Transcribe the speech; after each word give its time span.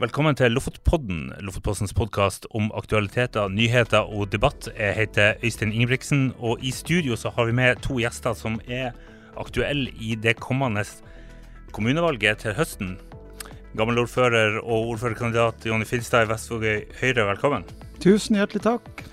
Velkommen 0.00 0.32
til 0.32 0.54
Lofotpodden, 0.56 1.26
Lofotpostens 1.44 1.92
podkast 1.92 2.46
om 2.56 2.70
aktualiteter, 2.72 3.50
nyheter 3.52 4.06
og 4.08 4.30
debatt. 4.32 4.70
Jeg 4.72 4.94
heter 4.96 5.34
Øystein 5.44 5.74
Ingebrigtsen, 5.76 6.32
og 6.38 6.62
i 6.64 6.70
studio 6.72 7.18
så 7.20 7.28
har 7.36 7.44
vi 7.44 7.52
med 7.52 7.82
to 7.84 7.98
gjester 8.00 8.32
som 8.32 8.56
er 8.64 8.94
aktuelle 9.36 9.92
i 10.00 10.14
det 10.16 10.38
kommende 10.40 10.86
kommunevalget 11.76 12.40
til 12.46 12.56
høsten. 12.56 12.94
Gammelordfører 13.76 14.62
og 14.62 14.94
ordførerkandidat 14.94 15.68
Jonny 15.68 15.84
Finstad 15.84 16.24
i 16.24 16.32
Vestvågøy 16.32 16.80
Høyre, 17.02 17.28
velkommen. 17.34 17.68
Tusen 18.00 18.40
hjertelig 18.40 18.64
takk. 18.70 19.04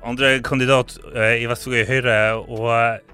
Andre 0.00 0.38
kandidat 0.40 0.96
eh, 1.12 1.42
i 1.42 1.46
Vestvågøy 1.52 1.84
Høyre 1.92 2.18
og 2.40 2.72
eh, 2.72 3.04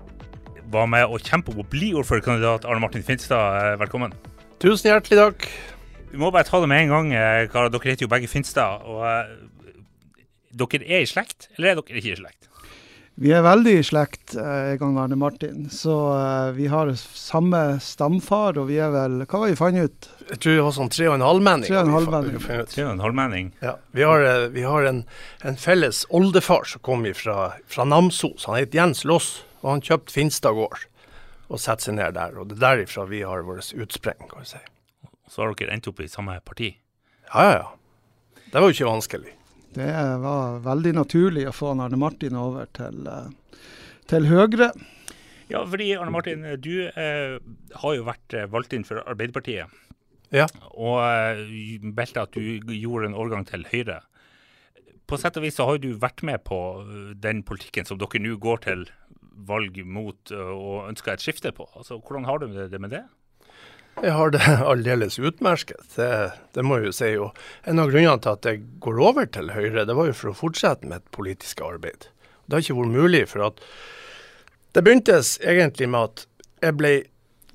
var 0.70 0.87
med 0.87 1.11
å 1.11 1.19
kjempe 1.19 1.50
om 1.50 1.64
å 1.64 1.69
bli 1.75 1.91
ordførerkandidat, 1.98 2.62
Arne 2.62 2.87
Martin 2.87 3.03
Finstad, 3.03 3.59
eh, 3.59 3.78
velkommen. 3.83 4.14
Tusen 4.62 4.92
hjertelig 4.95 5.19
takk. 5.19 5.53
Vi 6.12 6.21
må 6.21 6.30
bare 6.30 6.45
ta 6.45 6.61
det 6.61 6.69
med 6.69 6.84
en 6.84 6.93
gang. 6.93 7.11
Kara, 7.16 7.48
karer. 7.48 7.73
Dere 7.73 7.95
heter 7.95 8.07
jo 8.07 8.12
begge 8.12 8.29
Finstad. 8.29 8.84
og 8.84 9.01
uh, 9.01 9.83
Dere 10.53 10.84
er 10.84 11.07
i 11.07 11.09
slekt, 11.09 11.48
eller 11.57 11.73
er 11.73 11.79
dere 11.80 12.01
ikke 12.01 12.12
i 12.12 12.20
slekt? 12.20 12.43
Vi 13.20 13.29
er 13.29 13.43
veldig 13.45 13.73
i 13.77 13.84
slekt, 13.84 14.33
eh, 14.41 14.73
Egan 14.73 14.97
Arne 14.97 15.17
Martin. 15.20 15.67
Så 15.70 15.93
eh, 16.17 16.53
vi 16.56 16.67
har 16.73 16.89
samme 16.97 17.61
stamfar, 17.84 18.56
og 18.56 18.70
vi 18.70 18.79
er 18.80 18.89
vel 18.95 19.19
Hva 19.27 19.43
var 19.43 19.53
vi 19.53 19.59
fant 19.59 19.77
ut? 19.77 20.09
Jeg 20.30 20.41
tror 20.41 20.56
det 20.56 20.65
var 20.65 20.75
sånn 20.79 20.93
tre 20.93 21.11
og 21.11 21.19
en 21.19 21.27
halv 21.27 21.45
menning. 21.45 21.69
Tre 21.69 21.83
og 21.83 21.84
en 21.84 21.93
vi 21.93 21.98
halv 21.98 22.15
menning. 22.17 22.39
vi 22.39 22.47
fant 22.47 22.79
er 22.79 22.89
en 22.89 23.05
halvmenning. 23.05 23.53
Ja, 23.61 23.75
vi 23.92 24.06
har, 24.09 24.25
eh, 24.29 24.48
vi 24.56 24.65
har 24.65 24.89
en, 24.89 25.05
en 25.45 25.61
felles 25.61 26.06
oldefar 26.09 26.65
som 26.73 26.84
kom 26.89 27.05
fra, 27.19 27.53
fra 27.69 27.89
Namsos. 27.89 28.48
Han 28.48 28.56
het 28.56 28.77
Jens 28.77 29.05
Loss, 29.05 29.42
og 29.61 29.75
han 29.75 29.84
kjøpte 29.84 30.17
Finstad 30.17 30.56
gård 30.56 30.89
og 31.53 31.61
satte 31.61 31.91
seg 31.91 32.01
ned 32.01 32.17
der. 32.17 32.39
Og 32.41 32.48
det 32.48 32.56
er 32.56 32.64
derifra 32.64 33.05
vi 33.11 33.27
har 33.29 33.45
vårt 33.45 33.75
utspring, 33.77 34.25
kan 34.25 34.41
vi 34.41 34.55
si. 34.55 34.62
Så 35.33 35.41
har 35.41 35.55
dere 35.56 35.72
endt 35.72 35.88
opp 35.88 36.02
i 36.05 36.11
samme 36.12 36.34
parti. 36.44 36.75
Ja, 37.33 37.44
ja, 37.47 37.52
ja. 37.62 38.42
Det 38.52 38.61
var 38.61 38.69
jo 38.69 38.77
ikke 38.77 38.91
vanskelig. 38.91 39.30
Det 39.72 39.92
var 40.20 40.58
veldig 40.66 40.92
naturlig 40.98 41.47
å 41.48 41.55
få 41.56 41.70
Arne 41.72 41.97
Martin 41.97 42.36
over 42.36 42.69
til, 42.77 43.06
eh, 43.08 43.30
til 44.12 44.28
Høyre. 44.28 44.69
Ja, 45.48 45.62
fordi 45.64 45.94
Arne 45.97 46.12
Martin, 46.12 46.44
du 46.61 46.74
eh, 46.89 47.39
har 47.80 47.94
jo 47.97 48.05
vært 48.05 48.36
eh, 48.36 48.50
valgt 48.52 48.77
inn 48.77 48.84
for 48.84 49.00
Arbeiderpartiet. 49.08 49.72
Ja. 50.33 50.47
Og 50.77 51.00
eh, 51.00 51.80
meldte 51.80 52.27
at 52.27 52.36
du 52.36 52.74
gjorde 52.77 53.08
en 53.08 53.17
årgang 53.17 53.48
til 53.48 53.64
Høyre. 53.72 54.02
På 55.08 55.17
sett 55.20 55.36
og 55.41 55.44
vis 55.44 55.56
så 55.56 55.67
har 55.69 55.80
du 55.80 55.94
vært 56.00 56.20
med 56.28 56.44
på 56.44 56.61
eh, 56.84 57.17
den 57.24 57.41
politikken 57.48 57.89
som 57.89 58.00
dere 58.00 58.20
nå 58.20 58.36
går 58.41 58.64
til 58.69 58.84
valg 59.48 59.80
mot 59.89 60.30
og 60.36 60.91
ønsker 60.91 61.17
et 61.17 61.24
skifte 61.24 61.50
på. 61.56 61.64
Altså, 61.74 61.96
Hvordan 61.98 62.28
har 62.28 62.39
du 62.39 62.52
det 62.52 62.78
med 62.78 62.92
det? 62.92 63.00
Jeg 64.01 64.15
har 64.17 64.33
det 64.33 64.43
aldeles 64.73 65.19
utmerket, 65.21 65.85
det, 65.97 66.11
det 66.57 66.65
må 66.65 66.81
jeg 66.81 66.89
jo 66.89 66.97
si. 66.97 67.11
Og 67.21 67.69
en 67.69 67.83
av 67.83 67.93
grunnene 67.93 68.23
til 68.25 68.33
at 68.33 68.48
jeg 68.48 68.65
går 68.83 69.01
over 69.11 69.29
til 69.29 69.53
Høyre, 69.55 69.87
det 69.89 69.97
var 69.98 70.09
jo 70.09 70.17
for 70.17 70.33
å 70.33 70.39
fortsette 70.39 70.89
med 70.89 71.03
et 71.03 71.15
politisk 71.15 71.61
arbeid. 71.67 72.09
Det 72.47 72.57
har 72.57 72.65
ikke 72.65 72.79
vært 72.81 72.97
mulig, 72.97 73.23
for 73.31 73.47
at 73.51 73.61
det 74.73 74.83
begynte 74.85 75.20
egentlig 75.45 75.91
med 75.93 76.09
at 76.09 76.27
jeg 76.63 76.79
ble 76.79 76.93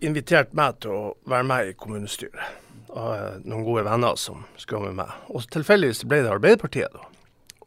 invitert 0.05 0.53
med 0.57 0.77
til 0.83 0.93
å 0.93 1.03
være 1.29 1.47
med 1.49 1.71
i 1.71 1.77
kommunestyret 1.77 2.63
av 2.97 3.13
eh, 3.15 3.39
noen 3.45 3.65
gode 3.65 3.85
venner 3.87 4.19
som 4.19 4.45
skulle 4.59 4.87
være 4.87 4.99
med. 4.99 5.15
Og 5.33 5.47
tilfeldigvis 5.53 6.05
ble 6.09 6.21
det 6.23 6.31
Arbeiderpartiet, 6.33 6.93
da. 6.93 7.09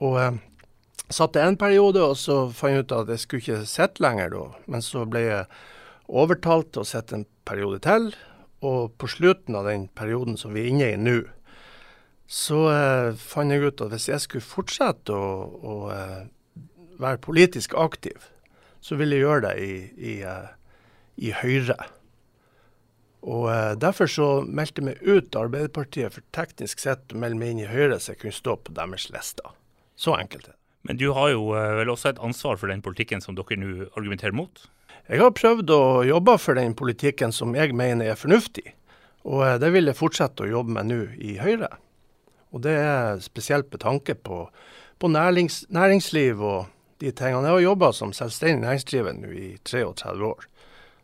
Og 0.01 0.17
eh, 0.21 0.39
satt 1.11 1.35
det 1.35 1.45
en 1.45 1.59
periode, 1.61 2.03
og 2.03 2.17
så 2.19 2.45
fant 2.55 2.75
jeg 2.75 2.87
ut 2.87 2.97
at 2.97 3.13
jeg 3.13 3.25
skulle 3.25 3.45
ikke 3.45 3.69
sitte 3.69 4.05
lenger 4.05 4.35
da. 4.35 4.47
Men 4.71 4.85
så 4.87 5.05
ble 5.11 5.25
jeg 5.27 5.45
overtalt 6.11 6.73
til 6.75 6.85
å 6.85 6.89
sitte 6.89 7.19
en 7.19 7.27
periode 7.47 7.83
til. 7.87 8.11
Og 8.67 8.93
på 9.01 9.09
slutten 9.09 9.57
av 9.57 9.69
den 9.69 9.89
perioden 9.97 10.37
som 10.41 10.53
vi 10.55 10.67
er 10.67 10.73
inne 10.73 10.91
i 10.93 10.99
nå, 11.01 11.21
så 12.31 12.59
eh, 12.71 13.15
fant 13.19 13.51
jeg 13.51 13.65
ut 13.65 13.81
at 13.83 13.95
hvis 13.95 14.11
jeg 14.13 14.23
skulle 14.23 14.47
fortsette 14.47 15.17
å, 15.17 15.31
å 15.61 15.77
eh, 15.95 16.21
være 17.01 17.23
politisk 17.25 17.75
aktiv, 17.75 18.29
så 18.81 18.97
ville 19.01 19.17
jeg 19.17 19.27
gjøre 19.27 19.49
det 19.49 19.55
i, 19.65 19.73
i, 20.13 20.15
eh, 20.29 20.53
i 21.27 21.33
Høyre. 21.41 21.79
Og 23.27 23.51
eh, 23.53 23.75
Derfor 23.81 24.09
så 24.09 24.29
meldte 24.47 24.81
jeg 24.81 24.89
meg 24.91 25.03
ut 25.05 25.37
Arbeiderpartiet 25.37 26.15
for 26.15 26.27
teknisk 26.37 26.81
sett 26.85 27.13
å 27.13 27.21
melde 27.21 27.41
meg 27.41 27.55
inn 27.55 27.65
i 27.65 27.71
Høyre, 27.71 28.01
så 28.01 28.15
jeg 28.15 28.23
kunne 28.23 28.39
stå 28.39 28.57
på 28.65 28.77
deres 28.77 29.11
lister. 29.13 29.57
Så 30.01 30.17
enkelt 30.17 30.47
er 30.49 30.55
det. 30.55 30.59
Men 30.89 30.97
du 30.97 31.11
har 31.17 31.33
jo 31.35 31.51
eh, 31.59 31.75
vel 31.83 31.93
også 31.93 32.15
et 32.15 32.23
ansvar 32.25 32.61
for 32.61 32.73
den 32.73 32.85
politikken 32.85 33.21
som 33.25 33.37
dere 33.37 33.59
nå 33.61 33.91
argumenterer 33.91 34.37
mot? 34.37 34.65
Jeg 35.11 35.25
har 35.25 35.33
prøvd 35.35 35.71
å 35.75 35.85
jobbe 36.07 36.37
for 36.39 36.55
den 36.55 36.77
politikken 36.79 37.33
som 37.35 37.57
jeg 37.59 37.75
mener 37.75 38.13
er 38.13 38.19
fornuftig. 38.19 38.77
Og 39.27 39.43
eh, 39.43 39.57
det 39.59 39.73
vil 39.75 39.91
jeg 39.91 39.99
fortsette 39.99 40.45
å 40.45 40.51
jobbe 40.53 40.77
med 40.77 40.87
nå 40.87 41.01
i 41.19 41.35
Høyre. 41.41 41.71
Og 42.55 42.63
det 42.63 42.77
er 42.79 43.19
spesielt 43.25 43.67
med 43.75 43.83
tanke 43.83 44.15
på, 44.15 44.45
på 45.03 45.11
nærings, 45.11 45.65
næringsliv 45.75 46.39
og 46.39 46.71
de 47.03 47.11
tingene. 47.11 47.49
Jeg 47.49 47.57
har 47.57 47.65
jobba 47.65 47.91
som 47.97 48.15
selvstendig 48.15 48.63
næringsdrivende 48.63 49.35
i 49.35 49.51
33 49.67 50.31
år. 50.31 50.47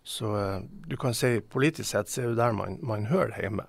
Så 0.07 0.31
eh, 0.39 0.63
du 0.87 0.95
kan 1.03 1.17
si 1.19 1.41
politisk 1.43 1.91
sett 1.91 2.13
så 2.13 2.23
er 2.23 2.31
det 2.31 2.39
der 2.45 2.55
man, 2.55 2.79
man 2.87 3.11
hører 3.11 3.35
hjemme. 3.43 3.67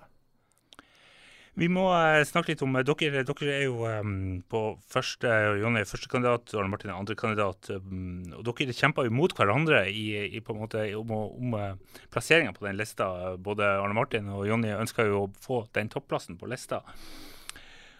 Vi 1.58 1.66
må 1.66 1.88
eh, 1.90 2.22
snakke 2.22 2.52
litt 2.52 2.62
om 2.62 2.76
eh, 2.78 2.84
dere. 2.86 3.24
Dere 3.26 3.54
er 3.56 3.64
jo 3.64 3.82
um, 3.82 4.12
på 4.46 4.60
første 4.92 5.30
Jonny 5.58 5.82
er 5.82 5.88
førstekandidat, 5.90 6.52
Arne 6.54 6.70
Martin 6.70 6.92
er 6.92 6.98
andrekandidat. 7.00 7.70
Um, 7.74 8.28
og 8.38 8.44
dere 8.46 8.76
kjemper 8.76 9.08
jo 9.08 9.14
mot 9.18 9.34
hverandre 9.34 9.82
i, 9.90 10.04
i 10.38 10.42
på 10.44 10.54
en 10.54 10.60
måte 10.62 10.84
om, 10.98 11.10
om 11.26 11.56
uh, 11.58 11.98
plasseringa 12.14 12.54
på 12.54 12.68
den 12.68 12.78
lista. 12.78 13.08
Både 13.42 13.72
Arne 13.80 13.96
Martin 13.98 14.30
og 14.30 14.46
Jonny 14.46 14.70
ønsker 14.76 15.10
jo 15.10 15.24
å 15.24 15.32
få 15.42 15.64
den 15.74 15.90
topplassen 15.90 16.38
på 16.38 16.50
lista. 16.50 16.84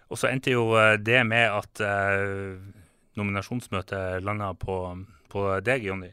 Og 0.08 0.20
så 0.20 0.30
endte 0.30 0.54
jo 0.54 0.70
eh, 0.78 0.94
det 1.02 1.20
med 1.28 1.50
at 1.50 1.82
uh, 1.84 2.54
nominasjonsmøtet 3.18 4.22
landa 4.24 4.52
på, 4.56 4.78
på 5.32 5.48
deg, 5.66 5.90
Jonny. 5.90 6.12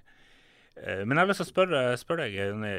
Eh, 0.75 1.05
Men 1.07 1.15
jeg 1.15 1.23
har 1.23 1.29
lyst 1.29 1.39
til 1.39 1.47
å 1.47 1.53
spørre, 1.53 1.81
spørre 1.99 2.25
deg, 2.25 2.35
Jonny. 2.35 2.73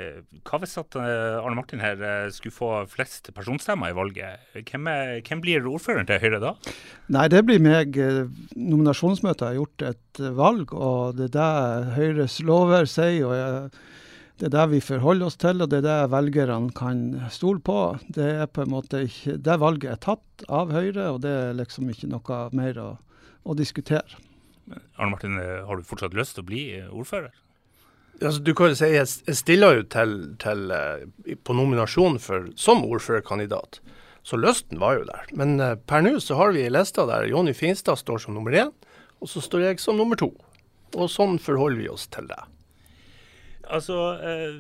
Hva 0.47 0.61
hvis 0.61 0.77
at 0.81 0.97
eh, 1.01 1.39
Arne 1.41 1.57
Martin 1.57 1.81
her 1.81 2.01
eh, 2.05 2.29
skulle 2.35 2.55
få 2.55 2.71
flest 2.93 3.31
personstemmer 3.37 3.93
i 3.93 3.97
valget? 3.97 4.45
Hvem, 4.59 4.91
er, 4.93 5.13
hvem 5.25 5.43
blir 5.45 5.69
ordføreren 5.71 6.09
til 6.09 6.21
Høyre 6.21 6.43
da? 6.43 6.55
Nei, 7.17 7.27
det 7.33 7.45
blir 7.49 7.63
meg. 7.65 7.97
Nominasjonsmøtet 8.57 9.47
har 9.49 9.61
gjort 9.61 9.87
et 9.93 10.25
valg, 10.37 10.75
og 10.77 11.17
det 11.21 11.31
er 11.31 11.37
det 11.39 11.95
Høyres 11.97 12.41
lover 12.45 12.91
sier. 12.91 13.25
og 13.25 13.79
det 14.37 14.51
er 14.51 14.53
det 14.53 14.67
vi 14.75 14.83
forholder 14.85 15.31
oss 15.31 15.39
til, 15.41 15.63
og 15.65 15.71
det 15.73 15.79
er 15.81 15.87
det 15.87 16.11
velgerne 16.13 16.69
kan 16.77 16.99
stole 17.33 17.63
på. 17.65 17.79
Det 18.13 18.27
er 18.43 18.51
på 18.53 18.67
en 18.67 18.75
måte 18.75 19.01
ikke, 19.09 19.39
det 19.41 19.57
valget 19.63 19.95
er 19.95 20.03
tatt 20.05 20.45
av 20.53 20.75
Høyre, 20.77 21.09
og 21.15 21.23
det 21.25 21.33
er 21.33 21.57
liksom 21.57 21.89
ikke 21.89 22.11
noe 22.13 22.43
mer 22.53 22.83
å, 22.83 22.91
å 23.49 23.57
diskutere. 23.57 24.21
Arne 24.69 25.15
Martin, 25.15 25.41
har 25.41 25.81
du 25.81 25.89
fortsatt 25.89 26.13
lyst 26.19 26.37
til 26.37 26.45
å 26.45 26.51
bli 26.53 26.63
ordfører? 26.85 27.33
Altså, 28.23 28.41
du 28.41 28.55
kan 28.57 28.73
jo 28.73 28.79
si 28.79 28.89
Jeg 28.95 29.07
jeg 29.27 29.37
stiller 29.37 29.81
jo 29.81 29.83
til, 29.93 30.15
til, 30.41 30.71
eh, 30.73 31.37
på 31.45 31.53
nominasjon 31.53 32.19
for, 32.23 32.49
som 32.57 32.85
ordførerkandidat. 32.85 33.81
Så 34.27 34.39
lysten 34.41 34.81
var 34.81 34.99
jo 34.99 35.05
der. 35.05 35.29
Men 35.37 35.61
eh, 35.61 35.77
per 35.77 36.03
nå 36.03 36.17
så 36.21 36.39
har 36.41 36.55
vi 36.57 36.65
ei 36.65 36.73
liste 36.73 37.05
der 37.07 37.29
Jonny 37.31 37.55
Finstad 37.55 38.01
står 38.01 38.25
som 38.25 38.35
nummer 38.35 38.57
én, 38.57 38.73
og 39.21 39.29
så 39.29 39.41
står 39.45 39.69
jeg 39.69 39.81
som 39.81 39.97
nummer 39.97 40.17
to. 40.17 40.33
Og 40.97 41.11
sånn 41.13 41.39
forholder 41.43 41.83
vi 41.83 41.89
oss 41.93 42.07
til 42.09 42.27
det. 42.31 42.41
Altså 43.67 44.01
eh, 44.23 44.57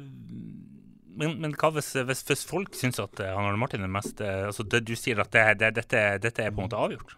men, 1.16 1.36
men 1.40 1.54
hva 1.56 1.70
hvis, 1.74 1.92
hvis, 2.06 2.22
hvis 2.28 2.44
folk 2.48 2.76
syns 2.76 3.00
at 3.00 3.20
eh, 3.22 3.32
han 3.32 3.48
Arne 3.48 3.60
Martin 3.60 3.84
er 3.86 3.92
mest 3.92 4.20
eh, 4.20 4.46
altså 4.48 4.66
det, 4.68 4.82
Du 4.88 4.94
sier 4.98 5.20
at 5.22 5.32
det, 5.34 5.44
det, 5.62 5.72
dette, 5.78 6.02
dette 6.22 6.44
er 6.44 6.52
på 6.52 6.60
en 6.60 6.68
måte 6.68 6.80
avgjort? 6.80 7.16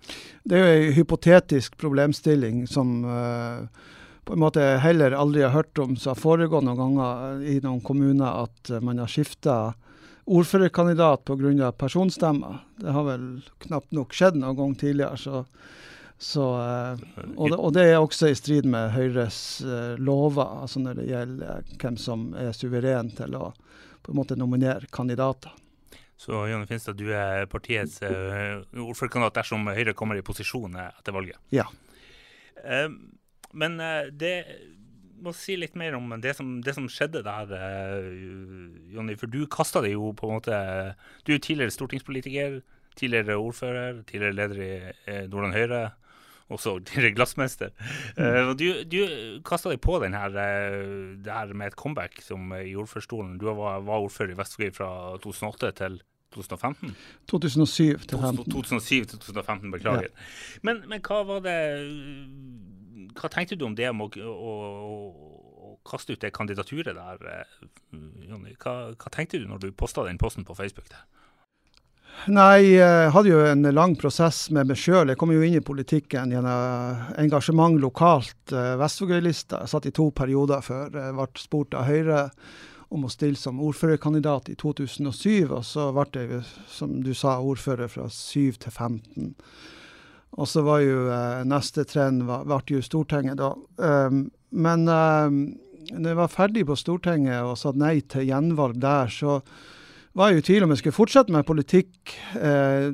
Det 0.49 0.59
er 0.59 0.69
jo 0.69 0.89
en 0.89 0.97
hypotetisk 0.99 1.79
problemstilling 1.81 2.67
som 2.71 3.01
eh, 3.03 3.89
på 4.29 4.37
en 4.37 4.43
måte 4.43 4.65
heller 4.85 5.17
aldri 5.17 5.43
har 5.47 5.55
hørt 5.55 5.79
om, 5.81 5.97
som 5.97 6.13
har 6.13 6.21
foregått 6.21 6.67
noen 6.67 6.77
ganger 6.77 7.45
i 7.49 7.59
noen 7.65 7.81
kommuner, 7.81 8.45
at 8.45 8.71
eh, 8.71 8.85
man 8.85 9.01
har 9.01 9.09
skifta 9.09 9.59
ordførerkandidat 10.29 11.25
pga. 11.25 11.73
personstemmer. 11.73 12.59
Det 12.77 12.93
har 12.93 13.07
vel 13.07 13.29
knapt 13.65 13.97
nok 13.97 14.13
skjedd 14.13 14.37
noen 14.37 14.59
gang 14.59 14.75
tidligere. 14.77 15.17
så 15.17 15.47
så, 16.21 16.45
eh, 16.59 17.01
og, 17.37 17.51
det, 17.51 17.57
og 17.57 17.73
det 17.77 17.83
er 17.87 18.01
også 18.03 18.29
i 18.33 18.35
strid 18.35 18.67
med 18.67 18.91
Høyres 18.91 19.61
eh, 19.63 19.95
lover, 20.03 20.65
altså 20.65 20.83
når 20.83 20.99
det 20.99 21.05
gjelder 21.13 21.53
eh, 21.53 21.75
hvem 21.79 21.97
som 21.97 22.25
er 22.35 22.51
suveren 22.59 23.13
til 23.15 23.37
å 23.39 23.53
på 24.03 24.13
en 24.13 24.19
måte 24.19 24.35
nominere 24.39 24.91
kandidater. 24.91 25.55
Så 26.19 26.41
Jonny 26.51 26.67
Finstad, 26.67 26.99
du 26.99 27.13
er 27.15 27.47
partiets 27.47 28.01
eh, 28.03 28.59
ordførerkandidat 28.83 29.39
dersom 29.39 29.71
Høyre 29.71 29.95
kommer 29.95 30.19
i 30.19 30.25
posisjon 30.27 30.75
eh, 30.75 30.91
etter 30.99 31.15
valget? 31.15 31.39
Ja. 31.55 31.69
Eh, 32.65 32.89
men 33.53 33.79
eh, 33.81 34.11
det 34.13 34.35
må 35.19 35.33
si 35.35 35.57
litt 35.59 35.77
mer 35.79 35.97
om 35.99 36.13
det 36.23 36.35
som, 36.39 36.59
det 36.63 36.75
som 36.77 36.89
skjedde 36.91 37.25
der, 37.27 37.55
eh, 37.57 38.11
Jonny. 38.95 39.17
For 39.19 39.31
du 39.31 39.45
kasta 39.51 39.83
det 39.85 39.95
jo 39.95 40.13
på 40.17 40.29
en 40.29 40.39
måte 40.39 40.59
Du 41.27 41.35
er 41.35 41.41
tidligere 41.43 41.75
stortingspolitiker, 41.75 42.61
tidligere 42.99 43.39
ordfører, 43.39 44.03
tidligere 44.07 44.37
leder 44.37 44.61
i 44.63 44.75
eh, 45.07 45.25
Nordland 45.29 45.57
Høyre. 45.57 45.83
Også 46.49 46.79
tidligere 46.81 47.13
glassmester. 47.13 47.75
Mm. 48.17 48.55
du 48.57 48.85
du 48.89 49.01
kasta 49.45 49.69
deg 49.69 49.83
på 49.85 49.99
den 50.01 50.15
her, 50.17 50.33
det 50.33 51.29
her 51.29 51.53
med 51.53 51.75
et 51.75 51.77
comeback 51.77 52.23
som 52.25 52.55
i 52.57 52.73
ordførerstolen. 52.73 53.37
Du 53.37 53.51
var, 53.51 53.83
var 53.85 54.01
ordfører 54.07 54.33
i 54.33 54.39
Vestvågøy 54.39 54.73
fra 54.73 55.19
2008 55.21 55.75
til 55.83 56.01
2015? 56.33 56.97
2007 57.29 57.99
til 57.99 58.09
2015. 58.09 58.53
2007 58.53 59.07
til 59.07 59.19
2015, 59.19 59.71
beklager. 59.71 60.09
Ja. 60.09 60.09
Men, 60.63 60.83
men, 60.89 61.01
hva 61.05 61.23
var 61.29 61.45
det 61.45 61.59
Hva 63.19 63.31
tenkte 63.33 63.59
du 63.59 63.65
om 63.69 63.77
det 63.79 63.91
med 63.95 64.19
å, 64.23 64.33
å, 64.33 64.55
å, 65.69 65.75
kaste 65.89 66.17
ut 66.17 66.23
det 66.25 66.33
kandidaturet 66.37 66.97
der, 66.97 67.29
eh, 67.33 67.69
Jonny? 68.29 68.57
Hva, 68.59 68.95
hva, 68.95 69.13
tenkte 69.15 69.41
du 69.41 69.47
når 69.49 69.63
du 69.63 69.71
posta 69.73 70.07
den 70.07 70.21
posten 70.21 70.47
på 70.49 70.57
Facebook? 70.59 70.89
der? 70.91 71.07
Nei, 72.27 72.75
jeg 72.75 73.11
hadde 73.15 73.31
jo 73.31 73.43
en 73.47 73.63
lang 73.71 73.95
prosess 73.97 74.49
med 74.51 74.67
meg 74.67 74.81
sjøl. 74.81 75.13
Jeg 75.13 75.21
kom 75.21 75.31
jo 75.31 75.45
inn 75.45 75.55
i 75.61 75.65
politikken 75.65 76.33
gjennom 76.35 77.05
engasjement 77.21 77.79
lokalt. 77.81 78.41
Eh, 78.51 78.75
Vestvågøy-lista 78.81 79.63
satt 79.71 79.87
i 79.87 79.95
to 79.95 80.11
perioder 80.11 80.65
før 80.65 80.91
jeg 80.99 81.15
ble 81.15 81.29
spurt 81.39 81.79
av 81.79 81.87
Høyre 81.89 82.25
om 82.95 83.05
å 83.05 83.13
stille 83.13 83.39
som 83.39 83.61
ordførerkandidat 83.63 84.51
i 84.53 84.57
2007. 84.59 85.49
Og 85.53 85.65
så 85.67 85.89
ble 85.95 86.25
jeg, 86.25 86.45
som 86.73 86.99
du 87.05 87.15
sa, 87.17 87.39
ordfører 87.39 87.91
fra 87.93 88.09
7 88.13 88.59
til 88.65 88.73
15. 88.75 89.35
Og 90.37 90.49
så 90.51 90.63
var 90.67 90.83
jo 90.85 91.07
eh, 91.13 91.47
neste 91.49 91.87
trend 91.89 92.27
ble 92.29 92.61
jo 92.69 92.83
Stortinget 92.85 93.41
da. 93.41 93.55
Um, 93.81 94.29
men 94.53 94.85
um, 94.89 95.41
når 95.93 96.13
jeg 96.13 96.19
var 96.21 96.33
ferdig 96.33 96.67
på 96.69 96.77
Stortinget 96.79 97.47
og 97.47 97.57
sa 97.61 97.73
nei 97.77 97.99
til 98.11 98.29
gjenvalg 98.29 98.79
der, 98.83 99.11
så 99.13 99.41
var 100.19 100.33
jeg 100.33 100.43
i 100.43 100.47
tvil 100.49 100.67
om 100.67 100.73
jeg 100.73 100.81
skulle 100.83 100.97
fortsette 100.97 101.35
med 101.35 101.47
politikk. 101.47 102.15
Eh, 102.37 102.89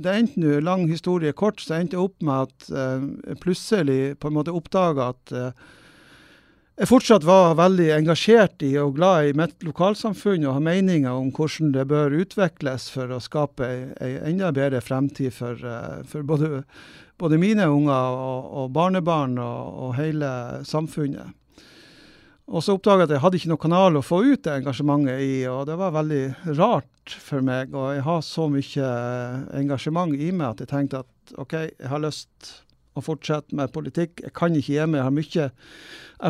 det 0.00 0.14
endte 0.14 0.40
nå, 0.40 0.60
lang 0.64 0.86
historie 0.90 1.34
kort, 1.36 1.60
så 1.60 1.76
endte 1.76 1.98
jeg 1.98 2.06
opp 2.06 2.24
med 2.24 2.48
at 2.48 2.70
eh, 2.72 3.36
plutselig 3.42 4.00
på 4.20 4.30
en 4.30 4.38
måte 4.38 4.54
oppdaga 4.56 5.10
at 5.12 5.34
eh, 5.36 5.68
jeg 6.80 6.88
fortsatt 6.88 7.26
var 7.28 7.58
veldig 7.58 7.90
engasjert 7.92 8.62
i 8.64 8.70
og 8.80 8.94
glad 8.96 9.28
i 9.28 9.34
mitt 9.36 9.66
lokalsamfunn 9.66 10.46
og 10.46 10.54
har 10.56 10.62
meninger 10.64 11.12
om 11.12 11.28
hvordan 11.36 11.74
det 11.74 11.82
bør 11.90 12.14
utvikles 12.22 12.86
for 12.94 13.12
å 13.12 13.18
skape 13.20 13.68
ei 14.00 14.14
enda 14.30 14.48
bedre 14.56 14.80
fremtid 14.80 15.34
for, 15.36 15.60
for 16.08 16.24
både, 16.24 16.62
både, 17.20 17.40
mine 17.42 17.66
unger 17.68 18.16
og, 18.16 18.48
og 18.62 18.72
barnebarn 18.72 19.36
og, 19.36 19.76
og 19.84 19.92
hele 19.98 20.30
samfunnet. 20.64 21.36
Og 22.48 22.64
så 22.64 22.78
oppdaga 22.78 23.04
jeg 23.04 23.10
at 23.10 23.14
jeg 23.14 23.24
hadde 23.26 23.40
ikke 23.42 23.52
noen 23.52 23.64
kanal 23.66 24.00
å 24.00 24.04
få 24.06 24.22
ut 24.24 24.42
det 24.48 24.56
engasjementet 24.62 25.20
i, 25.20 25.36
og 25.52 25.68
det 25.68 25.76
var 25.78 25.92
veldig 26.00 26.24
rart 26.56 27.18
for 27.28 27.44
meg. 27.44 27.76
Og 27.76 27.92
jeg 27.98 28.06
har 28.08 28.24
så 28.24 28.48
mye 28.50 28.88
engasjement 29.60 30.16
i 30.16 30.32
meg 30.32 30.48
at 30.48 30.64
jeg 30.64 30.72
tenkte 30.72 31.04
at 31.04 31.36
OK, 31.44 31.54
jeg 31.76 31.92
har 31.92 32.02
lyst 32.02 32.56
å 32.96 33.04
fortsette 33.04 33.56
med 33.56 33.72
politikk. 33.74 34.20
Jeg 34.24 34.34
kan 34.36 34.56
ikke 34.56 34.86
meg. 34.86 34.98
Jeg 35.00 35.06
har 35.06 35.16
mye 35.16 35.48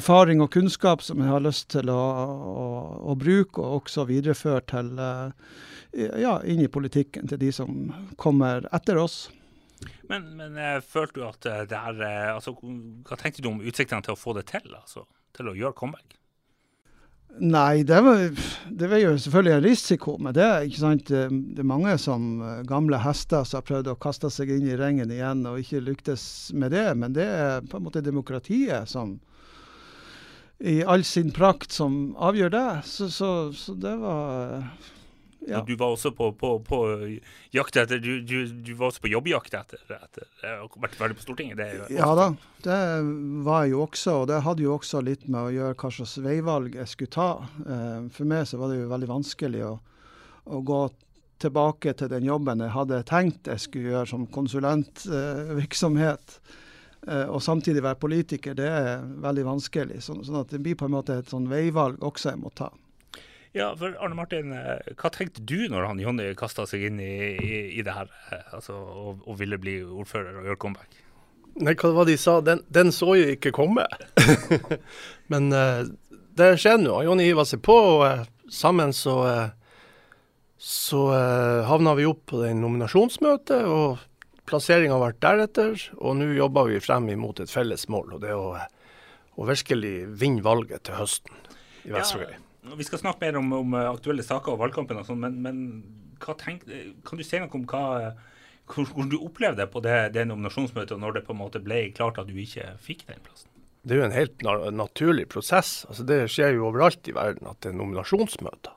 erfaring 0.00 0.42
og 0.44 0.52
kunnskap 0.54 1.02
som 1.04 1.22
jeg 1.22 1.32
har 1.32 1.44
lyst 1.44 1.70
til 1.74 1.90
å, 1.92 1.98
å, 1.98 2.66
å 3.12 3.16
bruke, 3.18 3.62
og 3.62 3.82
også 3.82 4.06
videreføre 4.10 4.64
til 4.70 4.92
eh, 5.00 5.54
ja, 6.22 6.38
inn 6.44 6.62
i 6.64 6.70
politikken 6.70 7.30
til 7.30 7.40
de 7.40 7.52
som 7.54 7.90
kommer 8.20 8.68
etter 8.76 9.00
oss. 9.00 9.22
Men, 10.10 10.26
men 10.36 10.58
jeg 10.60 10.84
følte 10.84 11.20
du 11.20 11.24
at 11.24 11.46
det 11.70 11.78
er 11.78 12.02
altså, 12.34 12.52
Hva 12.60 13.16
tenkte 13.16 13.40
du 13.40 13.48
om 13.48 13.62
utsiktene 13.64 14.04
til 14.04 14.12
å 14.12 14.20
få 14.20 14.34
det 14.36 14.50
til? 14.50 14.66
altså? 14.76 15.06
til 15.36 15.50
å 15.50 15.56
gjøre 15.56 15.76
comeback? 15.78 16.19
Nei, 17.38 17.82
det, 17.82 18.00
var, 18.04 18.18
det 18.70 18.88
var 18.90 18.98
jo 19.00 19.12
selvfølgelig 19.18 19.52
en 19.54 19.64
risiko 19.64 20.16
med 20.18 20.34
det. 20.36 20.48
ikke 20.66 20.80
sant? 20.80 21.08
Det 21.08 21.62
er 21.62 21.68
mange 21.68 21.94
som 22.02 22.42
eh, 22.42 22.60
gamle 22.68 22.98
hester 23.00 23.46
som 23.48 23.60
har 23.60 23.68
prøvd 23.68 23.92
å 23.92 23.98
kaste 24.02 24.28
seg 24.34 24.50
inn 24.52 24.66
i 24.68 24.76
ringen 24.76 25.12
igjen 25.14 25.46
og 25.48 25.60
ikke 25.62 25.80
lyktes 25.86 26.24
med 26.52 26.74
det. 26.74 26.88
Men 27.00 27.14
det 27.16 27.24
er 27.24 27.64
på 27.64 27.78
en 27.78 27.86
måte 27.86 28.04
demokratiet 28.04 28.90
som 28.90 29.16
i 30.60 30.82
all 30.84 31.06
sin 31.08 31.30
prakt 31.32 31.72
som 31.72 32.16
avgjør 32.20 32.52
det. 32.52 32.68
Så, 32.84 33.08
så, 33.14 33.30
så 33.56 33.74
det 33.78 33.94
var 34.02 34.66
ja. 35.48 35.64
Du 35.66 35.76
var 35.76 35.94
også 35.94 36.10
på, 36.12 36.32
på, 36.32 36.58
på 36.60 36.78
jakt 37.50 37.76
etter 37.80 37.98
du, 37.98 38.20
du, 38.20 38.46
du, 38.46 38.74
var 38.76 38.90
også 38.90 39.00
på 39.00 39.08
jobbjakt 39.08 39.54
etter, 39.56 39.80
etter 39.96 40.24
å 40.60 40.68
vært 40.82 40.98
ferdig 40.98 41.16
på 41.16 41.24
Stortinget? 41.24 41.56
Det 41.56 41.96
ja 41.96 42.10
da, 42.16 42.26
det 42.64 42.80
var 43.46 43.64
jeg 43.64 43.72
jo 43.72 43.80
også. 43.86 44.10
Og 44.20 44.26
det 44.30 44.42
hadde 44.44 44.66
jo 44.66 44.74
også 44.76 45.00
litt 45.04 45.24
med 45.28 45.40
å 45.40 45.54
gjøre 45.54 45.78
hva 45.80 45.90
slags 45.96 46.18
veivalg 46.24 46.76
jeg 46.76 46.88
skulle 46.92 47.14
ta. 47.16 47.30
Eh, 47.64 48.00
for 48.12 48.24
meg 48.28 48.42
så 48.50 48.60
var 48.60 48.68
det 48.72 48.82
jo 48.82 48.92
veldig 48.92 49.10
vanskelig 49.14 49.62
å, 49.64 49.74
å 50.44 50.56
gå 50.60 50.80
tilbake 51.40 51.90
til 51.96 52.08
den 52.12 52.28
jobben 52.28 52.60
jeg 52.60 52.74
hadde 52.74 53.06
tenkt 53.08 53.48
jeg 53.48 53.60
skulle 53.64 53.94
gjøre 53.94 54.10
som 54.12 54.28
konsulentvirksomhet. 54.36 56.26
Eh, 57.08 57.26
og 57.32 57.40
samtidig 57.40 57.80
være 57.86 58.02
politiker, 58.02 58.52
det 58.58 58.68
er 58.68 59.00
veldig 59.24 59.44
vanskelig. 59.48 59.98
Så, 60.04 60.20
sånn 60.26 60.42
at 60.42 60.52
det 60.52 60.60
blir 60.60 60.76
på 60.76 60.84
en 60.90 60.96
måte 60.98 61.16
et 61.16 61.32
sånn 61.32 61.48
veivalg 61.48 61.96
også 62.04 62.34
jeg 62.34 62.44
må 62.44 62.52
ta. 62.52 62.68
Ja, 63.52 63.72
for 63.74 63.96
Arne 63.98 64.14
Martin, 64.14 64.52
eh, 64.54 64.92
hva 64.94 65.10
tenkte 65.10 65.42
du 65.42 65.64
når 65.70 65.88
han 65.88 66.00
Jonny 66.02 66.28
kasta 66.38 66.68
seg 66.70 66.84
inn 66.86 67.00
i, 67.02 67.14
i, 67.34 67.54
i 67.80 67.84
det 67.86 67.94
her, 67.96 68.10
eh, 68.30 68.50
altså, 68.54 68.76
og, 68.78 69.24
og, 69.24 69.38
ville 69.40 69.58
bli 69.58 69.80
ordfører 69.82 70.38
og 70.38 70.46
gjøre 70.46 70.60
comeback? 70.62 71.00
Nei, 71.58 71.74
hva 71.74 71.90
var 71.96 72.06
det 72.06 72.14
de 72.14 72.22
sa? 72.22 72.36
Den, 72.46 72.62
den 72.70 72.92
så 72.94 73.16
jo 73.18 73.32
ikke 73.34 73.50
komme. 73.54 73.88
Men 75.32 75.50
uh, 75.50 75.82
det 76.38 76.52
skjer 76.62 76.78
nå. 76.78 77.00
Jonny 77.02 77.26
hiva 77.26 77.42
seg 77.44 77.58
på, 77.66 77.74
og 77.74 78.04
uh, 78.06 78.22
sammen 78.54 78.94
så, 78.94 79.16
uh, 79.26 79.80
så 80.54 81.00
uh, 81.10 81.66
havna 81.66 81.96
vi 81.98 82.06
opp 82.06 82.22
på 82.30 82.44
det 82.44 82.52
nominasjonsmøtet. 82.54 83.66
og 83.66 83.98
Plasseringa 84.46 85.00
ble 85.02 85.10
deretter, 85.26 85.74
og 85.98 86.20
nå 86.20 86.30
jobber 86.38 86.70
vi 86.70 86.78
frem 86.82 87.10
imot 87.16 87.42
et 87.42 87.50
felles 87.50 87.88
mål. 87.90 88.14
og 88.14 88.22
Det 88.22 88.30
er 88.30 88.38
å, 88.38 88.54
å 89.34 89.50
virkelig 89.50 89.96
vinne 90.22 90.46
valget 90.46 90.86
til 90.86 91.02
høsten 91.02 91.34
i 91.90 91.96
Vestvågøy. 91.96 92.30
Ja. 92.38 92.44
Vi 92.76 92.84
skal 92.84 93.00
snakke 93.00 93.24
mer 93.24 93.38
om, 93.40 93.52
om 93.56 93.76
aktuelle 93.80 94.24
saker 94.26 94.54
og 94.54 94.60
valgkampen, 94.60 95.00
og 95.00 95.06
sånt, 95.08 95.22
men, 95.22 95.38
men 95.40 96.26
tenk, 96.40 96.66
kan 97.06 97.20
du 97.20 97.24
si 97.24 97.40
noe 97.40 97.48
om 97.56 97.64
hva, 97.70 98.12
hvordan 98.70 99.08
du 99.10 99.16
opplevde 99.20 99.62
det 99.62 99.70
på 99.72 99.82
det, 99.84 99.96
det 100.16 100.26
nominasjonsmøtet, 100.28 100.92
og 100.96 101.00
når 101.02 101.16
det 101.16 101.24
på 101.26 101.34
en 101.34 101.40
måte 101.40 101.62
ble 101.64 101.86
klart 101.96 102.20
at 102.20 102.28
du 102.28 102.36
ikke 102.36 102.74
fikk 102.82 103.06
den 103.08 103.22
plassen? 103.24 103.48
Det 103.80 103.96
er 103.96 104.02
jo 104.02 104.08
en 104.10 104.12
helt 104.12 104.44
naturlig 104.76 105.24
prosess. 105.32 105.86
Altså, 105.88 106.04
det 106.04 106.18
skjer 106.28 106.58
jo 106.58 106.66
overalt 106.68 107.08
i 107.08 107.16
verden 107.16 107.48
at 107.48 107.62
det 107.64 107.72
er 107.72 107.78
nominasjonsmøter. 107.78 108.76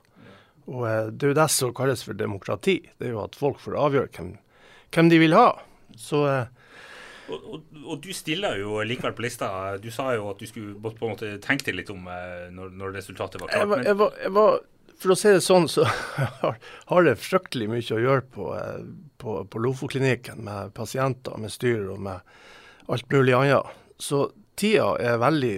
Og 0.72 0.86
eh, 0.88 1.10
Det 1.12 1.26
er 1.26 1.34
jo 1.34 1.40
det 1.42 1.50
som 1.52 1.74
kalles 1.76 2.04
for 2.06 2.16
demokrati. 2.16 2.78
Det 2.96 3.10
er 3.10 3.12
jo 3.12 3.24
at 3.26 3.36
folk 3.36 3.60
får 3.60 3.76
avgjøre 3.82 4.12
hvem, 4.16 4.30
hvem 4.96 5.10
de 5.12 5.18
vil 5.20 5.36
ha. 5.36 5.48
Så 6.00 6.22
eh, 6.30 6.63
og, 7.28 7.48
og, 7.48 7.62
og, 7.84 7.96
du 8.04 8.10
stiller 8.16 8.58
jo 8.60 8.78
likevel 8.84 9.14
på 9.16 9.24
lista. 9.24 9.48
Du 9.80 9.90
sa 9.94 10.10
jo 10.16 10.28
at 10.32 10.40
du 10.42 10.48
skulle 10.48 10.76
på 10.76 10.92
en 11.06 11.14
måte 11.14 11.32
tenke 11.44 11.68
deg 11.70 11.78
litt 11.80 11.92
om 11.94 12.06
eh, 12.10 12.46
når, 12.52 12.72
når, 12.76 12.94
resultatet 12.98 13.40
var 13.42 13.52
klart. 13.52 13.62
Jeg 13.62 13.70
var, 13.72 13.84
jeg 13.88 13.98
var, 14.00 14.18
jeg 14.26 14.34
var, 14.36 14.58
for 15.04 15.14
å 15.14 15.18
si 15.18 15.32
det 15.34 15.42
sånn, 15.44 15.68
så 15.72 15.86
har 16.90 17.08
det 17.08 17.16
fryktelig 17.22 17.70
mye 17.72 17.96
å 17.96 18.02
gjøre 18.04 18.26
på, 18.36 18.50
eh, 18.58 18.80
på, 19.22 19.38
på 19.50 19.64
Lofoklinikken 19.64 20.44
med 20.46 20.74
pasienter, 20.76 21.38
med 21.40 21.54
styr 21.54 21.88
og 21.96 22.02
med 22.04 22.34
alt 22.92 23.12
mulig 23.12 23.36
annet. 23.38 23.76
Så 24.00 24.26
tida 24.60 24.94
er 25.00 25.20
veldig 25.22 25.56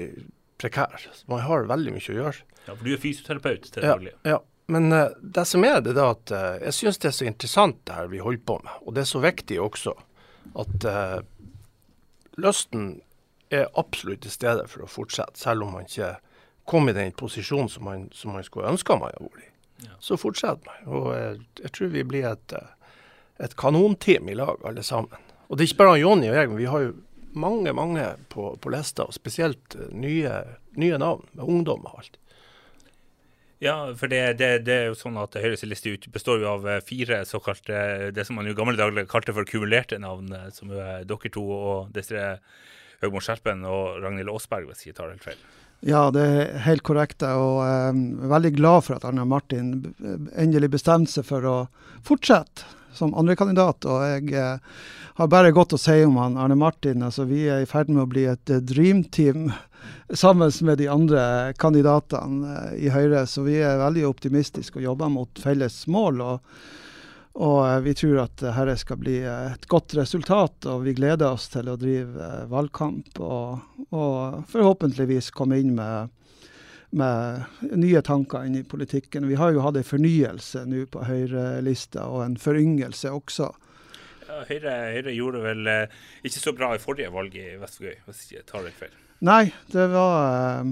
prekær. 0.61 1.09
Man 1.31 1.43
har 1.45 1.67
veldig 1.69 1.97
mye 1.97 2.12
å 2.12 2.21
gjøre. 2.21 2.45
Ja, 2.67 2.75
For 2.75 2.83
du 2.83 2.93
er 2.95 3.00
fysioterapeut 3.02 3.67
til 3.71 3.87
daglig? 3.87 4.14
Ja, 4.23 4.37
ja. 4.37 4.43
Men 4.67 4.90
uh, 4.90 5.12
det 5.23 5.45
som 5.47 5.62
er 5.62 5.79
det, 5.85 5.95
da 5.95 6.09
at 6.11 6.33
uh, 6.35 6.57
jeg 6.64 6.75
syns 6.75 6.99
det 6.99 7.12
er 7.12 7.14
så 7.14 7.26
interessant 7.29 7.79
det 7.87 7.95
her 7.95 8.09
vi 8.11 8.23
holder 8.23 8.43
på 8.49 8.59
med. 8.64 8.81
Og 8.83 8.97
det 8.97 9.05
er 9.05 9.11
så 9.11 9.23
viktig 9.23 9.61
også 9.62 9.95
at 10.59 10.87
uh, 10.90 11.21
lysten 12.40 13.00
er 13.50 13.69
absolutt 13.78 14.25
til 14.25 14.35
stede 14.35 14.66
for 14.71 14.85
å 14.85 14.90
fortsette, 14.90 15.38
selv 15.38 15.66
om 15.66 15.76
man 15.76 15.87
ikke 15.87 16.16
kom 16.66 16.88
i 16.90 16.97
den 16.97 17.12
posisjonen 17.14 17.71
som 17.71 17.87
man, 17.87 18.09
som 18.12 18.35
man 18.35 18.45
skulle 18.47 18.73
ønske 18.73 18.97
man 18.99 19.12
hadde 19.12 19.28
vært 19.28 19.45
i. 19.45 19.50
Ja. 19.87 19.97
Så 20.02 20.19
fortsetter 20.19 20.66
man. 20.66 20.87
Og 20.88 21.11
jeg, 21.14 21.40
jeg, 21.62 21.73
tror 21.76 21.93
vi 21.93 22.05
blir 22.09 22.28
et, 22.33 22.55
et 23.45 23.57
kanonteam 23.61 24.31
i 24.33 24.38
lag, 24.38 24.62
alle 24.66 24.83
sammen. 24.87 25.26
Og 25.47 25.57
det 25.57 25.66
er 25.66 25.71
ikke 25.71 25.85
bare 25.85 26.00
Jonny 26.00 26.31
og 26.31 26.38
jeg, 26.40 26.50
men 26.50 26.59
vi 26.59 26.71
har 26.73 26.87
jo 26.87 26.95
mange 27.37 27.73
mange 27.76 28.05
på, 28.33 28.55
på 28.61 28.73
lista, 28.73 29.05
og 29.05 29.14
spesielt 29.14 29.76
nye, 29.93 30.33
nye 30.81 30.99
navn 30.99 31.26
med 31.37 31.45
ungdom 31.45 31.85
og 31.85 32.00
alt. 32.00 32.16
Ja, 33.59 33.75
for 33.97 34.13
det, 34.13 34.37
det, 34.37 34.51
det, 34.67 34.75
er 34.75 34.89
jo 34.91 34.97
sånn 34.99 35.17
at 35.17 35.37
Høyres 35.41 35.65
liste 35.65 35.95
består 36.13 36.43
jo 36.43 36.51
av 36.51 36.67
eh, 36.69 36.83
fire 36.85 37.23
såkalte 37.25 38.11
Det 38.13 38.27
som 38.29 38.37
man 38.37 38.49
i 38.49 38.53
gamle 38.57 38.77
dager 38.77 39.09
kalte 39.09 39.33
for 39.33 39.49
kumulerte 39.49 39.97
navn, 40.03 40.29
som 40.53 40.69
som 40.69 40.75
er 40.77 41.07
dere 41.09 41.31
to 41.33 41.45
og 41.45 41.95
Destre 41.95 42.37
Høgmo 43.01 43.21
Skjerpen 43.21 43.65
og 43.69 44.03
Ragnhild 44.03 44.33
Aasberg, 44.33 44.69
hvis 44.69 44.85
jeg 44.85 44.93
ikke 44.93 45.01
tar 45.01 45.13
helt 45.13 45.25
feil. 45.25 45.41
Ja, 45.85 46.07
det 46.13 46.23
er 46.25 46.55
helt 46.65 46.85
korrekt. 46.87 47.23
Og 47.23 47.61
jeg 47.61 47.91
er 47.93 48.31
veldig 48.33 48.53
glad 48.57 48.87
for 48.87 48.97
at 48.97 49.05
Arne 49.09 49.27
Martin 49.29 49.75
endelig 50.37 50.73
bestemte 50.73 51.13
seg 51.13 51.29
for 51.29 51.45
å 51.49 51.57
fortsette 52.07 52.65
som 52.97 53.15
andrekandidat. 53.17 53.85
Og 53.85 54.05
jeg 54.09 54.33
eh, 54.37 54.77
har 55.21 55.33
bare 55.33 55.55
godt 55.57 55.77
å 55.77 55.81
si 55.81 55.99
om 56.05 56.17
han 56.21 56.39
Arne 56.41 56.57
Martin. 56.59 57.05
Altså, 57.05 57.29
vi 57.29 57.45
er 57.53 57.65
i 57.65 57.69
ferd 57.69 57.93
med 57.93 58.07
å 58.07 58.11
bli 58.11 58.27
et 58.33 58.57
dream 58.69 59.05
team 59.05 59.51
sammen 60.14 60.52
med 60.61 60.78
de 60.78 60.88
andre 60.88 61.52
kandidatene 61.59 62.57
eh, 62.73 62.87
i 62.87 62.90
Høyre. 62.93 63.26
Så 63.26 63.45
vi 63.47 63.59
er 63.61 63.81
veldig 63.83 64.07
optimistiske 64.09 64.81
og 64.81 64.88
jobber 64.90 65.12
mot 65.12 65.43
felles 65.43 65.85
mål. 65.90 66.21
og, 66.21 66.59
og 67.37 67.59
eh, 67.69 67.81
vi 67.87 67.95
tror 67.99 68.25
at 68.25 68.37
dette 68.43 68.76
skal 68.83 69.00
bli 69.00 69.19
et 69.26 69.69
godt 69.69 69.97
resultat, 69.99 70.69
og 70.71 70.85
vi 70.87 70.97
gleder 70.97 71.33
oss 71.33 71.49
til 71.52 71.69
å 71.69 71.78
drive 71.81 72.16
eh, 72.16 72.47
valgkamp. 72.52 73.21
Og, 73.21 73.88
og 73.90 74.45
forhåpentligvis 74.52 75.33
komme 75.37 75.62
inn 75.62 75.75
med 75.78 76.12
med 76.97 77.43
nye 77.76 78.00
tanker 78.00 78.47
inn 78.47 78.55
i 78.57 78.64
politikken. 78.64 79.26
Vi 79.28 79.35
har 79.37 79.50
jo 79.52 79.61
hatt 79.64 79.76
en 79.76 79.85
fornyelse 79.85 80.62
nå 80.71 80.85
på 80.88 81.02
Høyre-lista, 81.05 82.07
og 82.09 82.23
en 82.25 82.37
foryngelse 82.40 83.11
også. 83.12 83.50
Høyre, 84.26 84.75
Høyre, 84.93 85.14
gjorde 85.14 85.43
vel 85.45 85.71
eh, 85.71 85.99
ikke 86.26 86.43
så 86.43 86.52
bra 86.57 86.75
i 86.75 86.83
forrige 86.83 87.12
valg 87.14 87.35
i 87.38 87.55
Vestvågøy, 87.61 88.00
hvis 88.09 88.23
jeg 88.35 88.47
tar 88.49 88.66
det 88.66 88.75
feil? 88.76 88.95
Nei, 89.18 89.54
det 89.73 89.87
var 89.87 90.61
eh, 90.61 90.64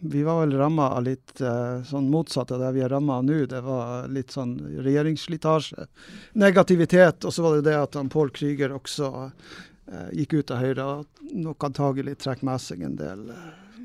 Vi 0.00 0.22
var 0.22 0.40
vel 0.40 0.52
ramma 0.58 0.90
av 0.90 1.04
litt 1.06 1.40
eh, 1.40 1.82
sånn 1.88 2.10
motsatt 2.12 2.52
av 2.52 2.60
det 2.60 2.72
vi 2.76 2.84
er 2.84 2.92
ramma 2.92 3.16
av 3.20 3.24
nå. 3.24 3.38
Det 3.48 3.62
var 3.64 4.08
litt 4.12 4.34
sånn 4.34 4.58
regjeringsslitasje, 4.84 5.88
negativitet. 6.36 7.24
Og 7.24 7.32
så 7.32 7.42
var 7.46 7.56
det 7.56 7.70
det 7.70 7.78
at 7.80 7.96
han 7.96 8.12
Pål 8.12 8.30
Krüger 8.36 8.76
også 8.76 9.10
eh, 9.24 10.08
gikk 10.20 10.36
ut 10.36 10.52
av 10.52 10.62
Høyre, 10.62 10.86
og 10.86 11.28
nok 11.32 11.68
antagelig 11.70 12.18
trekker 12.20 12.46
med 12.46 12.62
seg 12.62 12.84
en 12.86 12.98
del 13.00 13.28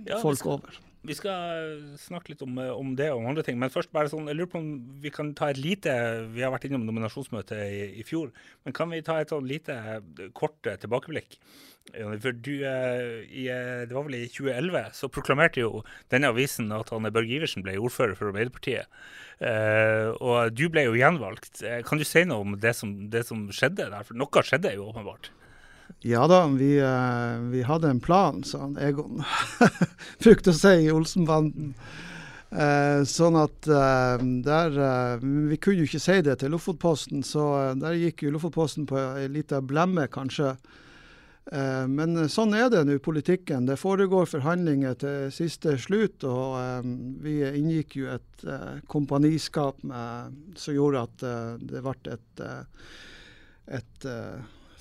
Ja, 0.06 0.20
folk 0.20 0.46
over. 0.46 0.82
Vi 1.02 1.16
skal 1.18 1.80
snakke 1.98 2.30
litt 2.30 2.44
om, 2.46 2.60
eh, 2.62 2.70
om 2.70 2.94
det 2.96 3.08
og 3.10 3.26
andre 3.26 3.42
ting, 3.44 3.58
men 3.58 3.74
først 3.74 3.90
bare 3.92 4.12
sånn, 4.12 4.28
jeg 4.30 4.38
lurer 4.38 4.52
på 4.52 4.60
om 4.62 4.70
vi 5.02 5.10
kan 5.10 5.34
ta 5.34 5.50
et 5.50 5.58
lite 5.58 5.90
Vi 6.30 6.44
har 6.46 6.52
vært 6.54 6.68
innom 6.70 6.86
nominasjonsmøtet 6.86 7.58
i, 7.58 7.82
i 8.02 8.06
fjor, 8.06 8.30
men 8.64 8.76
kan 8.78 8.90
vi 8.94 9.02
ta 9.02 9.18
et 9.20 9.34
sånn 9.34 9.50
lite 9.50 9.74
eh, 9.74 10.30
kort 10.38 10.70
eh, 10.70 10.78
tilbakeblikk? 10.78 11.40
For 11.92 12.32
du, 12.32 12.52
eh, 12.64 13.26
i, 13.26 13.48
eh, 13.50 13.82
det 13.90 13.96
var 13.98 14.06
vel 14.06 14.20
i 14.20 14.28
2011, 14.30 14.92
så 14.94 15.10
proklamerte 15.12 15.64
jo 15.64 15.82
denne 16.14 16.30
avisen 16.30 16.70
at 16.76 16.94
han 16.94 17.10
Børge 17.10 17.34
Iversen 17.40 17.66
ble 17.66 17.74
ordfører 17.82 18.16
for 18.16 18.30
Arbeiderpartiet. 18.30 18.86
Eh, 19.42 20.14
og 20.22 20.54
du 20.54 20.68
ble 20.70 20.86
jo 20.86 20.94
gjenvalgt. 20.94 21.64
Eh, 21.66 21.82
Kan 21.82 21.98
du 21.98 22.06
si 22.06 22.24
noe 22.30 22.46
om 22.46 22.54
det 22.62 22.76
som, 22.78 22.94
det 23.10 23.26
som 23.26 23.48
skjedde 23.50 23.90
der? 23.90 24.06
For 24.06 24.14
noe 24.14 24.46
skjedde 24.46 24.76
jo 24.78 24.92
åpenbart. 24.92 25.32
Ja 26.00 26.28
da, 26.28 26.48
vi, 26.48 26.78
eh, 26.80 27.40
vi 27.52 27.62
hadde 27.62 27.90
en 27.90 28.00
plan, 28.00 28.44
sa 28.44 28.66
han 28.66 28.78
Egon. 28.78 29.24
Brukte 30.24 30.54
å 30.54 30.58
si 30.58 30.74
i 30.86 30.92
Olsenbanden. 30.94 31.74
Eh, 32.52 33.02
sånn 33.08 33.38
at 33.40 33.68
eh, 33.72 34.24
der 34.44 34.74
eh, 34.76 35.22
Vi 35.24 35.56
kunne 35.56 35.86
jo 35.86 35.88
ikke 35.88 36.02
si 36.04 36.18
det 36.20 36.34
til 36.42 36.52
Lofotposten, 36.52 37.24
så 37.24 37.46
eh, 37.62 37.76
der 37.80 37.96
gikk 37.96 38.26
jo 38.26 38.34
Lofotposten 38.36 38.88
på 38.90 39.00
ei 39.22 39.30
lita 39.32 39.62
blemme, 39.64 40.10
kanskje. 40.12 40.58
Eh, 41.48 41.86
men 41.88 42.28
sånn 42.30 42.58
er 42.60 42.68
det 42.74 42.84
nå 42.88 42.98
i 43.00 43.04
politikken. 43.04 43.70
Det 43.70 43.80
foregår 43.80 44.28
forhandlinger 44.34 45.00
til 45.00 45.32
siste 45.32 45.78
slutt. 45.80 46.28
Og 46.28 46.92
vi 47.24 47.40
inngikk 47.48 48.00
jo 48.02 48.12
et 48.18 48.48
kompaniskap 48.92 49.80
med, 49.88 50.36
som 50.60 50.76
gjorde 50.76 51.06
at 51.08 51.28
det 51.72 51.86
ble 51.86 52.18
et, 52.18 52.48
et 53.80 54.10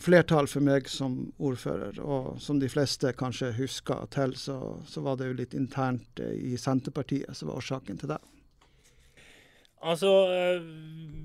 flertall 0.00 0.48
for 0.50 0.64
meg 0.64 0.88
som 0.90 1.16
ordfører. 1.38 2.00
Og 2.02 2.40
som 2.42 2.60
de 2.60 2.70
fleste 2.72 3.12
kanskje 3.18 3.52
husker 3.58 4.06
til, 4.14 4.36
så, 4.40 4.58
så 4.88 5.04
var 5.04 5.20
det 5.20 5.30
jo 5.30 5.38
litt 5.42 5.56
internt 5.58 6.22
eh, 6.22 6.36
i 6.52 6.58
Senterpartiet 6.60 7.36
som 7.36 7.50
var 7.50 7.62
årsaken 7.62 8.00
til 8.00 8.14
det. 8.14 8.20
Altså, 9.80 10.08
eh, 10.28 10.60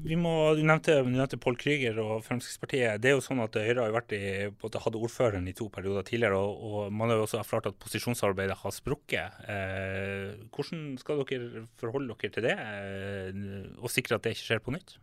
vi 0.08 0.16
må, 0.16 0.32
Du 0.56 0.62
nevnte, 0.64 1.02
nevnte 1.04 1.40
Pål 1.42 1.58
Krüger 1.60 1.98
og 2.00 2.22
Fremskrittspartiet. 2.24 3.02
Det 3.04 3.12
er 3.12 3.18
jo 3.18 3.24
sånn 3.24 3.44
at 3.44 3.58
Høyre 3.60 3.84
har 3.84 3.96
vært 3.96 4.16
i, 4.16 4.22
hadde 4.48 5.02
ordføreren 5.02 5.50
i 5.52 5.56
to 5.58 5.68
perioder 5.74 6.06
tidligere, 6.08 6.40
og, 6.40 6.62
og 6.64 6.94
man 6.96 7.12
har 7.12 7.20
jo 7.20 7.26
også 7.26 7.42
erfart 7.42 7.68
at 7.68 7.80
posisjonsarbeidet 7.84 8.56
har 8.62 8.76
sprukket. 8.76 9.42
Eh, 9.52 10.46
hvordan 10.56 10.96
skal 11.02 11.20
dere 11.26 11.66
forholde 11.82 12.16
dere 12.16 12.32
til 12.38 12.48
det, 12.48 12.56
eh, 12.56 13.44
og 13.82 13.92
sikre 13.92 14.16
at 14.16 14.24
det 14.24 14.38
ikke 14.38 14.48
skjer 14.48 14.64
på 14.64 14.78
nytt? 14.78 14.96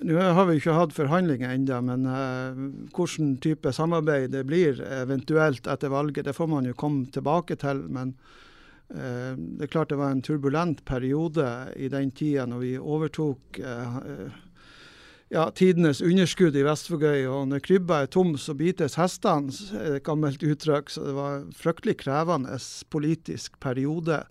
Nå 0.00 0.16
har 0.16 0.46
vi 0.48 0.56
ikke 0.56 0.72
hatt 0.72 0.94
forhandlinger 0.96 1.52
ennå, 1.52 1.78
men 1.84 2.06
uh, 2.08 2.60
hvilken 2.96 3.34
type 3.44 3.74
samarbeid 3.76 4.30
det 4.32 4.46
blir 4.48 4.80
eventuelt 4.86 5.68
etter 5.68 5.92
valget, 5.92 6.24
det 6.24 6.36
får 6.36 6.48
man 6.48 6.68
jo 6.68 6.76
komme 6.78 7.04
tilbake 7.12 7.58
til. 7.60 7.84
Men 7.92 8.14
uh, 8.88 9.36
det 9.36 9.66
er 9.66 9.72
klart 9.74 9.92
det 9.92 10.00
var 10.00 10.14
en 10.14 10.24
turbulent 10.24 10.80
periode 10.88 11.44
i 11.76 11.90
den 11.92 12.10
tida 12.16 12.48
når 12.48 12.64
vi 12.64 12.72
overtok 12.80 13.60
uh, 13.60 13.98
eh, 14.00 14.40
ja, 15.36 15.44
tidenes 15.52 16.00
underskudd 16.00 16.56
i 16.56 16.64
Vestfogøy. 16.64 17.26
Og 17.28 17.50
når 17.52 17.64
krybba 17.68 18.02
er 18.02 18.12
tom, 18.16 18.32
så 18.40 18.56
bites 18.56 18.96
hestene, 18.96 19.52
er 19.76 19.98
et 19.98 20.06
gammelt 20.08 20.40
uttrykk. 20.40 20.88
Så 20.88 21.04
det 21.04 21.18
var 21.20 21.42
en 21.42 21.52
fryktelig 21.52 21.98
krevende 22.00 22.56
politisk 22.88 23.60
periode. 23.60 24.22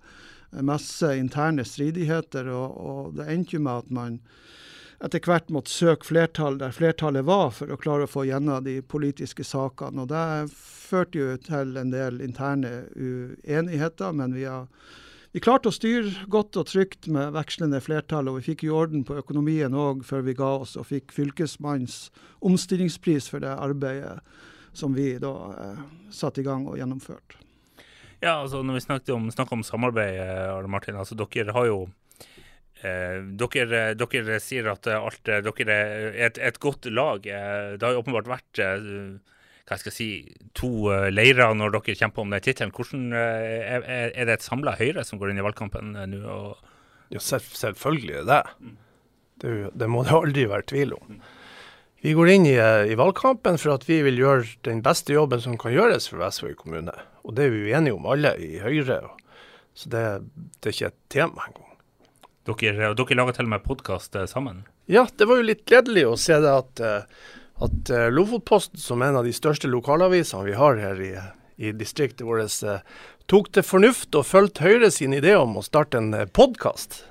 Masse 0.58 1.14
interne 1.16 1.64
stridigheter, 1.64 2.50
og, 2.50 2.82
og 2.82 3.20
det 3.22 3.30
endte 3.30 3.56
jo 3.56 3.64
med 3.70 3.86
at 3.86 3.94
man 3.94 4.18
etter 5.02 5.22
hvert 5.26 5.50
måtte 5.50 5.74
søke 5.74 6.06
flertall 6.06 6.60
der 6.62 6.74
flertallet 6.76 7.26
var, 7.26 7.50
for 7.58 7.74
å 7.74 7.80
klare 7.82 8.06
å 8.06 8.12
få 8.12 8.26
gjennom 8.30 8.64
de 8.66 8.80
politiske 8.82 9.46
sakene. 9.48 10.06
Og 10.06 10.12
Det 10.12 10.52
førte 10.56 11.18
jo 11.18 11.38
til 11.42 11.78
en 11.78 11.94
del 11.94 12.22
interne 12.22 12.86
uenigheter, 12.96 14.14
men 14.14 14.36
vi 14.38 14.46
har 14.46 14.68
vi 15.32 15.40
klarte 15.40 15.72
å 15.72 15.76
styre 15.76 16.26
godt 16.28 16.58
og 16.60 16.68
trygt 16.68 17.08
med 17.08 17.32
vekslende 17.32 17.80
flertall, 17.80 18.28
og 18.28 18.42
vi 18.42 18.50
fikk 18.50 18.66
i 18.68 18.72
orden 18.76 19.06
på 19.08 19.16
økonomien 19.16 19.72
òg 19.72 20.02
før 20.04 20.26
vi 20.28 20.36
ga 20.36 20.50
oss, 20.60 20.74
og 20.76 20.90
fikk 20.90 21.14
Fylkesmannens 21.16 22.10
omstillingspris 22.44 23.30
for 23.32 23.40
det 23.40 23.54
arbeidet 23.56 24.18
som 24.76 24.92
vi 24.96 25.14
da 25.24 25.32
eh, 25.56 25.80
satte 26.12 26.44
i 26.44 26.48
gang 26.48 26.68
og 26.68 26.76
gjennomførte. 26.80 27.40
Ja, 28.20 28.42
altså 28.42 28.60
Når 28.62 28.74
vi 28.74 28.84
snakker 28.84 29.16
om, 29.16 29.32
snakker 29.32 29.56
om 29.56 29.64
samarbeid, 29.64 30.20
eh, 30.20 30.52
Arne 30.52 30.68
Martin, 30.68 31.00
altså 31.00 31.16
dere 31.16 31.56
har 31.56 31.70
jo 31.70 31.80
dere, 32.82 33.82
dere, 34.00 34.40
sier 34.42 34.72
at 34.72 34.88
alt, 34.92 35.22
dere 35.26 35.76
er 35.76 36.16
et, 36.30 36.40
et, 36.42 36.60
godt 36.62 36.90
lag. 36.90 37.26
Eh, 37.28 37.76
det 37.78 37.86
har 37.86 37.96
jo 37.96 38.02
åpenbart 38.02 38.32
vært 38.32 38.62
eh, 38.64 38.90
hva 39.70 39.78
skal 39.80 39.92
jeg 39.92 39.96
si, 39.96 40.10
to 40.58 40.90
leirer 41.14 41.54
når 41.56 41.78
dere 41.78 41.96
kjemper 41.96 42.26
om 42.26 42.34
den 42.34 42.44
tittelen. 42.44 42.74
Hvordan 42.76 43.14
er, 43.16 43.86
er, 43.86 44.26
det 44.28 44.40
et 44.40 44.46
samla 44.46 44.76
Høyre 44.80 45.06
som 45.08 45.22
går 45.22 45.32
inn 45.32 45.40
i 45.40 45.46
valgkampen 45.46 45.94
nå? 46.12 46.40
Ja, 47.12 47.22
selv, 47.24 47.48
selvfølgelig 47.56 48.22
er 48.22 48.28
det 48.28 48.42
det. 49.42 49.72
Det 49.74 49.88
må 49.90 50.04
det 50.06 50.16
aldri 50.16 50.48
være 50.50 50.68
tvil 50.70 50.94
om. 50.98 51.22
Vi 52.02 52.16
går 52.18 52.32
inn 52.34 52.48
i, 52.50 52.56
i, 52.58 52.98
valgkampen 52.98 53.60
for 53.62 53.76
at 53.76 53.86
vi 53.86 54.00
vil 54.06 54.18
gjøre 54.18 54.46
den 54.66 54.82
beste 54.86 55.14
jobben 55.14 55.42
som 55.44 55.58
kan 55.62 55.74
gjøres 55.76 56.10
for 56.10 56.22
Vestvåg 56.24 56.56
kommune. 56.58 56.96
Og 57.22 57.36
det 57.38 57.46
er 57.46 57.54
vi 57.54 57.76
enige 57.78 57.98
om 57.98 58.08
alle 58.10 58.34
i 58.42 58.56
Høyre. 58.62 59.04
Så 59.78 59.92
det, 59.94 60.06
det 60.60 60.72
er 60.72 60.76
ikke 60.76 60.90
et 60.92 61.04
tema 61.14 61.46
engang. 61.48 61.71
Dere, 62.48 62.94
dere 62.98 63.16
lager 63.20 63.36
til 63.38 63.46
og 63.46 63.52
med 63.54 63.62
podkast 63.66 64.16
sammen? 64.32 64.64
Ja, 64.90 65.06
det 65.18 65.28
var 65.30 65.38
jo 65.38 65.46
litt 65.46 65.62
gledelig 65.70 66.08
å 66.10 66.16
se 66.18 66.40
det 66.42 66.50
at, 66.50 66.82
at 67.62 67.92
Lofotposten, 68.10 68.82
som 68.82 69.04
en 69.06 69.20
av 69.20 69.28
de 69.28 69.34
største 69.36 69.70
lokalavisene 69.70 70.48
vi 70.48 70.58
har 70.58 70.82
her 70.82 71.04
i, 71.06 71.12
i 71.62 71.74
distriktet 71.78 72.26
vårt, 72.26 72.58
tok 73.30 73.52
til 73.54 73.64
fornuft 73.68 74.18
og 74.18 74.26
fulgte 74.26 74.66
Høyre 74.66 74.90
sin 74.92 75.14
idé 75.14 75.36
om 75.38 75.54
å 75.60 75.66
starte 75.66 76.02
en 76.02 76.10
podkast. 76.34 77.04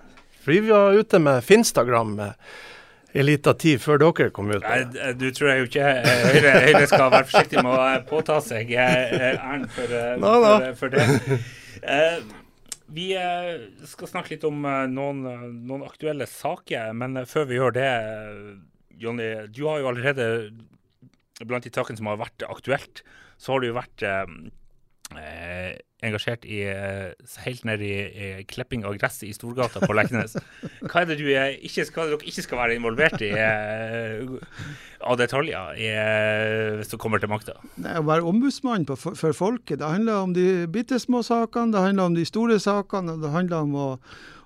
Fordi 0.42 0.66
vi 0.66 0.74
var 0.74 0.98
ute 0.98 1.22
med 1.22 1.46
Finstagram 1.46 2.18
en 3.12 3.26
liten 3.26 3.62
tid 3.62 3.80
før 3.82 4.02
dere 4.02 4.30
kom 4.34 4.50
ut. 4.50 4.66
Nei, 4.66 5.14
du 5.14 5.30
tror 5.34 5.52
jeg 5.52 5.62
jo 5.62 5.70
ikke 5.70 5.94
Høyre, 6.10 6.58
Høyre 6.66 6.84
skal 6.90 7.06
være 7.06 7.30
forsiktig 7.30 7.62
med 7.62 7.78
å 7.78 7.88
påta 8.10 8.42
seg 8.42 8.74
æren 8.74 9.66
for, 9.70 9.96
for, 10.26 10.70
for 10.82 10.98
det. 10.98 11.08
Vi 12.90 13.12
skal 13.86 14.10
snakke 14.10 14.34
litt 14.34 14.44
om 14.48 14.64
noen, 14.90 15.20
noen, 15.62 15.84
aktuelle 15.86 16.26
saker, 16.26 16.90
men 16.98 17.22
før 17.30 17.46
vi 17.46 17.58
gjør 17.60 17.76
det, 17.76 17.90
Jonny, 19.00 19.28
du 19.54 19.62
har 19.68 19.78
jo 19.78 19.90
allerede 19.92 20.26
blant 21.46 21.64
de 21.64 21.72
takene 21.72 22.00
som 22.00 22.10
har 22.10 22.18
vært 22.20 22.42
aktuelt, 22.48 23.04
så 23.40 23.54
har 23.54 23.62
du 23.62 23.70
jo 23.70 23.78
vært 23.78 24.04
eh, 25.18 25.78
engasjert 26.06 26.46
i 26.48 26.62
helt 27.44 27.64
ned 27.68 27.82
i, 27.84 27.92
i 27.92 28.28
klipping 28.48 28.86
av 28.88 28.96
gresset 28.96 29.26
i 29.28 29.34
Storgata 29.36 29.82
på 29.84 29.96
Leknes. 29.96 30.38
Hva 30.88 31.02
er 31.02 31.10
det 31.10 31.18
du 31.20 31.26
ikke 31.28 31.84
skal, 31.88 32.14
dere 32.14 32.30
ikke 32.30 32.46
skal 32.46 32.62
være 32.62 32.78
involvert 32.78 33.20
i 33.24 33.30
eh, 33.36 34.24
av 35.00 35.20
detaljer 35.20 35.76
i, 35.80 35.92
hvis 36.80 36.92
du 36.92 36.98
kommer 37.00 37.20
til 37.20 37.32
makta? 37.32 37.58
Å 37.80 38.04
være 38.06 38.26
ombudsmann 38.28 38.88
på, 38.88 38.96
for, 39.00 39.18
for 39.18 39.36
folket, 39.36 39.80
det 39.80 39.92
handler 39.92 40.26
om 40.26 40.34
de 40.36 40.66
bitte 40.72 41.00
små 41.00 41.24
sakene, 41.26 41.72
det 41.74 41.84
handler 41.84 42.10
om 42.10 42.18
de 42.18 42.26
store 42.28 42.60
sakene, 42.62 43.16
og 43.16 43.24
det 43.24 43.32
handler 43.36 43.68
om 43.68 43.76
å, 43.76 43.88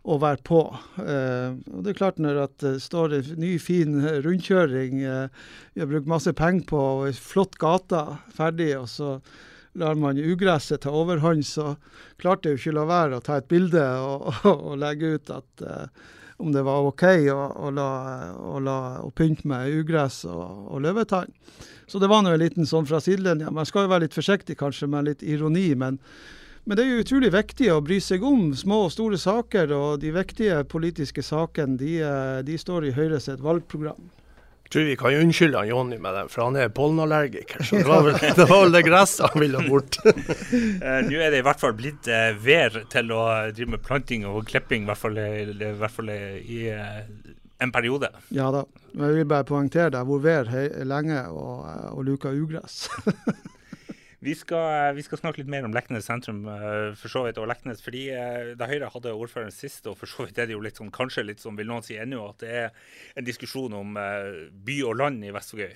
å 0.05 0.19
være 0.21 0.43
på. 0.45 0.61
Eh, 1.01 1.57
og 1.73 1.85
det 1.85 1.95
er 1.95 1.99
klart 1.99 2.21
Når 2.21 2.43
det 2.61 2.75
står 2.85 3.19
en 3.19 3.33
ny, 3.41 3.57
fin 3.59 3.97
rundkjøring, 4.27 5.01
eh, 5.03 5.29
vi 5.75 5.83
har 5.83 5.91
brukt 5.91 6.11
masse 6.11 6.33
penger 6.37 6.69
på 6.69 6.81
og 6.81 7.09
en 7.09 7.19
flott 7.19 7.57
gate 7.61 8.05
ferdig, 8.37 8.75
og 8.79 8.89
så 8.93 9.19
lar 9.75 9.95
man 9.99 10.19
ugresset 10.19 10.85
ta 10.85 10.93
overhånd, 10.95 11.47
så 11.47 11.75
klarte 12.21 12.51
jeg 12.51 12.59
jo 12.59 12.63
ikke 12.63 12.77
la 12.79 12.85
være 12.91 13.19
å 13.19 13.25
ta 13.25 13.39
et 13.41 13.49
bilde 13.51 13.83
og, 13.83 14.29
og, 14.51 14.69
og 14.73 14.79
legge 14.83 15.17
ut 15.17 15.33
at 15.35 15.65
uh, 15.67 16.13
om 16.37 16.53
det 16.53 16.65
var 16.67 16.87
OK 16.89 17.05
å, 17.33 17.41
å, 17.67 17.71
la, 17.75 17.89
å, 18.35 18.59
la, 18.63 18.79
å 19.05 19.11
pynte 19.15 19.47
med 19.49 19.71
ugress 19.71 20.25
og, 20.29 20.71
og 20.71 20.83
løvetann. 20.85 21.31
Så 21.87 22.01
det 22.03 22.09
var 22.11 22.25
nå 22.25 22.33
en 22.35 22.43
liten 22.43 22.67
sånn 22.67 22.89
fra 22.89 23.01
sidelinja. 23.03 23.53
Man 23.55 23.69
skal 23.69 23.87
jo 23.87 23.93
være 23.93 24.07
litt 24.07 24.17
forsiktig 24.17 24.57
kanskje 24.59 24.89
med 24.91 25.11
litt 25.11 25.23
ironi, 25.23 25.69
men, 25.79 26.01
men 26.65 26.79
det 26.79 26.85
er 26.85 26.91
jo 26.91 27.05
utrolig 27.05 27.31
viktig 27.35 27.71
å 27.75 27.83
bry 27.85 28.01
seg 28.03 28.25
om 28.27 28.49
små 28.57 28.87
og 28.87 28.95
store 28.95 29.21
saker. 29.21 29.75
Og 29.77 30.03
de 30.03 30.11
viktige 30.17 30.63
politiske 30.71 31.23
sakene 31.23 31.79
de, 31.81 31.97
de 32.47 32.59
står 32.59 32.89
i 32.89 32.95
Høyre 32.97 33.21
sitt 33.23 33.45
valgprogram. 33.45 34.11
Tror 34.75 34.85
vi 34.89 34.97
kan 34.99 35.15
unnskylde 35.15 35.59
han 35.59 35.69
Jonny 35.69 35.99
med 36.03 36.15
det, 36.15 36.25
for 36.33 36.49
han 36.49 36.57
er 36.59 36.73
pollenallergiker. 36.75 37.63
Så 37.63 37.79
det 37.81 37.87
var 37.87 38.03
vel 38.03 38.19
det, 38.41 38.47
var 38.51 38.65
vel 38.65 38.75
det 38.75 38.83
gresset 38.89 39.31
han 39.31 39.41
ville 39.41 39.63
bort. 39.69 40.01
uh, 40.05 41.01
Nå 41.09 41.21
er 41.23 41.31
det 41.31 41.41
i 41.41 41.47
hvert 41.47 41.63
fall 41.63 41.77
blitt 41.79 42.11
uh, 42.11 42.33
vær 42.43 42.81
til 42.93 43.15
å 43.15 43.23
drive 43.55 43.77
med 43.77 43.85
planting 43.87 44.27
og 44.29 44.43
klipping, 44.51 44.85
i 44.85 44.91
hvert 44.91 45.01
fall, 45.01 45.21
i, 45.23 45.47
hvert 45.55 45.95
fall 45.95 46.11
i 46.11 46.61
uh, 46.75 47.01
en 47.63 47.75
periode. 47.75 48.11
Ja 48.35 48.51
da. 48.55 48.65
Men 48.95 49.11
jeg 49.11 49.23
vil 49.23 49.31
bare 49.31 49.47
poengtere 49.47 49.95
det. 49.95 50.05
Hvor 50.07 50.23
vær 50.23 50.51
lenge 50.87 51.25
og, 51.31 51.67
og 51.95 52.07
luka 52.11 52.35
ugress. 52.35 52.89
Vi 54.25 54.33
skal, 54.33 54.95
vi 54.97 55.03
skal, 55.05 55.19
snakke 55.21 55.43
litt 55.43 55.51
mer 55.53 55.67
om 55.67 55.75
Leknes 55.75 56.07
sentrum 56.09 56.47
uh, 56.49 56.95
for 56.97 57.13
så 57.13 57.27
vidt, 57.27 57.37
og 57.41 57.49
Leknes. 57.51 57.83
fordi 57.85 58.07
uh, 58.17 58.55
Da 58.57 58.69
Høyre 58.71 58.89
hadde 58.95 59.13
ordføreren 59.13 59.53
sist, 59.53 59.85
og 59.91 59.99
for 60.01 60.09
så 60.09 60.25
vidt 60.25 60.39
er 60.41 60.49
det 60.49 60.57
jo 60.57 60.63
litt 60.65 60.81
sånn, 60.81 60.93
kanskje 60.95 61.27
litt 61.27 61.43
sånn, 61.43 61.59
vil 61.59 61.69
noen 61.69 61.85
si 61.85 61.99
ennå, 62.01 62.23
at 62.31 62.41
det 62.41 62.55
er 62.63 62.95
en 63.21 63.27
diskusjon 63.27 63.77
om 63.77 63.99
uh, 64.01 64.47
by 64.65 64.79
og 64.89 64.97
land 65.03 65.27
i 65.27 65.35
Vestvågøy. 65.35 65.75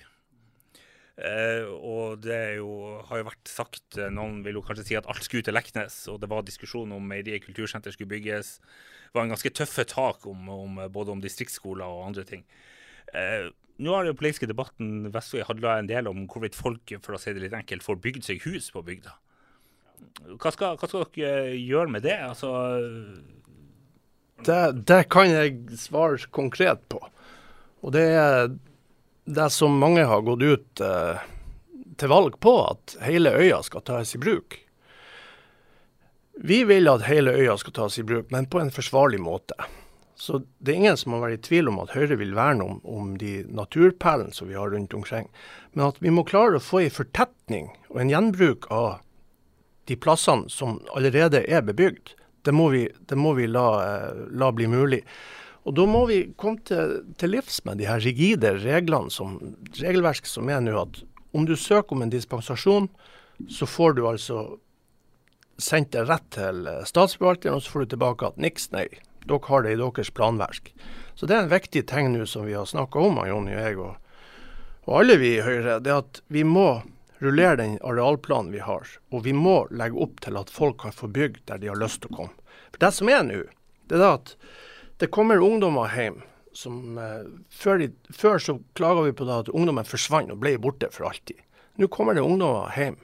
og 1.19 2.21
det 2.23 2.43
jo, 2.61 2.73
har 3.09 3.19
jo 3.19 3.27
vært 3.27 3.51
sagt 3.51 3.97
Noen 4.15 4.37
vil 4.45 4.61
jo 4.61 4.63
kanskje 4.63 4.85
si 4.87 4.97
at 4.97 5.09
alt 5.11 5.25
skulle 5.27 5.43
til 5.43 5.57
Leknes, 5.59 6.01
og 6.09 6.21
det 6.23 6.31
var 6.31 6.47
diskusjon 6.47 6.95
om 6.95 7.09
Meieriet 7.11 7.45
kultursenter 7.45 7.93
skulle 7.93 8.15
bygges. 8.15 8.61
Det 9.11 9.19
var 9.19 9.27
en 9.27 9.35
ganske 9.35 9.51
tøffe 9.51 9.85
tak 9.91 10.25
om, 10.31 10.49
om, 10.49 10.85
både 10.95 11.17
om 11.17 11.21
distriktsskoler 11.21 11.85
og 11.85 12.07
andre 12.07 12.25
ting. 12.25 12.47
Uh, 13.13 13.51
nå 13.79 13.95
har 13.95 14.07
den 14.09 14.19
politiske 14.19 14.49
debatten 14.51 15.09
Vestvåg 15.15 15.47
handla 15.47 15.79
en 15.79 15.89
del 15.91 16.11
om 16.11 16.25
hvorvidt 16.31 16.59
folk 16.59 16.95
for 17.05 17.15
å 17.15 17.21
si 17.23 17.35
det 17.35 17.45
litt 17.45 17.57
enkelt, 17.57 17.85
får 17.87 18.01
bygd 18.03 18.27
seg 18.27 18.43
hus 18.47 18.71
på 18.75 18.83
bygda. 18.87 19.15
Hva 20.39 20.53
skal, 20.55 20.79
hva 20.79 20.89
skal 20.89 21.07
dere 21.15 21.55
gjøre 21.55 21.93
med 21.95 22.05
det? 22.07 22.17
Altså 22.27 22.53
det, 24.47 24.59
det, 24.87 25.05
kan 25.11 25.31
jeg 25.31 25.79
svare 25.79 26.19
konkret 26.35 26.85
på. 26.91 27.01
Og 27.83 27.95
det 27.95 28.07
er 28.19 28.53
det 29.29 29.49
som 29.55 29.79
mange 29.79 30.05
har 30.09 30.23
gått 30.27 30.43
ut 30.43 30.83
eh, 30.83 31.27
til 31.99 32.11
valg 32.11 32.39
på, 32.43 32.55
at 32.71 32.97
hele 33.07 33.35
øya 33.35 33.61
skal 33.67 33.85
tas 33.87 34.15
i 34.15 34.23
bruk. 34.23 34.59
Vi 36.39 36.63
vil 36.67 36.91
at 36.91 37.07
hele 37.09 37.35
øya 37.35 37.57
skal 37.59 37.75
tas 37.75 37.99
i 37.99 38.07
bruk, 38.07 38.31
men 38.35 38.47
på 38.51 38.63
en 38.63 38.75
forsvarlig 38.75 39.19
måte. 39.23 39.55
Så 40.19 40.41
det 40.59 40.73
er 40.73 40.81
ingen 40.81 40.97
som 40.99 41.15
har 41.15 41.23
vært 41.23 41.39
i 41.39 41.45
tvil 41.47 41.69
om 41.71 41.77
at 41.79 41.93
Høyre 41.95 42.17
vil 42.19 42.35
verne 42.35 42.65
om, 42.67 42.79
om 42.83 43.13
de 43.21 43.45
naturperlene 43.55 44.35
som 44.35 44.49
vi 44.51 44.57
har 44.59 44.73
rundt 44.75 44.97
omkring. 44.99 45.29
Men 45.73 45.93
at 45.93 46.01
vi 46.03 46.11
må 46.11 46.25
klare 46.27 46.59
å 46.59 46.65
få 46.65 46.83
en 46.83 46.95
fortetning 46.97 47.69
og 47.93 48.01
en 48.03 48.11
gjenbruk 48.11 48.67
av 48.75 48.99
de 49.87 49.97
plassene 49.97 50.51
som 50.51 50.81
allerede 50.99 51.45
er 51.47 51.63
bebygd. 51.63 52.17
Det 52.43 52.55
må 52.55 52.67
vi, 52.75 52.89
det 53.07 53.19
må 53.19 53.37
vi 53.39 53.47
la, 53.47 53.69
la, 54.35 54.51
bli 54.51 54.67
mulig. 54.67 55.05
Og 55.63 55.77
Da 55.79 55.87
må 55.87 56.05
vi 56.11 56.21
komme 56.41 56.67
til, 56.67 56.99
til 57.21 57.37
livs 57.37 57.63
med 57.69 57.79
de 57.79 57.87
her 57.87 58.03
rigide 58.03 58.57
reglene 58.59 59.15
som, 59.15 59.39
regelverk 59.79 60.27
som 60.27 60.51
er 60.51 60.65
nå. 60.65 60.75
At 60.83 61.03
om 61.31 61.47
du 61.47 61.55
søker 61.55 61.95
om 61.95 62.03
en 62.03 62.11
dispensasjon, 62.15 62.89
så 63.47 63.71
får 63.71 63.95
du 63.95 64.07
altså 64.09 64.49
sendt 65.63 65.93
det 65.95 66.09
rett 66.09 66.27
til 66.35 66.67
statsforvalteren, 66.87 67.59
og 67.59 67.63
så 67.63 67.71
får 67.71 67.85
du 67.85 67.95
tilbake 67.95 68.27
at 68.27 68.43
niks, 68.43 68.73
nei 68.75 68.89
dere 69.29 69.49
har 69.49 69.65
det 69.65 69.75
i 69.75 69.81
deres 69.81 70.11
planverk. 70.11 70.73
Så 71.15 71.27
det 71.27 71.37
er 71.37 71.45
en 71.45 71.53
viktig 71.53 71.85
ting 71.91 72.13
nå 72.13 72.27
som 72.31 72.47
vi 72.47 72.57
har 72.57 72.69
snakka 72.69 73.03
om, 73.03 73.19
Jonny 73.27 73.57
og 73.57 73.61
jeg 73.65 73.81
og, 73.83 73.97
og, 74.87 74.93
alle 75.01 75.19
vi 75.21 75.35
i 75.37 75.45
Høyre. 75.45 75.81
Det 75.83 75.95
at 75.95 76.23
vi 76.33 76.45
må 76.47 76.83
rullere 77.19 77.59
den 77.59 77.77
arealplanen 77.83 78.53
vi 78.55 78.63
har. 78.63 78.87
Og 79.11 79.25
vi 79.27 79.35
må 79.35 79.61
legge 79.75 79.99
opp 79.99 80.23
til 80.25 80.39
at 80.39 80.53
folk 80.55 80.81
kan 80.85 80.95
få 80.95 81.11
bygd 81.11 81.43
der 81.51 81.63
de 81.63 81.73
har 81.73 81.81
lyst 81.81 82.05
til 82.05 82.13
å 82.13 82.21
komme. 82.21 82.55
For 82.71 82.83
det 82.85 82.93
som 82.95 83.11
er 83.11 83.27
nå, 83.27 83.43
det 83.91 83.99
er 83.99 84.13
at 84.13 84.37
det 85.03 85.11
kommer 85.15 85.43
ungdommer 85.43 85.91
hjem 85.95 86.23
som 86.57 86.97
eh, 86.99 87.27
før, 87.55 87.83
de, 87.83 87.91
før, 88.15 88.41
så 88.43 88.57
klaga 88.79 89.05
vi 89.07 89.15
på 89.15 89.27
det 89.29 89.43
at 89.45 89.51
ungdommen 89.53 89.87
forsvant 89.87 90.33
og 90.35 90.41
ble 90.43 90.57
borte 90.63 90.89
for 90.95 91.11
alltid. 91.11 91.39
Nå 91.79 91.87
kommer 91.95 92.17
det 92.17 92.25
ungdommer 92.27 92.73
hjem 92.75 92.97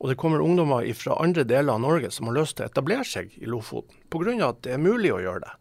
og 0.00 0.08
det 0.08 0.16
kommer 0.16 0.40
ungdommer 0.40 0.86
fra 0.96 1.18
andre 1.20 1.44
deler 1.44 1.74
av 1.74 1.82
Norge 1.84 2.08
som 2.10 2.30
har 2.30 2.38
lyst 2.38 2.56
til 2.56 2.64
å 2.64 2.70
etablere 2.70 3.04
seg 3.04 3.34
i 3.36 3.48
Lofoten, 3.48 3.98
pga. 4.08 4.32
at 4.48 4.62
det 4.64 4.72
er 4.72 4.80
mulig 4.80 5.12
å 5.12 5.20
gjøre 5.20 5.44
det. 5.44 5.56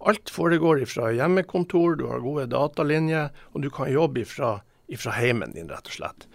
Alt 0.00 0.30
foregår 0.32 0.82
ifra 0.82 1.10
hjemmekontor, 1.12 1.98
du 2.00 2.06
har 2.08 2.22
gode 2.24 2.46
datalinjer, 2.52 3.30
og 3.52 3.62
du 3.62 3.68
kan 3.74 3.90
jobbe 3.92 4.24
ifra 4.24 5.16
heimen 5.18 5.52
din, 5.52 5.68
rett 5.68 5.90
og 5.90 5.96
slett. 5.98 6.26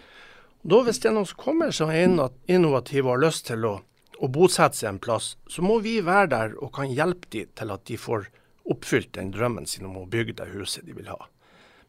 Og 0.62 0.70
da 0.70 0.82
Hvis 0.86 1.02
det 1.02 1.10
er 1.10 1.16
noen 1.16 1.28
som 1.30 1.42
kommer 1.42 1.74
som 1.74 1.90
er 1.90 2.06
innovative 2.06 3.08
og 3.08 3.16
har 3.16 3.24
lyst 3.26 3.46
til 3.50 3.66
å, 3.66 3.76
å 4.18 4.28
bosette 4.30 4.78
seg 4.78 4.94
en 4.94 5.02
plass, 5.02 5.34
så 5.50 5.62
må 5.62 5.80
vi 5.82 5.98
være 6.02 6.32
der 6.32 6.58
og 6.62 6.74
kan 6.78 6.90
hjelpe 6.90 7.30
dem 7.30 7.50
til 7.54 7.74
at 7.74 7.86
de 7.86 7.98
får 7.98 8.28
oppfylt 8.66 9.12
den 9.14 9.30
drømmen 9.34 9.66
sin 9.66 9.86
om 9.86 9.98
å 10.00 10.08
bygge 10.10 10.38
det 10.40 10.50
huset 10.54 10.86
de 10.86 10.94
vil 10.96 11.10
ha. 11.10 11.18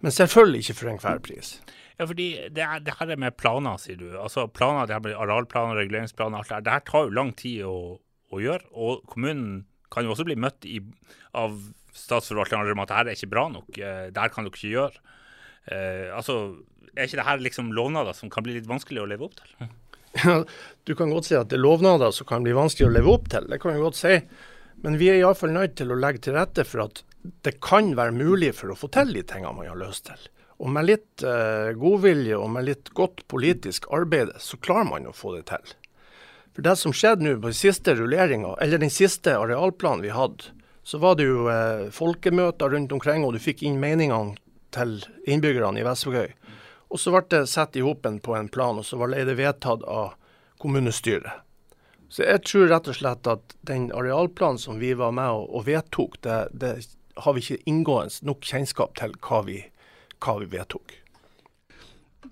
Men 0.01 0.13
selvfølgelig 0.13 0.65
ikke 0.65 0.77
for 0.77 0.91
enhver 0.91 1.21
pris. 1.25 1.55
Ja, 1.97 2.05
fordi 2.05 2.27
det, 2.53 2.61
er, 2.61 2.81
det 2.85 2.93
her 2.99 3.09
er 3.09 3.21
med 3.21 3.37
planer, 3.37 3.79
sier 3.81 3.97
du. 3.97 4.11
Altså 4.21 4.45
planer, 4.47 4.85
det 4.85 4.97
her 4.97 5.05
med 5.07 5.17
Arealplaner, 5.17 5.79
reguleringsplaner, 5.79 6.37
alt 6.37 6.51
det 6.51 6.57
her. 6.57 6.65
Det 6.65 6.75
her 6.75 6.85
tar 6.85 7.07
jo 7.07 7.15
lang 7.17 7.33
tid 7.37 7.63
å, 7.65 7.77
å, 8.29 8.41
gjøre. 8.41 8.69
Og 8.77 9.07
kommunen 9.09 9.65
kan 9.93 10.05
jo 10.05 10.13
også 10.13 10.27
bli 10.27 10.37
møtt 10.39 10.67
i, 10.67 10.79
av 11.37 11.57
statsforvalteren 11.97 12.73
om 12.73 12.83
at 12.83 12.91
det 12.91 12.97
her 12.99 13.09
er 13.09 13.17
ikke 13.17 13.31
bra 13.33 13.47
nok. 13.53 13.69
Eh, 13.77 14.07
det 14.13 14.23
her 14.23 14.33
kan 14.33 14.47
dere 14.47 14.55
ikke 14.55 14.73
gjøre. 14.73 15.03
Eh, 15.67 16.07
altså, 16.15 16.37
er 16.93 17.07
ikke 17.07 17.19
det 17.21 17.27
her 17.27 17.43
liksom 17.43 17.73
lovnader 17.75 18.15
som 18.17 18.31
kan 18.33 18.45
bli 18.45 18.57
litt 18.57 18.69
vanskelig 18.69 19.03
å 19.03 19.09
leve 19.09 19.27
opp 19.27 19.37
til? 19.39 19.67
Du 20.87 20.95
kan 20.97 21.11
godt 21.11 21.27
si 21.27 21.35
at 21.37 21.49
det 21.51 21.59
er 21.59 21.65
lovnader 21.65 22.13
som 22.15 22.25
kan 22.29 22.45
bli 22.45 22.55
vanskelig 22.55 22.87
å 22.87 22.93
leve 22.95 23.11
opp 23.11 23.27
til. 23.29 23.49
Det 23.51 23.59
kan 23.61 23.75
vi 23.75 23.83
godt 23.83 23.99
si. 23.99 24.15
Men 24.85 24.97
vi 25.01 25.11
er 25.11 25.19
iallfall 25.19 25.53
nødt 25.53 25.75
til 25.77 25.91
å 25.93 25.97
legge 25.99 26.23
til 26.25 26.37
rette 26.37 26.65
for 26.65 26.85
at 26.87 27.03
det 27.45 27.57
kan 27.65 27.91
være 27.97 28.15
mulig 28.15 28.53
for 28.55 28.71
å 28.71 28.77
få 28.77 28.89
til 28.93 29.11
de 29.15 29.23
tingene 29.27 29.55
man 29.57 29.69
har 29.69 29.79
lyst 29.79 30.07
til. 30.09 30.29
Og 30.57 30.71
med 30.73 30.87
litt 30.87 31.25
eh, 31.25 31.73
godvilje 31.77 32.37
og 32.37 32.49
med 32.55 32.65
litt 32.69 32.89
godt 32.97 33.25
politisk 33.29 33.89
arbeid, 33.93 34.31
så 34.41 34.57
klarer 34.61 34.89
man 34.89 35.09
å 35.09 35.13
få 35.13 35.35
det 35.35 35.45
til. 35.51 35.75
For 36.57 36.65
det 36.65 36.73
som 36.81 36.89
skjedde 36.89 37.21
nå 37.21 37.35
på 37.37 37.51
den 37.51 37.53
siste 37.53 37.93
rulleringa, 37.93 38.55
eller 38.57 38.81
den 38.81 38.89
siste 38.89 39.35
arealplanen 39.37 40.01
vi 40.01 40.09
hadde, 40.09 40.47
så 40.81 40.97
var 40.97 41.19
det 41.19 41.27
jo 41.27 41.43
eh, 41.53 41.83
folkemøter 41.93 42.71
rundt 42.73 42.95
omkring, 42.97 43.21
og 43.27 43.35
du 43.35 43.43
fikk 43.43 43.61
inn 43.61 43.77
meningene 43.77 44.33
til 44.73 44.95
innbyggerne 45.29 45.77
i 45.77 45.85
Vestvågøy. 45.85 46.33
Og 46.89 46.97
så 46.97 47.13
ble 47.13 47.21
det 47.29 47.43
satt 47.51 47.77
i 47.77 47.83
hopen 47.85 48.17
på 48.25 48.33
en 48.33 48.49
plan, 48.49 48.81
og 48.81 48.89
så 48.89 48.97
ble 48.97 49.21
det 49.29 49.37
vedtatt 49.37 49.85
av 49.85 50.15
kommunestyret. 50.57 51.45
Så 52.09 52.25
jeg 52.25 52.41
tror 52.49 52.71
rett 52.73 52.89
og 52.89 52.97
slett 53.03 53.29
at 53.29 53.53
den 53.69 53.91
arealplanen 53.93 54.57
som 54.57 54.81
vi 54.81 54.95
var 54.97 55.13
med 55.13 55.29
og, 55.37 55.61
vedtok, 55.69 56.17
det, 56.25 56.39
det 56.57 56.73
har 57.21 57.37
vi 57.37 57.45
ikke 57.45 57.69
inngående 57.69 58.25
nok 58.25 58.49
kjennskap 58.49 58.97
til 58.97 59.13
hva 59.21 59.45
vi 59.45 59.61
hva 60.25 60.39
vi 60.41 60.49
vedtok. 60.57 60.97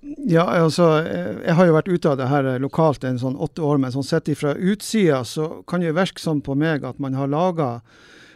Ja, 0.01 0.45
altså, 0.63 1.03
Jeg 1.45 1.55
har 1.57 1.67
jo 1.67 1.75
vært 1.75 1.91
ute 1.91 2.11
av 2.11 2.17
det 2.17 2.29
her 2.31 2.49
lokalt 2.59 3.03
en 3.03 3.19
sånn 3.21 3.37
åtte 3.37 3.63
år, 3.65 3.79
men 3.81 3.93
sånn 3.93 4.05
sett 4.05 4.29
fra 4.37 4.55
utsida 4.55 5.23
så 5.25 5.63
kan 5.67 5.81
det 5.81 5.95
virke 5.95 6.21
sånn 6.21 6.41
på 6.45 6.55
meg 6.57 6.85
at 6.85 6.99
man 6.99 7.17
har 7.17 7.31
laga 7.31 7.69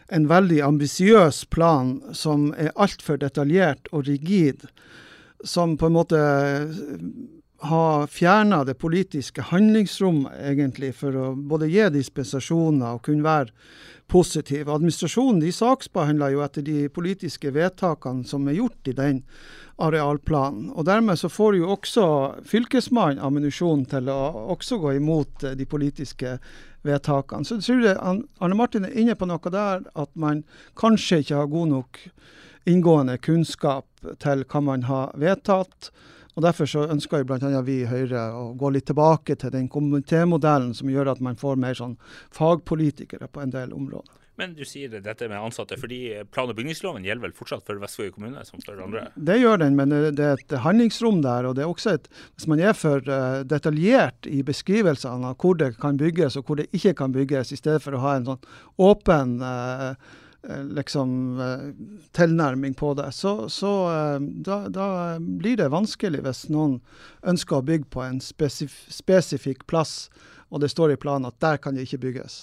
en 0.10 0.26
veldig 0.30 0.62
ambisiøs 0.66 1.44
plan 1.54 2.00
som 2.18 2.50
er 2.58 2.74
altfor 2.76 3.20
detaljert 3.22 3.92
og 3.92 4.08
rigid. 4.08 4.66
Som 5.46 5.78
på 5.78 5.88
en 5.88 5.96
måte 5.96 6.22
har 7.60 8.08
fjerna 8.08 8.64
det 8.64 8.78
politiske 8.80 9.44
handlingsrommet 9.52 10.40
egentlig 10.52 10.94
for 10.96 11.16
å 11.16 11.30
både 11.36 11.68
gi 11.70 11.86
dispensasjoner 11.92 12.96
og 12.96 13.04
kunne 13.06 13.26
være 13.26 13.54
positiv. 14.10 14.70
Administrasjonen 14.72 15.42
de 15.44 15.52
saksbehandler 15.54 16.34
jo 16.34 16.44
etter 16.46 16.66
de 16.66 16.88
politiske 16.94 17.52
vedtakene 17.54 18.26
som 18.28 18.48
er 18.48 18.58
gjort 18.62 18.90
i 18.90 18.96
den 18.98 19.22
arealplanen. 19.80 20.70
Og 20.76 20.86
Dermed 20.86 21.20
så 21.20 21.30
får 21.32 21.60
jo 21.60 21.70
også 21.76 22.06
Fylkesmannen 22.48 23.22
ammunisjon 23.24 23.86
til 23.90 24.12
å 24.12 24.20
også 24.56 24.80
gå 24.82 24.98
imot 25.00 25.46
eh, 25.48 25.56
de 25.60 25.68
politiske 25.70 26.38
vedtakene. 26.88 27.46
Så 27.48 27.60
jeg 27.60 27.68
tror 27.68 28.20
Arne 28.40 28.58
Martin 28.58 28.88
er 28.88 28.96
inne 29.00 29.18
på 29.20 29.28
noe 29.30 29.52
der, 29.54 29.84
at 29.96 30.12
man 30.16 30.44
kanskje 30.80 31.24
ikke 31.24 31.42
har 31.42 31.52
god 31.52 31.74
nok 31.74 32.04
inngående 32.70 33.18
kunnskap 33.24 33.88
til 34.24 34.46
hva 34.46 34.64
man 34.64 34.86
har 34.88 35.12
vedtatt. 35.20 35.92
Og 36.36 36.46
Derfor 36.46 36.70
så 36.70 36.86
ønsker 36.88 37.26
bl.a. 37.28 37.62
vi 37.68 37.82
i 37.82 37.90
Høyre 37.90 38.30
å 38.32 38.54
gå 38.56 38.70
litt 38.72 38.88
tilbake 38.88 39.36
til 39.36 39.52
den 39.52 39.68
komitémodellen 39.72 40.72
som 40.78 40.92
gjør 40.92 41.12
at 41.16 41.24
man 41.24 41.40
får 41.40 41.60
mer 41.60 41.76
sånn 41.76 41.98
fagpolitikere 42.36 43.28
på 43.28 43.44
en 43.44 43.52
del 43.56 43.74
områder. 43.76 44.19
Men 44.40 44.56
du 44.58 44.64
sier 44.68 44.94
dette 44.96 45.28
med 45.30 45.38
ansatte, 45.38 45.78
fordi 45.80 46.00
plan- 46.34 46.50
og 46.50 46.58
bygningsloven 46.58 47.06
gjelder 47.08 47.28
vel 47.28 47.36
fortsatt 47.38 47.66
for 47.68 47.82
Vestvåg 47.82 48.14
kommune 48.16 48.46
som 48.48 48.64
for 48.64 48.80
andre? 48.86 49.10
Det 49.16 49.40
gjør 49.42 49.60
den, 49.66 49.76
men 49.80 49.94
det 49.94 50.26
er 50.26 50.40
et 50.40 50.56
handlingsrom 50.64 51.22
der. 51.26 51.50
og 51.50 51.58
det 51.60 51.66
er 51.66 51.74
også 51.74 51.98
et, 51.98 52.08
Hvis 52.38 52.48
man 52.48 52.64
er 52.64 52.74
for 52.78 53.04
uh, 53.10 53.44
detaljert 53.44 54.30
i 54.30 54.42
beskrivelsene 54.48 55.34
av 55.34 55.38
hvor 55.44 55.60
det 55.60 55.76
kan 55.82 56.00
bygges 56.00 56.40
og 56.40 56.48
hvor 56.48 56.62
det 56.62 56.70
ikke 56.72 56.96
kan 57.04 57.14
bygges, 57.14 57.52
i 57.52 57.60
stedet 57.60 57.84
for 57.84 57.96
å 57.96 58.04
ha 58.04 58.16
en 58.16 58.32
sånn 58.32 58.50
åpen 58.80 59.38
uh, 59.44 59.94
Eh, 60.48 60.64
liksom 60.64 61.40
eh, 61.40 61.74
tilnærming 62.12 62.74
på 62.74 62.94
det, 62.94 63.12
så, 63.12 63.50
så 63.50 63.72
eh, 63.92 64.20
da, 64.22 64.70
da, 64.70 65.20
blir 65.20 65.58
det 65.60 65.68
vanskelig 65.68 66.22
hvis 66.24 66.46
noen 66.48 66.78
ønsker 67.28 67.58
å 67.58 67.66
bygge 67.68 67.90
på 67.92 68.06
en 68.06 68.22
spesif 68.24 68.78
spesifikk 68.88 69.66
plass, 69.68 70.08
og 70.48 70.64
det 70.64 70.72
står 70.72 70.94
i 70.94 71.02
planen 71.02 71.28
at 71.28 71.42
der 71.44 71.60
kan 71.60 71.76
det 71.76 71.90
ikke 71.90 72.00
bygges. 72.08 72.40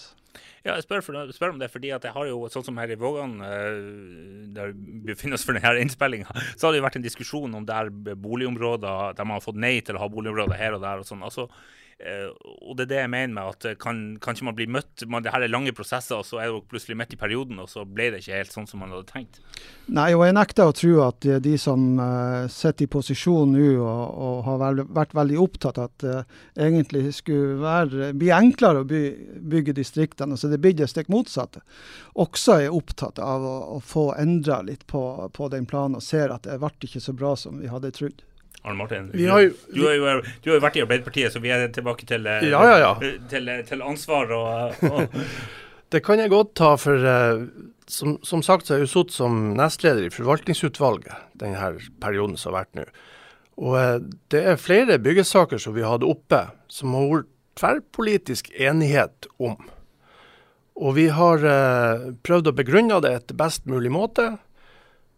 Ja, 0.65 0.75
jeg 0.75 0.85
spør, 0.87 1.05
for, 1.05 1.33
spør, 1.35 1.55
om 1.55 1.61
det 1.63 1.71
fordi 1.73 1.93
at 1.95 2.05
jeg 2.07 2.15
har 2.17 2.29
jo, 2.29 2.41
sånn 2.53 2.67
som 2.67 2.79
her 2.81 2.93
i 2.93 2.99
Vågan, 3.01 3.39
eh, 3.47 3.81
der 4.57 4.75
vi 4.75 5.15
befinner 5.15 5.39
oss 5.39 5.47
for 5.47 5.57
denne 5.57 5.85
innspillinga, 5.85 6.29
så 6.57 6.67
har 6.67 6.75
det 6.75 6.83
jo 6.83 6.87
vært 6.89 7.01
en 7.01 7.07
diskusjon 7.07 7.59
om 7.59 7.67
det 7.67 7.77
er 7.77 7.93
boligområder 8.15 9.17
der 9.17 9.29
man 9.29 9.39
har 9.39 9.45
fått 9.45 9.61
nei 9.61 9.79
til 9.85 9.99
å 9.99 10.05
ha 10.05 10.13
boligområder 10.13 10.61
her 10.61 10.79
og 10.79 10.85
der. 10.85 11.03
og 11.03 11.09
sånn. 11.09 11.25
Altså, 11.27 11.49
og 11.97 12.75
det 12.77 12.85
er 12.85 12.89
det 12.91 12.99
jeg 12.99 13.09
mener 13.09 13.33
med 13.33 13.55
at 13.55 13.67
uh, 13.71 13.75
kan, 13.81 14.01
kan 14.21 14.37
ikke 14.37 14.45
man 14.45 14.57
bli 14.59 14.67
møtt 14.69 15.05
man, 15.09 15.25
Det 15.25 15.33
her 15.33 15.47
er 15.47 15.49
lange 15.49 15.73
prosesser, 15.73 16.19
og 16.19 16.27
så 16.29 16.43
er 16.43 16.51
det 16.53 16.67
plutselig 16.69 16.97
midt 17.01 17.15
i 17.17 17.19
perioden, 17.21 17.57
og 17.63 17.71
så 17.73 17.87
ble 17.89 18.11
det 18.13 18.21
ikke 18.21 18.37
helt 18.37 18.53
sånn 18.53 18.69
som 18.69 18.83
man 18.85 18.93
hadde 18.93 19.09
tenkt. 19.09 19.41
Nei, 19.89 20.11
og 20.13 20.27
jeg 20.27 20.37
nekter 20.37 20.69
å 20.69 20.75
tro 20.77 20.93
at 21.07 21.29
uh, 21.31 21.39
de 21.41 21.55
som 21.61 21.87
sitter 22.53 22.85
i 22.85 22.91
posisjon 22.93 23.57
nå 23.57 23.71
og, 23.81 24.05
og, 24.27 24.37
har 24.45 24.61
vel, 24.61 24.85
vært 24.99 25.17
veldig 25.17 25.41
opptatt 25.41 25.81
av 25.81 25.89
at 25.89 26.05
det 26.05 26.69
egentlig 26.69 27.15
skulle 27.17 27.57
være, 27.63 28.13
bli 28.19 28.31
enklere 28.35 28.85
å 28.85 28.89
by, 28.89 29.03
bygge 29.57 29.77
distriktene, 29.81 30.37
så 30.37 30.53
det 30.53 30.61
blir 30.61 30.77
det 30.77 30.91
stikk 30.93 31.09
motsatte, 31.13 31.65
også 32.21 32.61
er 32.61 32.77
opptatt 32.77 33.23
av 33.23 33.45
å, 33.47 33.57
å 33.77 33.81
få 33.81 34.11
endra 34.21 34.61
litt 34.67 34.85
på, 34.91 35.03
på 35.33 35.53
den 35.55 35.69
planen 35.71 35.97
og 35.97 36.05
ser 36.05 36.35
at 36.35 36.45
det 36.45 36.61
ble 36.61 36.75
ikke 36.85 37.03
så 37.03 37.17
bra 37.17 37.37
som 37.41 37.63
vi 37.63 37.73
hadde 37.73 37.95
trodd. 37.97 38.25
Arne 38.65 38.79
Martin, 38.79 39.11
du, 39.13 39.21
har 39.31 39.45
jo, 39.45 39.53
du, 39.71 39.83
har 39.85 39.95
jo, 39.95 40.23
du, 40.43 40.51
har 40.51 40.57
jo, 40.57 40.63
vært 40.65 40.79
i 40.79 40.83
Arbeiderpartiet, 40.83 41.35
så 41.35 41.43
vi 41.43 41.53
er 41.55 41.69
tilbake 41.75 42.07
til, 42.09 42.27
eh, 42.27 42.49
ja, 42.51 42.63
ja, 42.67 42.79
ja. 42.83 43.13
til, 43.31 43.51
til 43.69 43.85
ansvar 43.87 44.33
og, 44.35 44.83
og 44.91 45.23
Det 45.95 46.01
kan 46.03 46.19
jeg 46.19 46.33
godt 46.33 46.57
ta, 46.59 46.73
for 46.83 46.99
som, 47.87 48.17
som, 48.27 48.41
sagt 48.43 48.67
så 48.67 48.75
har 48.75 48.81
jeg 48.81 48.89
jo 48.89 48.91
sittet 48.91 49.15
som 49.15 49.37
nestleder 49.55 50.09
i 50.09 50.11
forvaltningsutvalget 50.11 51.39
denne 51.39 51.69
perioden 52.03 52.35
som 52.35 52.51
har 52.51 52.65
vært 52.65 52.81
nå. 52.81 52.87
Og 53.63 54.09
det 54.35 54.41
er 54.51 54.59
flere 54.59 54.99
byggesaker 54.99 55.63
som 55.63 55.77
vi 55.77 55.87
hadde 55.87 56.09
oppe, 56.11 56.43
som 56.67 56.97
har 56.99 57.07
vært 57.13 57.31
tverrpolitisk 57.57 58.51
enighet 58.59 59.31
om. 59.39 59.55
Og 60.77 60.99
vi 60.99 61.07
har 61.15 61.47
prøvd 62.27 62.51
å 62.51 62.57
begrunne 62.59 62.99
det 63.07 63.15
etter 63.21 63.39
best 63.39 63.63
mulig 63.71 63.95
måte 63.95 64.33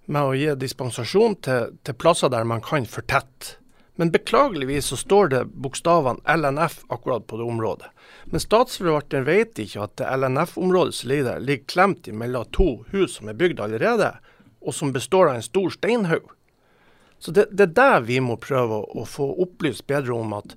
med 0.09 0.25
å 0.25 0.37
gi 0.37 0.53
dispensasjon 0.57 1.37
til, 1.44 1.73
til 1.85 1.97
plasser 2.01 2.33
der 2.33 2.47
man 2.49 2.64
kan 2.64 2.88
fortette. 2.88 3.59
Men 3.99 4.12
beklageligvis 4.14 4.92
så 4.92 4.97
står 4.97 5.31
det 5.33 5.40
bokstavene 5.59 6.23
LNF 6.38 6.85
akkurat 6.94 7.27
på 7.27 7.40
det 7.40 7.47
området. 7.51 7.88
Men 8.31 8.40
statsforvalteren 8.40 9.27
vet 9.27 9.59
ikke 9.59 9.83
at 9.88 9.97
det 9.99 10.11
LNF-området 10.14 10.94
som 10.94 11.11
ligger 11.11 11.27
der, 11.33 11.42
ligger 11.42 11.71
klemt 11.73 12.11
mellom 12.14 12.47
to 12.55 12.68
hus 12.92 13.16
som 13.18 13.29
er 13.29 13.38
bygd 13.40 13.59
allerede, 13.64 14.12
og 14.62 14.77
som 14.77 14.94
består 14.94 15.33
av 15.33 15.40
en 15.40 15.47
stor 15.47 15.75
steinhaug. 15.75 16.31
Så 17.18 17.35
det, 17.35 17.49
det, 17.51 17.73
er 17.73 17.75
der 17.75 18.07
vi 18.07 18.21
må 18.23 18.38
prøve 18.38 18.79
å, 18.79 19.03
å, 19.03 19.07
få 19.09 19.27
opplyst 19.42 19.88
bedre 19.90 20.14
om 20.14 20.37
at 20.38 20.55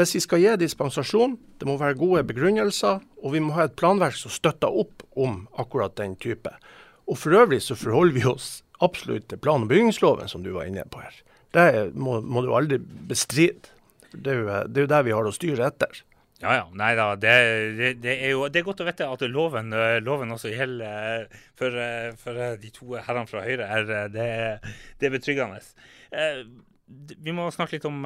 hvis 0.00 0.16
vi 0.16 0.24
skal 0.24 0.40
gi 0.40 0.56
dispensasjon, 0.64 1.36
det 1.60 1.68
må 1.68 1.76
være 1.76 2.00
gode 2.00 2.24
begrunnelser, 2.30 3.04
og 3.20 3.36
vi 3.36 3.42
må 3.44 3.52
ha 3.58 3.68
et 3.68 3.76
planverk 3.76 4.16
som 4.16 4.32
støtter 4.32 4.72
opp 4.72 5.04
om 5.12 5.42
akkurat 5.60 5.98
den 6.00 6.16
type. 6.16 6.56
Og 7.04 7.20
for 7.20 7.36
øvrig 7.36 7.60
så 7.60 7.76
forholder 7.76 8.16
vi 8.16 8.24
oss 8.32 8.62
absolutt 8.82 9.34
plan- 9.42 9.66
og 9.66 9.70
bygningsloven, 9.70 10.28
som 10.28 10.42
du 10.44 10.52
var 10.56 10.68
inne 10.68 10.84
på 10.90 11.02
her. 11.02 11.20
Det 11.52 11.66
må, 11.94 12.20
må 12.24 12.42
du 12.44 12.52
aldri 12.56 12.78
bestride. 12.80 13.70
Det 14.12 14.32
er, 14.32 14.40
jo, 14.40 14.48
det 14.68 14.80
er 14.80 14.86
jo 14.86 14.92
der 14.92 15.04
vi 15.06 15.14
har 15.16 15.28
å 15.28 15.34
styre 15.34 15.68
etter. 15.68 16.02
Ja, 16.42 16.56
ja. 16.58 16.64
Nei 16.74 16.90
da. 16.98 17.12
Det, 17.16 17.32
det, 17.78 17.92
det, 18.02 18.16
er 18.26 18.34
jo 18.34 18.48
det 18.50 18.60
er 18.60 18.66
godt 18.66 18.82
å 18.82 18.88
vite 18.88 19.06
at 19.08 19.24
loven, 19.30 19.70
loven 20.02 20.34
også 20.34 20.50
gjelder 20.50 21.28
for, 21.58 21.78
for, 22.18 22.42
de 22.58 22.72
to 22.74 22.96
herrene 22.98 23.30
fra 23.30 23.44
Høyre. 23.46 23.68
Er, 23.68 23.88
det, 24.10 24.28
det 24.98 25.08
er 25.08 25.14
betryggende. 25.14 25.62
Vi 27.22 27.34
må 27.36 27.46
snakke 27.54 27.78
litt 27.78 27.88
om 27.88 28.02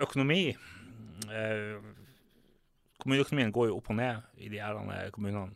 økonomi. 0.00 0.44
Kommuneøkonomien 3.00 3.52
går 3.54 3.70
jo 3.70 3.76
opp 3.78 3.92
og 3.92 4.00
ned 4.00 4.40
i 4.40 4.48
de 4.52 4.62
herrene 4.62 5.02
kommunene. 5.12 5.52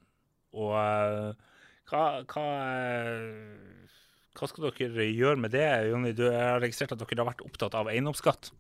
Og 0.55 0.77
hva, 1.91 2.05
hva 2.29 2.45
hva 4.35 4.49
skal 4.51 4.67
dere 4.67 5.07
gjøre 5.07 5.39
med 5.39 5.55
det? 5.55 5.67
Jonny, 5.91 6.11
du 6.17 6.25
har 6.27 6.59
registrert 6.63 6.95
at 6.95 7.01
dere 7.01 7.23
har 7.23 7.31
vært 7.31 7.45
opptatt 7.47 7.77
av 7.79 7.91
eiendomsskatt. 7.93 8.51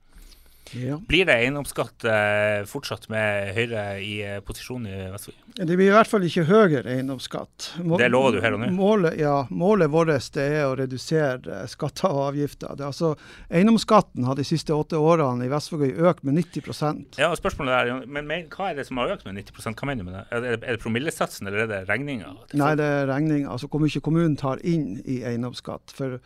Ja. 0.73 0.97
Blir 1.09 1.27
det 1.29 1.35
eiendomsskatt 1.43 2.05
eh, 2.09 2.65
fortsatt 2.69 3.07
med 3.13 3.53
Høyre 3.57 3.83
i 4.03 4.15
eh, 4.25 4.39
posisjon 4.45 4.87
i 4.89 4.95
Vestfold? 5.13 5.37
Det 5.55 5.77
blir 5.77 5.91
i 5.91 5.95
hvert 5.95 6.11
fall 6.11 6.25
ikke 6.27 6.47
høyere 6.49 6.95
eiendomsskatt. 6.97 7.69
Mål, 7.85 7.99
det 8.01 8.09
lover 8.11 8.37
du 8.37 8.41
her 8.43 8.57
og 8.57 8.63
nå? 8.63 8.71
Målet, 8.75 9.19
ja, 9.21 9.35
målet 9.55 9.93
vårt 9.93 10.39
er 10.41 10.65
å 10.67 10.73
redusere 10.79 11.61
eh, 11.61 11.67
skatter 11.71 12.11
og 12.11 12.31
avgifter. 12.31 12.75
Det, 12.79 12.89
altså, 12.89 13.13
eiendomsskatten 13.53 14.27
har 14.27 14.39
de 14.41 14.47
siste 14.49 14.75
åtte 14.75 14.99
årene 14.99 15.47
i 15.47 15.53
Vestfold 15.53 15.85
økt 15.85 16.25
med 16.27 16.41
90% 16.41 17.21
Ja, 17.21 17.29
og 17.31 17.39
spørsmålet 17.39 17.75
er, 17.77 17.93
men, 18.09 18.27
men, 18.27 18.49
Hva 18.53 18.71
er 18.71 18.81
det 18.81 18.89
som 18.89 18.99
har 19.03 19.13
økt 19.15 19.27
med 19.29 19.37
90 19.39 19.77
Hva 19.77 19.89
mener 19.91 20.03
du 20.03 20.09
med 20.09 20.17
det? 20.17 20.25
Er 20.31 20.43
det, 20.45 20.57
er 20.63 20.77
det 20.79 20.83
promillesatsen 20.83 21.51
eller 21.51 21.67
er 21.67 21.71
det 21.71 21.81
regninga? 21.91 22.33
Nei, 22.57 22.73
det 22.81 22.89
er 22.89 23.09
regninga. 23.11 23.53
Altså 23.53 23.69
hvor 23.71 23.83
mye 23.83 24.03
kommunen 24.05 24.37
tar 24.41 24.63
inn 24.67 24.99
i 25.05 25.21
eiendomsskatt. 25.27 25.95
For 25.95 26.19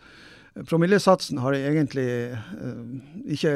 Promillesatsen 0.66 1.38
har 1.38 1.57
egentlig 1.59 2.09
uh, 2.33 2.87
ikke 3.31 3.53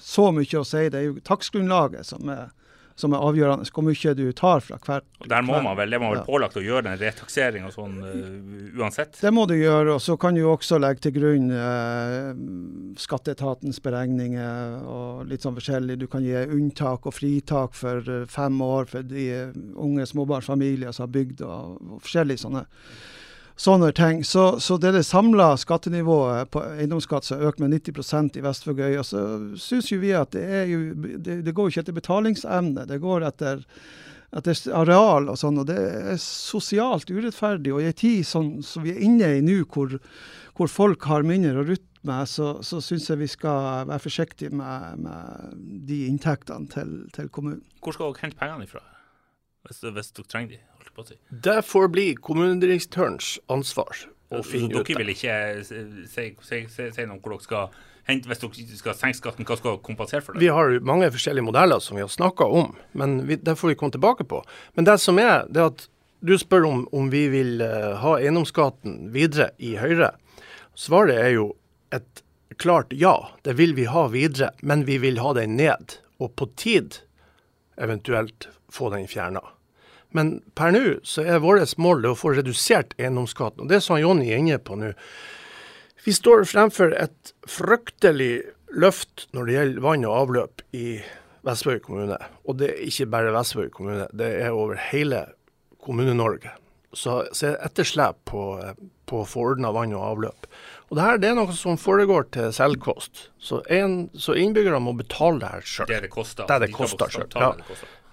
så 0.00 0.30
mye 0.34 0.60
å 0.60 0.66
si. 0.66 0.86
Det 0.92 1.00
er 1.00 1.10
jo 1.10 1.18
takstgrunnlaget 1.26 2.08
som 2.08 2.30
er, 2.32 2.52
som 2.96 3.12
er 3.12 3.24
avgjørende, 3.26 3.68
hvor 3.74 3.84
mye 3.84 4.14
du 4.16 4.24
tar 4.36 4.62
fra 4.64 4.78
hvert. 4.80 5.06
Og 5.20 5.28
der 5.32 5.44
må 5.44 5.58
man 5.64 5.76
vel, 5.76 5.92
Det 5.92 6.00
må 6.00 6.12
vel 6.14 6.22
ja. 6.22 6.26
pålagt 6.28 6.56
å 6.56 6.64
gjøre 6.64 6.92
en 6.92 7.00
retaksering 7.00 7.66
og 7.68 7.74
sånn 7.74 7.98
uh, 8.04 8.78
uansett? 8.80 9.18
Det 9.20 9.32
må 9.34 9.44
du 9.50 9.56
gjøre. 9.58 9.98
og 9.98 10.04
Så 10.04 10.16
kan 10.20 10.38
du 10.38 10.44
også 10.48 10.80
legge 10.80 11.06
til 11.08 11.16
grunn 11.18 11.50
uh, 11.52 12.30
skatteetatens 13.02 13.82
beregninger 13.84 14.78
og 14.84 15.26
litt 15.28 15.44
sånn 15.44 15.58
forskjellig. 15.58 15.98
Du 16.00 16.08
kan 16.12 16.24
gi 16.24 16.46
unntak 16.46 17.10
og 17.10 17.16
fritak 17.16 17.76
for 17.76 18.24
fem 18.32 18.62
år 18.64 18.88
for 18.94 19.04
de 19.04 19.28
unge 19.74 20.08
småbarnsfamilier 20.08 20.96
som 20.96 21.08
har 21.08 21.14
bygd 21.20 21.44
og, 21.44 21.76
og 21.84 22.02
forskjellige 22.06 22.46
sånne 22.46 22.66
sånne 23.56 23.90
ting. 23.96 24.24
Så, 24.24 24.60
så 24.60 24.76
det 24.80 24.90
er 24.90 24.98
det 24.98 25.06
samla 25.08 25.54
skattenivået 25.60 26.50
på 26.52 26.62
eiendomsskatt 26.76 27.26
som 27.26 27.40
har 27.40 27.50
økt 27.50 27.62
med 27.62 27.74
90% 27.74 28.36
i 28.36 28.44
Vestvågøy. 28.44 28.98
Og 29.00 29.06
så 29.08 29.22
syns 29.60 29.90
jo 29.92 30.00
vi 30.02 30.12
at 30.16 30.36
det, 30.36 30.44
jo, 30.70 30.82
det, 31.16 31.40
det 31.46 31.56
går 31.56 31.72
ikke 31.72 31.86
etter 31.86 31.96
betalingsevne, 31.96 32.86
det 32.88 33.00
går 33.02 33.26
etter, 33.30 33.64
etter 34.36 34.62
areal 34.76 35.30
og 35.32 35.40
sånn. 35.40 35.62
Og 35.62 35.68
det 35.72 35.78
er 35.80 36.22
sosialt 36.22 37.10
urettferdig. 37.10 37.74
Og 37.74 37.82
i 37.82 37.90
en 37.90 38.00
tid 38.04 38.28
sånn, 38.28 38.56
som 38.66 38.84
vi 38.86 38.94
er 38.94 39.04
inne 39.08 39.36
i 39.38 39.44
nå, 39.44 39.62
hvor, 39.72 39.98
hvor, 40.58 40.72
folk 40.72 41.08
har 41.10 41.26
mindre 41.26 41.64
å 41.64 41.68
rutte 41.72 41.84
med, 42.06 42.28
så, 42.30 42.58
så 42.62 42.78
syns 42.84 43.08
jeg 43.10 43.18
vi 43.24 43.30
skal 43.30 43.88
være 43.88 44.04
forsiktige 44.04 44.52
med, 44.54 45.00
med 45.02 45.56
de 45.88 46.04
inntektene 46.06 46.68
til, 46.70 46.98
til 47.16 47.32
kommunen. 47.32 47.64
Hvor 47.82 47.96
skal 47.96 48.12
dere 48.12 48.28
hente 48.28 48.38
pengene 48.38 48.68
ifra, 48.68 48.84
hvis, 49.66 49.82
hvis 49.82 50.12
dere 50.14 50.30
trenger 50.30 50.54
de? 50.54 50.64
På 50.96 51.04
å 51.04 51.10
si. 51.10 51.18
Det 51.30 51.58
får 51.68 51.90
bli 51.94 52.06
kommunedirektørens 52.28 53.36
ansvar 53.52 54.06
å 54.34 54.42
finne 54.42 54.72
ut 54.72 54.80
det. 54.80 54.86
Dere 54.88 55.04
vil 55.04 55.12
ikke 55.14 55.36
si, 55.66 56.30
si, 56.48 56.62
si, 56.72 56.88
si 56.96 57.06
noe 57.06 57.20
hvor 57.20 57.36
dere 57.36 57.46
skal 57.46 57.76
hente 58.06 58.30
hvis 58.30 58.42
dere 58.42 58.78
skal 58.78 58.96
senke 58.96 59.18
skatten, 59.18 59.46
hva 59.46 59.58
skal 59.58 59.80
kompensere 59.84 60.24
for 60.24 60.34
det? 60.34 60.44
Vi 60.44 60.52
har 60.54 60.78
mange 60.86 61.10
forskjellige 61.14 61.46
modeller 61.48 61.82
som 61.82 61.98
vi 61.98 62.04
har 62.04 62.12
snakka 62.12 62.46
om, 62.46 62.72
men 62.98 63.18
vi, 63.28 63.38
det 63.38 63.56
får 63.58 63.74
vi 63.74 63.78
komme 63.80 63.94
tilbake 63.94 64.26
på. 64.28 64.42
Men 64.78 64.88
det 64.88 64.98
som 65.02 65.18
er, 65.22 65.46
det 65.50 65.62
er 65.62 65.72
at 65.72 65.88
du 66.26 66.34
spør 66.40 66.68
om, 66.68 66.84
om 66.96 67.10
vi 67.12 67.26
vil 67.30 67.60
uh, 67.62 67.96
ha 68.02 68.16
eiendomsskatten 68.18 69.10
videre 69.14 69.50
i 69.62 69.76
Høyre. 69.80 70.14
Svaret 70.78 71.18
er 71.20 71.34
jo 71.36 71.50
et 71.94 72.22
klart 72.62 72.94
ja. 72.96 73.14
Det 73.44 73.56
vil 73.58 73.76
vi 73.76 73.86
ha 73.90 74.06
videre, 74.12 74.52
men 74.62 74.86
vi 74.88 74.98
vil 75.02 75.20
ha 75.22 75.34
den 75.36 75.58
ned. 75.60 75.98
Og 76.22 76.32
på 76.38 76.48
tid 76.56 77.02
eventuelt 77.76 78.48
få 78.72 78.90
den 78.94 79.06
fjerna. 79.10 79.42
Men 80.16 80.36
per 80.56 80.72
nå 80.74 80.84
så 81.06 81.24
er 81.26 81.42
vårt 81.44 81.76
mål 81.82 82.10
å 82.10 82.16
få 82.18 82.34
redusert 82.36 82.94
eiendomsskatten. 82.98 83.66
Og 83.66 83.72
det 83.72 83.82
som 83.84 84.00
Jonny 84.00 84.30
er 84.30 84.42
inne 84.42 84.60
på 84.62 84.78
nå. 84.80 84.94
Vi 86.06 86.14
står 86.14 86.46
fremfor 86.46 86.94
et 86.94 87.32
fryktelig 87.50 88.46
løft 88.76 89.26
når 89.34 89.48
det 89.48 89.56
gjelder 89.56 89.86
vann 89.86 90.06
og 90.06 90.18
avløp 90.20 90.62
i 90.76 91.00
Vestvåg 91.46 91.82
kommune. 91.86 92.18
Og 92.46 92.58
det 92.60 92.72
er 92.72 92.84
ikke 92.86 93.08
bare 93.10 93.34
Vestvåg 93.34 93.72
kommune, 93.74 94.06
det 94.14 94.30
er 94.42 94.54
over 94.54 94.78
hele 94.90 95.26
Kommune-Norge. 95.82 96.54
Så, 96.96 97.20
så 97.36 97.50
er 97.50 97.56
det 97.56 97.68
etterslep 97.68 98.22
på, 98.30 98.42
på 99.06 99.20
å 99.20 99.26
få 99.28 99.50
ordna 99.52 99.70
vann 99.74 99.92
og 99.94 100.06
avløp. 100.06 100.48
Og 100.88 100.98
det 100.98 101.04
her 101.04 101.20
det 101.20 101.28
er 101.30 101.36
noe 101.38 101.54
som 101.54 101.78
foregår 101.78 102.28
til 102.34 102.54
selvkost. 102.54 103.28
Så, 103.42 103.60
en, 103.70 104.06
så 104.14 104.34
innbyggerne 104.38 104.80
må 104.82 104.94
betale 104.98 105.42
det 105.42 105.52
her 105.52 105.66
sjøl. 105.66 105.90
Det 105.90 106.00
det 106.06 106.10
koster. 106.14 106.48
Det 106.48 106.60
det 106.64 106.72
koster 106.74 107.12
selv. 107.12 107.36
Ja. 107.36 107.52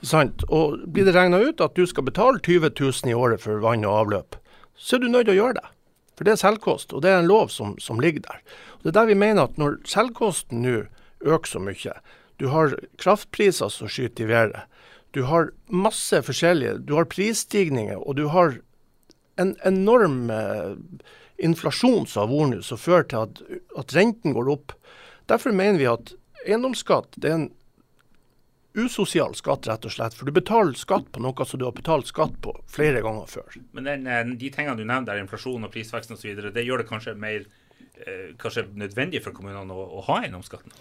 Sant? 0.03 0.43
Og 0.51 0.81
blir 0.91 1.07
det 1.07 1.15
regna 1.15 1.39
ut 1.39 1.61
at 1.63 1.77
du 1.79 1.85
skal 1.87 2.07
betale 2.07 2.41
20 2.43 2.73
000 2.75 3.11
i 3.11 3.15
året 3.15 3.43
for 3.43 3.63
vann 3.63 3.85
og 3.87 4.01
avløp, 4.01 4.35
så 4.75 4.97
er 4.97 5.03
du 5.03 5.11
nødt 5.11 5.29
til 5.29 5.37
å 5.37 5.39
gjøre 5.41 5.61
det. 5.61 5.69
For 6.13 6.27
det 6.27 6.35
er 6.35 6.41
selvkost, 6.43 6.93
og 6.93 7.05
det 7.05 7.13
er 7.13 7.21
en 7.21 7.29
lov 7.29 7.49
som, 7.49 7.77
som 7.81 8.01
ligger 8.03 8.25
der. 8.27 8.43
Og 8.77 8.83
Det 8.83 8.91
er 8.91 8.99
der 8.99 9.09
vi 9.09 9.17
mener 9.17 9.47
at 9.47 9.57
når 9.57 9.79
selvkosten 9.89 10.61
nå 10.61 10.75
øker 11.23 11.49
så 11.49 11.61
mye, 11.63 11.95
du 12.37 12.49
har 12.51 12.75
kraftpriser 13.01 13.71
som 13.71 13.89
skyter 13.89 14.25
i 14.25 14.29
været, 14.33 14.69
du 15.13 15.23
har 15.29 15.51
masse 15.69 16.21
forskjellige, 16.25 16.81
du 16.89 16.95
har 16.97 17.09
prisstigninger, 17.09 17.97
og 17.97 18.17
du 18.17 18.27
har 18.33 18.57
en 19.37 19.55
enorm 19.65 20.29
eh, 20.33 20.75
inflasjon 21.41 22.07
som 22.09 22.25
har 22.25 22.31
vært 22.31 22.53
nå, 22.53 22.61
som 22.65 22.81
fører 22.81 23.07
til 23.09 23.25
at, 23.25 23.41
at 23.79 23.95
renten 23.95 24.35
går 24.35 24.51
opp. 24.53 24.73
Derfor 25.29 25.55
mener 25.55 25.79
vi 25.79 25.89
at 25.89 26.13
eiendomsskatt 26.43 27.17
er 27.23 27.37
en 27.37 27.47
usosial 28.73 29.36
skatt, 29.38 29.67
rett 29.69 29.86
og 29.86 29.93
slett. 29.93 30.15
For 30.17 30.25
du 30.25 30.33
betaler 30.36 30.77
skatt 30.77 31.12
på 31.13 31.21
noe 31.23 31.45
som 31.45 31.62
du 31.62 31.65
har 31.67 31.75
betalt 31.77 32.09
skatt 32.09 32.36
på 32.41 32.55
flere 32.71 33.03
ganger 33.05 33.29
før. 33.29 33.59
Men 33.71 33.89
den, 33.89 34.07
eh, 34.07 34.23
de 34.25 34.49
tingene 34.49 34.77
du 34.77 34.86
nevner, 34.86 35.21
inflasjon 35.21 35.63
og 35.63 35.71
prisvekst 35.71 36.12
osv., 36.12 36.51
det 36.53 36.65
gjør 36.65 36.83
det 36.83 36.89
kanskje 36.89 37.15
mer 37.17 37.45
kanskje 38.41 38.65
nødvendig 38.79 39.21
for 39.23 39.36
kommunene 39.38 39.75
å, 39.75 39.84
å 39.99 40.03
ha 40.08 40.19
eiendomsskatten? 40.23 40.73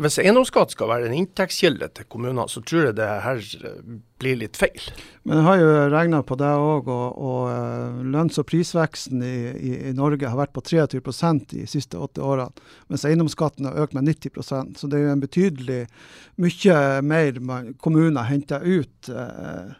Hvis 0.00 0.18
eiendomsskatt 0.22 0.72
skal 0.72 0.88
være 0.90 1.10
en 1.10 1.16
inntektskilde 1.18 1.90
til 1.94 2.08
kommunene, 2.10 2.48
så 2.48 2.62
tror 2.64 2.88
jeg 2.88 2.96
det 2.98 3.08
her 3.26 3.42
eh, 3.68 3.92
blir 4.22 4.38
litt 4.40 4.56
feil. 4.56 4.88
Men 5.28 5.40
jeg 5.40 5.46
har 5.46 5.60
jo 5.60 5.70
regna 5.92 6.22
på 6.26 6.38
det 6.40 6.52
òg, 6.56 6.88
og, 6.88 7.20
og 7.20 7.42
uh, 7.52 8.00
lønns- 8.16 8.40
og 8.40 8.48
prisveksten 8.48 9.20
i, 9.26 9.34
i, 9.52 9.72
i, 9.90 9.94
Norge 9.96 10.30
har 10.32 10.40
vært 10.40 10.54
på 10.56 10.64
23% 10.64 11.50
de 11.52 11.66
siste 11.68 12.00
åtte 12.00 12.24
årene, 12.24 12.64
mens 12.88 13.04
eiendomsskatten 13.04 13.68
har 13.68 13.84
økt 13.84 13.96
med 13.96 14.08
90% 14.08 14.80
Så 14.80 14.88
det 14.88 15.00
er 15.00 15.08
jo 15.08 15.14
en 15.16 15.24
betydelig 15.24 15.80
mye 16.40 16.78
mer 17.04 17.40
man, 17.44 17.74
kommuner 17.82 18.28
henter 18.30 18.64
ut 18.64 19.12
Eh, 19.12 19.72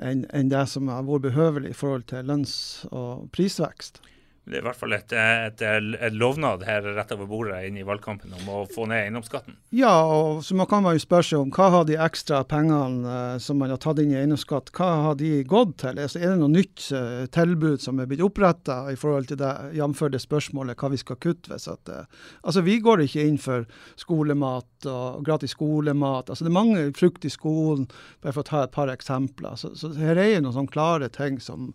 enn 0.00 0.24
en 0.32 0.50
det 0.50 0.62
som 0.70 0.88
har 0.88 1.04
vært 1.06 1.26
behøvelig 1.28 1.72
i 1.72 1.76
forhold 1.76 2.06
til 2.12 2.28
lønns- 2.28 2.86
og 2.90 3.28
prisvekst. 3.34 4.00
Det 4.48 4.56
er 4.56 4.62
i 4.62 4.64
hvert 4.64 4.78
fall 4.80 4.94
et, 4.96 5.12
et, 5.12 5.62
et 5.62 6.14
lovnad 6.16 6.64
her 6.66 6.86
rett 6.96 7.12
over 7.14 7.28
bordet 7.28 7.58
inn 7.68 7.76
i 7.78 7.84
valgkampen 7.86 8.32
om 8.38 8.48
å 8.48 8.62
få 8.72 8.86
ned 8.88 9.04
eiendomsskatten. 9.04 9.58
Ja, 9.76 9.92
og 10.02 10.40
så 10.46 10.56
man 10.58 10.66
kan 10.70 10.82
man 10.82 10.96
jo 10.96 11.02
spørre 11.04 11.28
seg 11.28 11.42
om 11.44 11.52
hva 11.54 11.68
har 11.74 11.84
de 11.86 11.98
ekstra 12.00 12.40
pengene 12.48 13.04
uh, 13.04 13.36
som 13.42 13.60
man 13.60 13.70
har 13.70 13.78
tatt 13.82 14.00
inn 14.02 14.14
i 14.14 14.18
eiendomsskatt, 14.18 14.72
hva 14.74 14.88
har 15.04 15.20
de 15.20 15.44
gått 15.44 15.76
til? 15.84 16.00
Altså, 16.00 16.22
er 16.22 16.32
det 16.32 16.40
noe 16.40 16.54
nytt 16.54 16.88
uh, 16.96 17.28
tilbud 17.36 17.84
som 17.84 18.00
er 18.00 18.10
blitt 18.10 18.24
oppretta 18.24 18.80
i 18.90 18.98
forhold 18.98 19.30
til 19.30 19.42
det, 19.42 19.52
jf. 19.76 20.02
det 20.16 20.24
spørsmålet 20.24 20.80
hva 20.80 20.92
vi 20.96 21.02
skal 21.04 21.20
kutte? 21.20 21.52
Hvis 21.52 21.68
at, 21.70 21.92
uh, 21.92 22.26
altså, 22.40 22.64
vi 22.66 22.80
går 22.82 23.04
ikke 23.04 23.28
inn 23.28 23.38
for 23.40 23.68
skolemat 24.00 24.90
og 24.90 25.24
gratis 25.26 25.54
skolemat. 25.54 26.30
Altså, 26.32 26.46
det 26.46 26.50
er 26.50 26.58
mange 26.58 26.90
frukt 26.96 27.28
i 27.28 27.32
skolen, 27.32 27.90
bare 28.24 28.34
for 28.34 28.42
å 28.42 28.50
ta 28.50 28.64
et 28.64 28.74
par 28.74 28.90
eksempler. 28.92 29.60
Så, 29.60 29.76
så 29.76 29.92
her 30.00 30.16
er 30.16 30.34
jo 30.34 30.46
noen 30.46 30.62
sånne 30.62 30.72
klare 30.72 31.12
ting 31.12 31.38
som 31.44 31.74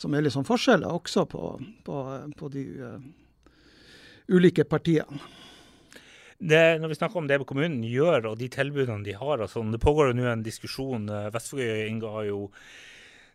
som 0.00 0.14
er 0.16 0.24
litt 0.24 0.34
sånn 0.34 0.48
forskjeller 0.48 0.96
også 0.96 1.26
på, 1.28 1.52
på, 1.84 2.00
på 2.40 2.50
de 2.52 2.64
uh, 2.80 2.98
ulike 4.32 4.64
partiene. 4.64 5.20
Det, 6.40 6.80
når 6.80 6.88
vi 6.88 6.96
snakker 6.96 7.20
om 7.20 7.26
det 7.28 7.36
kommunen 7.44 7.82
gjør 7.84 8.30
og 8.30 8.38
de 8.40 8.46
tilbudene 8.48 9.04
de 9.04 9.12
har, 9.12 9.42
altså, 9.44 9.60
det 9.68 9.82
pågår 9.82 10.10
jo 10.10 10.14
nå 10.16 10.30
en 10.30 10.44
diskusjon. 10.46 11.10
Vestfold 11.34 11.60
Inga 11.84 12.14
har 12.14 12.30
jo 12.30 12.46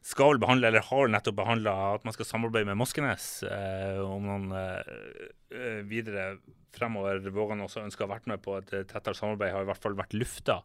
skal 0.06 0.36
vel 0.36 0.42
behandle, 0.42 0.70
eller 0.70 0.86
har 0.86 1.10
nettopp 1.10 1.38
behandla 1.40 1.74
at 1.96 2.04
man 2.06 2.14
skal 2.14 2.28
samarbeide 2.30 2.70
med 2.70 2.78
Moskenes 2.78 3.30
eh, 3.50 3.98
om 4.06 4.28
noen 4.28 4.52
eh, 4.54 5.80
videre 5.90 6.36
fremover. 6.78 7.24
Vågan 7.34 7.64
også 7.66 7.82
ønsker 7.82 8.06
å 8.06 8.10
ha 8.10 8.14
vært 8.14 8.30
med 8.30 8.44
på 8.46 8.60
et 8.60 8.70
tettere 8.92 9.18
samarbeid, 9.18 9.54
har 9.56 9.66
i 9.66 9.70
hvert 9.72 9.82
fall 9.82 9.98
vært 9.98 10.14
lufta. 10.14 10.60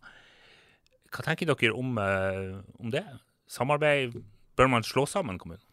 Hva 1.10 1.24
tenker 1.24 1.48
dere 1.48 1.72
om, 1.72 1.96
eh, 2.04 2.60
om 2.84 2.92
det? 2.92 3.06
Samarbeid, 3.50 4.20
bør 4.60 4.68
man 4.76 4.84
slå 4.84 5.06
sammen 5.08 5.40
kommunen? 5.40 5.64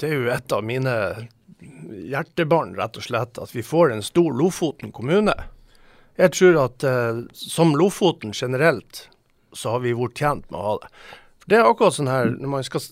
Det 0.00 0.08
er 0.10 0.18
jo 0.18 0.30
et 0.32 0.54
av 0.54 0.64
mine 0.66 0.94
hjertebarn, 2.12 2.76
rett 2.78 2.96
og 2.98 3.06
slett, 3.06 3.38
at 3.38 3.54
vi 3.54 3.64
får 3.64 3.92
en 3.92 4.04
stor 4.04 4.32
Lofoten 4.38 4.92
kommune. 4.94 5.34
Jeg 6.20 6.34
tror 6.36 6.58
at 6.64 6.84
eh, 6.86 7.22
som 7.32 7.76
Lofoten 7.78 8.34
generelt, 8.36 9.06
så 9.52 9.76
har 9.76 9.84
vi 9.84 9.94
vært 9.96 10.18
tjent 10.18 10.48
med 10.50 10.58
å 10.58 10.66
ha 10.66 10.74
det. 10.82 10.90
For 11.42 11.52
Det 11.52 11.58
er 11.58 11.68
akkurat 11.68 11.96
sånn 11.98 12.10
her 12.12 12.34
når 12.34 12.52
man 12.56 12.66
skal 12.66 12.84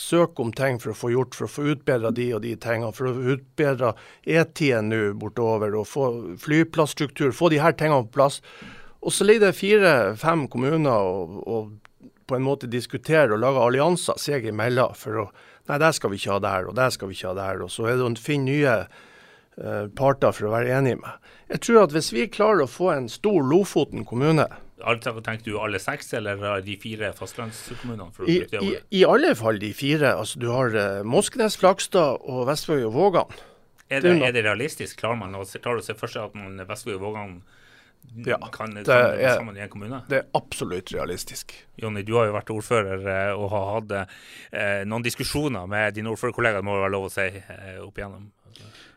søke 0.00 0.42
om 0.42 0.52
ting 0.56 0.78
for 0.80 0.92
å 0.92 0.96
få 0.96 1.10
gjort, 1.12 1.36
for 1.36 1.46
å 1.46 1.52
få 1.52 1.66
utbedra 1.74 2.12
de 2.14 2.30
og 2.36 2.42
de 2.44 2.54
tingene, 2.60 2.92
for 2.96 3.10
å 3.10 3.34
utbedre 3.34 3.92
E10 4.24 4.88
nå 4.88 5.00
bortover 5.20 5.76
og 5.76 5.88
få 5.90 6.06
flyplassstruktur, 6.40 7.34
få 7.36 7.50
de 7.52 7.60
her 7.60 7.76
tingene 7.76 8.06
på 8.08 8.16
plass. 8.20 8.40
Og 9.00 9.14
så 9.16 9.26
ligger 9.26 9.48
det 9.48 9.58
fire-fem 9.58 10.46
kommuner 10.52 11.04
og, 11.04 11.36
og, 11.44 11.70
på 12.30 12.38
en 12.38 12.46
måte 12.46 12.70
diskuterer 12.70 13.34
og 13.34 13.42
lager 13.42 13.66
allianser 13.66 14.18
seg 14.20 14.46
imellom 14.50 14.96
for 14.98 15.26
å 15.26 15.30
Nei, 15.70 15.76
det 15.78 15.92
skal 15.94 16.10
vi 16.10 16.18
ikke 16.18 16.32
ha 16.32 16.40
der, 16.42 16.64
og 16.66 16.74
det 16.74 16.88
skal 16.96 17.06
vi 17.06 17.14
ikke 17.14 17.28
ha 17.30 17.36
der. 17.36 17.60
Og 17.62 17.68
så 17.70 17.84
er 17.86 17.98
det 18.00 18.02
å 18.02 18.10
finne 18.18 18.48
nye 18.48 18.72
uh, 18.80 19.84
parter 19.94 20.32
for 20.34 20.48
å 20.48 20.54
være 20.56 20.72
enig 20.80 20.96
med. 20.98 21.28
Jeg 21.52 21.62
tror 21.62 21.84
at 21.84 21.94
hvis 21.94 22.08
vi 22.10 22.24
klarer 22.32 22.64
å 22.64 22.70
få 22.70 22.88
en 22.96 23.06
stor 23.12 23.38
Lofoten 23.46 24.02
kommune 24.08 24.48
Tenker 24.80 25.44
du 25.44 25.58
alle 25.60 25.76
seks, 25.76 26.14
eller 26.16 26.40
de 26.64 26.74
fire 26.80 27.10
fastlandskommunene? 27.12 28.08
I, 28.24 28.38
i, 28.64 28.70
I, 28.96 29.02
alle 29.04 29.34
fall 29.36 29.60
de 29.60 29.74
fire. 29.76 30.14
Altså, 30.16 30.40
du 30.40 30.48
har 30.48 30.72
uh, 30.72 31.02
Moskenes, 31.04 31.58
Flakstad 31.60 32.24
og 32.24 32.46
Vestvøy 32.48 32.86
og 32.88 32.94
Vågan. 32.96 33.40
Er 33.92 34.00
det, 34.00 34.14
er 34.24 34.32
det, 34.32 34.46
realistisk? 34.46 34.96
Klarer 35.02 35.20
man 35.20 35.36
å, 35.36 35.44
se 35.44 35.60
for 35.60 36.08
seg 36.08 36.30
at 36.30 36.64
Vestvøy 36.70 36.94
og 36.96 37.04
Vågan 37.04 37.36
ja, 38.26 38.38
kan 38.52 38.74
det 38.74 38.88
er, 38.88 39.36
sammen 39.36 39.56
i 39.56 39.62
en 39.64 39.70
kommune? 39.70 40.02
Det 40.10 40.18
er 40.18 40.26
absolutt 40.34 40.92
realistisk. 40.94 41.54
Jonny, 41.80 42.02
du 42.06 42.16
har 42.18 42.26
jo 42.28 42.34
vært 42.34 42.52
ordfører 42.54 43.06
eh, 43.06 43.30
og 43.36 43.48
har 43.52 43.70
hatt 43.76 43.94
eh, 44.00 44.82
noen 44.88 45.06
diskusjoner 45.06 45.70
med 45.70 45.94
dine 45.98 46.10
ordførerkollegaer, 46.12 46.66
må 46.66 46.76
det 46.76 46.84
være 46.86 46.96
lov 46.96 47.08
å 47.08 47.14
si, 47.14 47.28
eh, 47.30 47.78
opp 47.84 48.00
igjennom? 48.00 48.28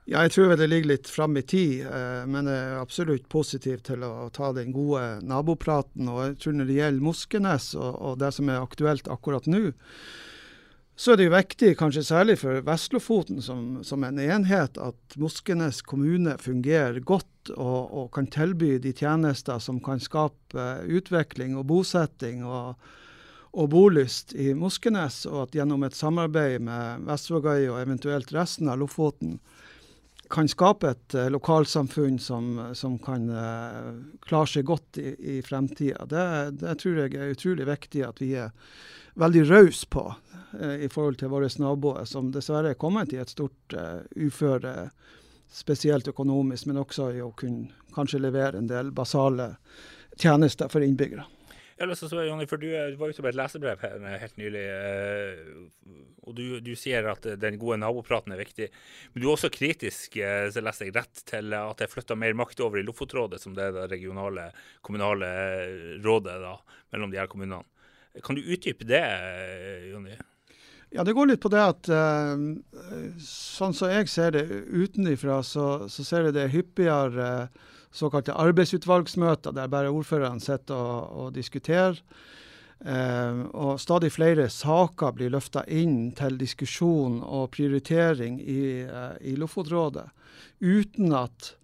Ja, 0.03 0.19
jeg 0.25 0.33
tror 0.35 0.51
det 0.59 0.65
ligger 0.67 0.89
litt 0.89 1.07
fram 1.07 1.37
i 1.39 1.45
tid, 1.47 1.85
eh, 1.87 2.23
men 2.27 2.49
jeg 2.51 2.63
er 2.73 2.81
absolutt 2.81 3.29
positiv 3.31 3.85
til 3.87 4.03
å 4.03 4.27
ta 4.35 4.51
den 4.55 4.73
gode 4.75 5.21
nabopraten. 5.23 6.09
Og 6.11 6.19
jeg 6.25 6.39
tror 6.43 6.57
når 6.57 6.67
det 6.67 6.75
gjelder 6.81 7.05
Moskenes 7.07 7.69
og, 7.77 7.93
og 7.95 8.17
det 8.19 8.33
som 8.35 8.51
er 8.51 8.65
aktuelt 8.65 9.07
akkurat 9.07 9.47
nå, 9.47 9.69
så 10.95 11.13
er 11.13 11.17
det 11.17 11.25
jo 11.25 11.33
viktig, 11.33 11.71
kanskje 11.79 12.03
særlig 12.05 12.35
for 12.43 12.61
Vestlofoten 12.67 13.41
som, 13.41 13.79
som 13.85 14.03
en 14.05 14.19
enhet, 14.21 14.77
at 14.77 15.15
Moskenes 15.17 15.81
kommune 15.81 16.35
fungerer 16.41 16.99
godt 17.01 17.53
og, 17.55 17.79
og, 17.89 18.11
kan 18.13 18.29
tilby 18.29 18.77
de 18.81 18.93
tjenester 18.93 19.57
som 19.59 19.81
kan 19.83 20.01
skape 20.01 20.67
utvikling 20.85 21.57
og 21.57 21.65
bosetting 21.71 22.45
og, 22.45 22.77
og 23.57 23.71
bolyst 23.73 24.35
i 24.37 24.53
Moskenes, 24.57 25.23
og 25.25 25.47
at 25.47 25.57
gjennom 25.57 25.83
et 25.83 25.97
samarbeid 25.97 26.61
med 26.69 27.09
Vestvågøy 27.09 27.67
og 27.71 27.81
eventuelt 27.81 28.33
resten 28.37 28.69
av 28.69 28.79
Lofoten 28.83 29.39
kan 30.33 30.47
skape 30.49 30.89
et 30.93 31.15
uh, 31.17 31.27
lokalsamfunn 31.33 32.15
som, 32.21 32.55
som 32.77 32.95
kan 33.01 33.27
uh, 33.29 33.93
klare 34.25 34.49
seg 34.49 34.65
godt 34.65 34.97
i, 35.01 35.11
i 35.35 35.41
fremtida. 35.45 36.07
Det, 36.09 36.25
det 36.63 36.77
tror 36.81 37.01
jeg 37.03 37.17
er 37.17 37.33
utrolig 37.35 37.67
viktig 37.69 38.05
at 38.07 38.21
vi 38.21 38.31
er 38.41 38.53
veldig 39.19 39.43
rause 39.49 39.85
på 39.93 40.07
eh, 40.09 40.22
i 40.53 40.89
forhold 40.91 41.17
til 41.21 41.31
våre 41.33 41.49
naboer, 41.59 42.05
som 42.09 42.31
dessverre 42.33 42.73
er 42.73 42.79
kommet 42.79 43.13
i 43.13 43.21
et 43.21 43.31
stort 43.31 43.75
uh, 43.77 44.01
uføre, 44.15 44.89
spesielt 45.53 46.07
økonomisk, 46.09 46.69
men 46.69 46.81
også 46.81 47.11
i 47.13 47.21
å 47.21 47.31
kunne 47.37 47.69
kanskje 47.93 48.21
levere 48.21 48.57
en 48.57 48.69
del 48.69 48.91
basale 48.95 49.55
tjenester 50.17 50.69
for 50.69 50.85
innbyggere. 50.85 51.25
Jeg 51.73 51.87
har 51.87 51.89
lyst 51.89 52.05
å 52.05 52.07
spørre, 52.07 52.27
Jonny, 52.29 52.45
for 52.49 52.61
du, 52.61 52.67
du, 52.69 52.97
var 52.99 53.09
ute 53.09 53.23
med 53.25 53.33
et 53.33 53.37
lesebrev 53.39 53.81
her 53.81 54.19
helt 54.21 54.35
nylig. 54.37 54.61
og 56.21 56.35
du, 56.37 56.43
du, 56.61 56.75
sier 56.77 57.07
at 57.09 57.25
den 57.41 57.57
gode 57.61 57.79
nabopraten 57.81 58.35
er 58.35 58.41
viktig. 58.43 58.67
Men 59.13 59.23
du 59.23 59.25
er 59.25 59.31
også 59.33 59.49
kritisk, 59.53 60.19
så 60.21 60.63
leser 60.63 60.87
jeg 60.87 60.95
rett, 60.95 61.23
til 61.29 61.55
at 61.57 61.81
det 61.81 61.87
er 61.87 61.91
flytta 61.91 62.17
mer 62.17 62.37
makt 62.37 62.61
over 62.61 62.77
i 62.79 62.85
Lofotrådet, 62.85 63.41
som 63.41 63.57
det 63.57 63.65
er 63.65 63.73
det 63.75 63.87
regionale 63.95 64.51
kommunale 64.85 65.31
rådet 66.05 66.37
da, 66.45 66.53
mellom 66.93 67.13
de 67.13 67.19
her 67.19 67.31
kommunene. 67.31 67.65
Kan 68.21 68.37
du 68.37 68.45
utdype 68.45 68.85
det, 68.85 69.01
Jonny? 69.89 70.13
Ja, 70.93 71.03
Det 71.03 71.13
går 71.17 71.31
litt 71.31 71.41
på 71.41 71.49
det 71.49 71.61
at 71.61 71.87
uh, 71.89 72.37
sånn 73.25 73.73
som 73.73 73.89
jeg 73.89 74.09
ser 74.13 74.35
det 74.35 74.43
utenifra, 74.69 75.39
så, 75.41 75.87
så 75.89 76.05
ser 76.05 76.27
jeg 76.27 76.35
det 76.35 76.51
hyppigere 76.53 77.29
uh, 77.49 77.71
såkalte 77.93 78.35
arbeidsutvalgsmøter 78.37 79.55
der 79.57 79.71
bare 79.73 79.89
ordførerne 79.89 80.41
sitter 80.43 80.77
og, 80.77 81.15
og 81.17 81.33
diskuterer. 81.33 81.97
Uh, 82.85 83.49
og 83.57 83.81
stadig 83.81 84.11
flere 84.13 84.45
saker 84.53 85.17
blir 85.17 85.33
løfta 85.33 85.63
inn 85.65 86.11
til 86.13 86.37
diskusjon 86.37 87.23
og 87.25 87.49
prioritering 87.57 88.37
i, 88.43 88.85
i 88.85 89.33
Lofotrådet, 89.39 90.05
uten 90.61 91.17
at 91.17 91.55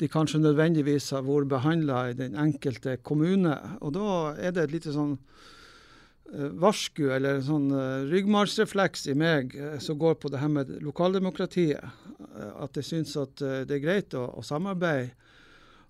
de 0.00 0.08
kanskje 0.08 0.40
nødvendigvis 0.40 1.10
har 1.12 1.28
vært 1.28 1.52
behandla 1.52 2.06
i 2.08 2.16
den 2.16 2.40
enkelte 2.40 2.96
kommune. 3.02 3.52
Og 3.82 3.92
da 3.98 4.32
er 4.38 4.56
det 4.56 4.64
et 4.64 4.76
lite 4.78 4.96
sånn 4.96 5.18
varsku 6.60 7.08
eller 7.10 7.38
en 7.38 7.46
sånn 7.46 7.70
uh, 7.72 8.04
ryggmargsrefleks 8.08 9.06
i 9.08 9.14
meg 9.18 9.54
uh, 9.56 9.78
som 9.80 9.98
går 10.00 10.18
på 10.20 10.30
det 10.32 10.42
her 10.42 10.52
med 10.52 10.74
lokaldemokratiet. 10.84 12.04
At 12.58 12.76
jeg 12.78 12.86
syns 12.86 13.14
at 13.18 13.38
det 13.38 13.74
er 13.76 13.82
greit 13.82 14.14
å, 14.18 14.24
å 14.38 14.42
samarbeide 14.46 15.14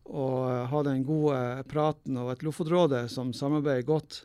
og 0.09 0.69
ha 0.71 0.81
den 0.87 1.03
gode 1.05 1.65
praten 1.69 2.17
og 2.21 2.31
et 2.33 2.45
Lofotrådet 2.45 3.03
som 3.13 3.35
samarbeider 3.37 3.85
godt. 3.89 4.23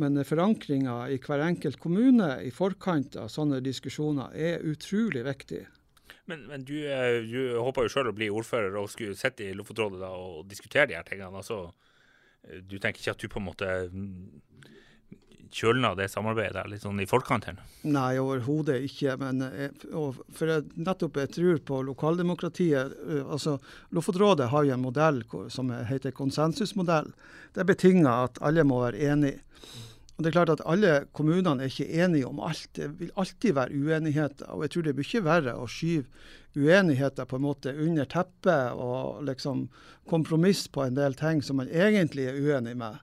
Men 0.00 0.20
forankringa 0.24 1.10
i 1.12 1.18
hver 1.20 1.42
enkelt 1.44 1.80
kommune 1.80 2.28
i 2.44 2.52
forkant 2.54 3.18
av 3.20 3.28
sånne 3.32 3.60
diskusjoner 3.64 4.36
er 4.36 4.64
utrolig 4.68 5.24
viktig. 5.26 5.62
Men, 6.30 6.46
men 6.48 6.64
du, 6.64 6.76
du 7.28 7.40
håper 7.58 7.88
jo 7.88 7.92
sjøl 7.92 8.12
å 8.12 8.16
bli 8.16 8.30
ordfører 8.32 8.76
og 8.80 8.88
skulle 8.92 9.18
sitte 9.18 9.48
i 9.48 9.56
Lofotrådet 9.56 10.12
og 10.12 10.44
diskutere 10.48 10.88
de 10.92 10.96
her 11.00 11.08
tingene. 11.08 11.40
altså 11.40 11.66
du 12.40 12.78
tenker 12.78 13.00
ikke 13.00 13.16
at 13.16 13.20
du 13.20 13.28
på 13.28 13.40
en 13.40 13.48
måte 13.50 13.68
kjølna 15.54 15.92
det 15.98 16.08
samarbeidet 16.12 16.54
der, 16.56 16.70
litt 16.70 16.84
sånn 16.84 17.02
i 17.02 17.08
forkant 17.10 17.48
her? 17.48 17.58
Nei, 17.82 18.14
overhodet 18.22 18.80
ikke. 18.86 19.16
Men 19.20 19.42
jeg, 19.46 19.74
for 19.90 20.52
jeg, 20.52 20.66
nettopp 20.78 21.20
jeg 21.22 21.32
tror 21.36 21.60
på 21.70 21.82
lokaldemokratiet. 21.90 22.96
altså 23.26 23.58
Lofotrådet 23.96 24.50
har 24.52 24.66
jo 24.66 24.74
en 24.76 24.84
modell 24.84 25.22
som 25.52 25.70
heter 25.90 26.14
konsensusmodell. 26.16 27.12
Det 27.56 27.66
betinger 27.66 28.28
at 28.30 28.42
alle 28.46 28.66
må 28.66 28.82
være 28.84 29.10
enige. 29.12 29.40
Og 30.20 30.24
det 30.24 30.34
er 30.34 30.34
klart 30.36 30.50
at 30.52 30.66
Alle 30.68 31.06
kommunene 31.16 31.64
er 31.64 31.70
ikke 31.72 32.02
enige 32.04 32.28
om 32.28 32.42
alt. 32.44 32.68
Det 32.76 32.90
vil 32.98 33.12
alltid 33.16 33.54
være 33.56 33.72
uenigheter. 33.72 34.50
og 34.52 34.62
Jeg 34.62 34.70
tror 34.70 34.82
det 34.82 34.92
er 34.92 34.98
mye 35.00 35.22
verre 35.24 35.54
å 35.56 35.64
skyve 35.64 36.04
uenigheter 36.60 37.24
på 37.24 37.38
en 37.38 37.46
måte 37.46 37.72
under 37.72 38.04
teppet 38.04 38.76
og 38.76 39.22
liksom 39.24 39.70
kompromiss 40.10 40.66
på 40.68 40.84
en 40.84 40.98
del 40.98 41.16
ting 41.16 41.40
som 41.40 41.56
man 41.56 41.72
egentlig 41.72 42.26
er 42.28 42.36
uenig 42.36 42.76
med. 42.76 43.00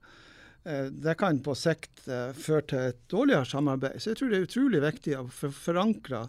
Eh, 0.67 0.85
det 0.91 1.15
kan 1.15 1.39
på 1.43 1.55
sikt 1.55 2.07
eh, 2.11 2.33
føre 2.35 2.63
til 2.67 2.85
et 2.89 3.03
dårligere 3.11 3.47
samarbeid. 3.47 4.01
Så 4.01 4.11
jeg 4.11 4.19
tror 4.19 4.31
det 4.31 4.39
er 4.39 4.47
utrolig 4.47 4.81
viktig 4.83 5.13
å 5.15 5.27
forankre 5.31 6.25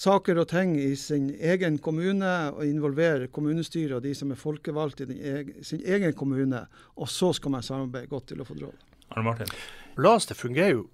saker 0.00 0.40
og 0.40 0.48
ting 0.48 0.72
i 0.80 0.94
sin 0.96 1.28
egen 1.34 1.76
kommune, 1.84 2.30
og 2.54 2.64
involvere 2.64 3.28
kommunestyret 3.28 3.98
og 3.98 4.06
de 4.06 4.14
som 4.16 4.32
er 4.32 4.40
folkevalgte 4.40 5.04
i 5.12 5.64
sin 5.66 5.82
egen 5.84 6.14
kommune. 6.16 6.62
Og 6.96 7.10
så 7.12 7.34
skal 7.36 7.52
man 7.56 7.66
samarbeide 7.66 8.08
godt 8.08 8.30
til 8.32 8.40
å 8.40 8.48
få 8.48 8.56
råd. 8.62 8.86
Arne 9.10 9.26
Martin? 9.26 9.52
LAS 10.00 10.30
det 10.30 10.38
fungerer 10.38 10.78
jo 10.78 10.86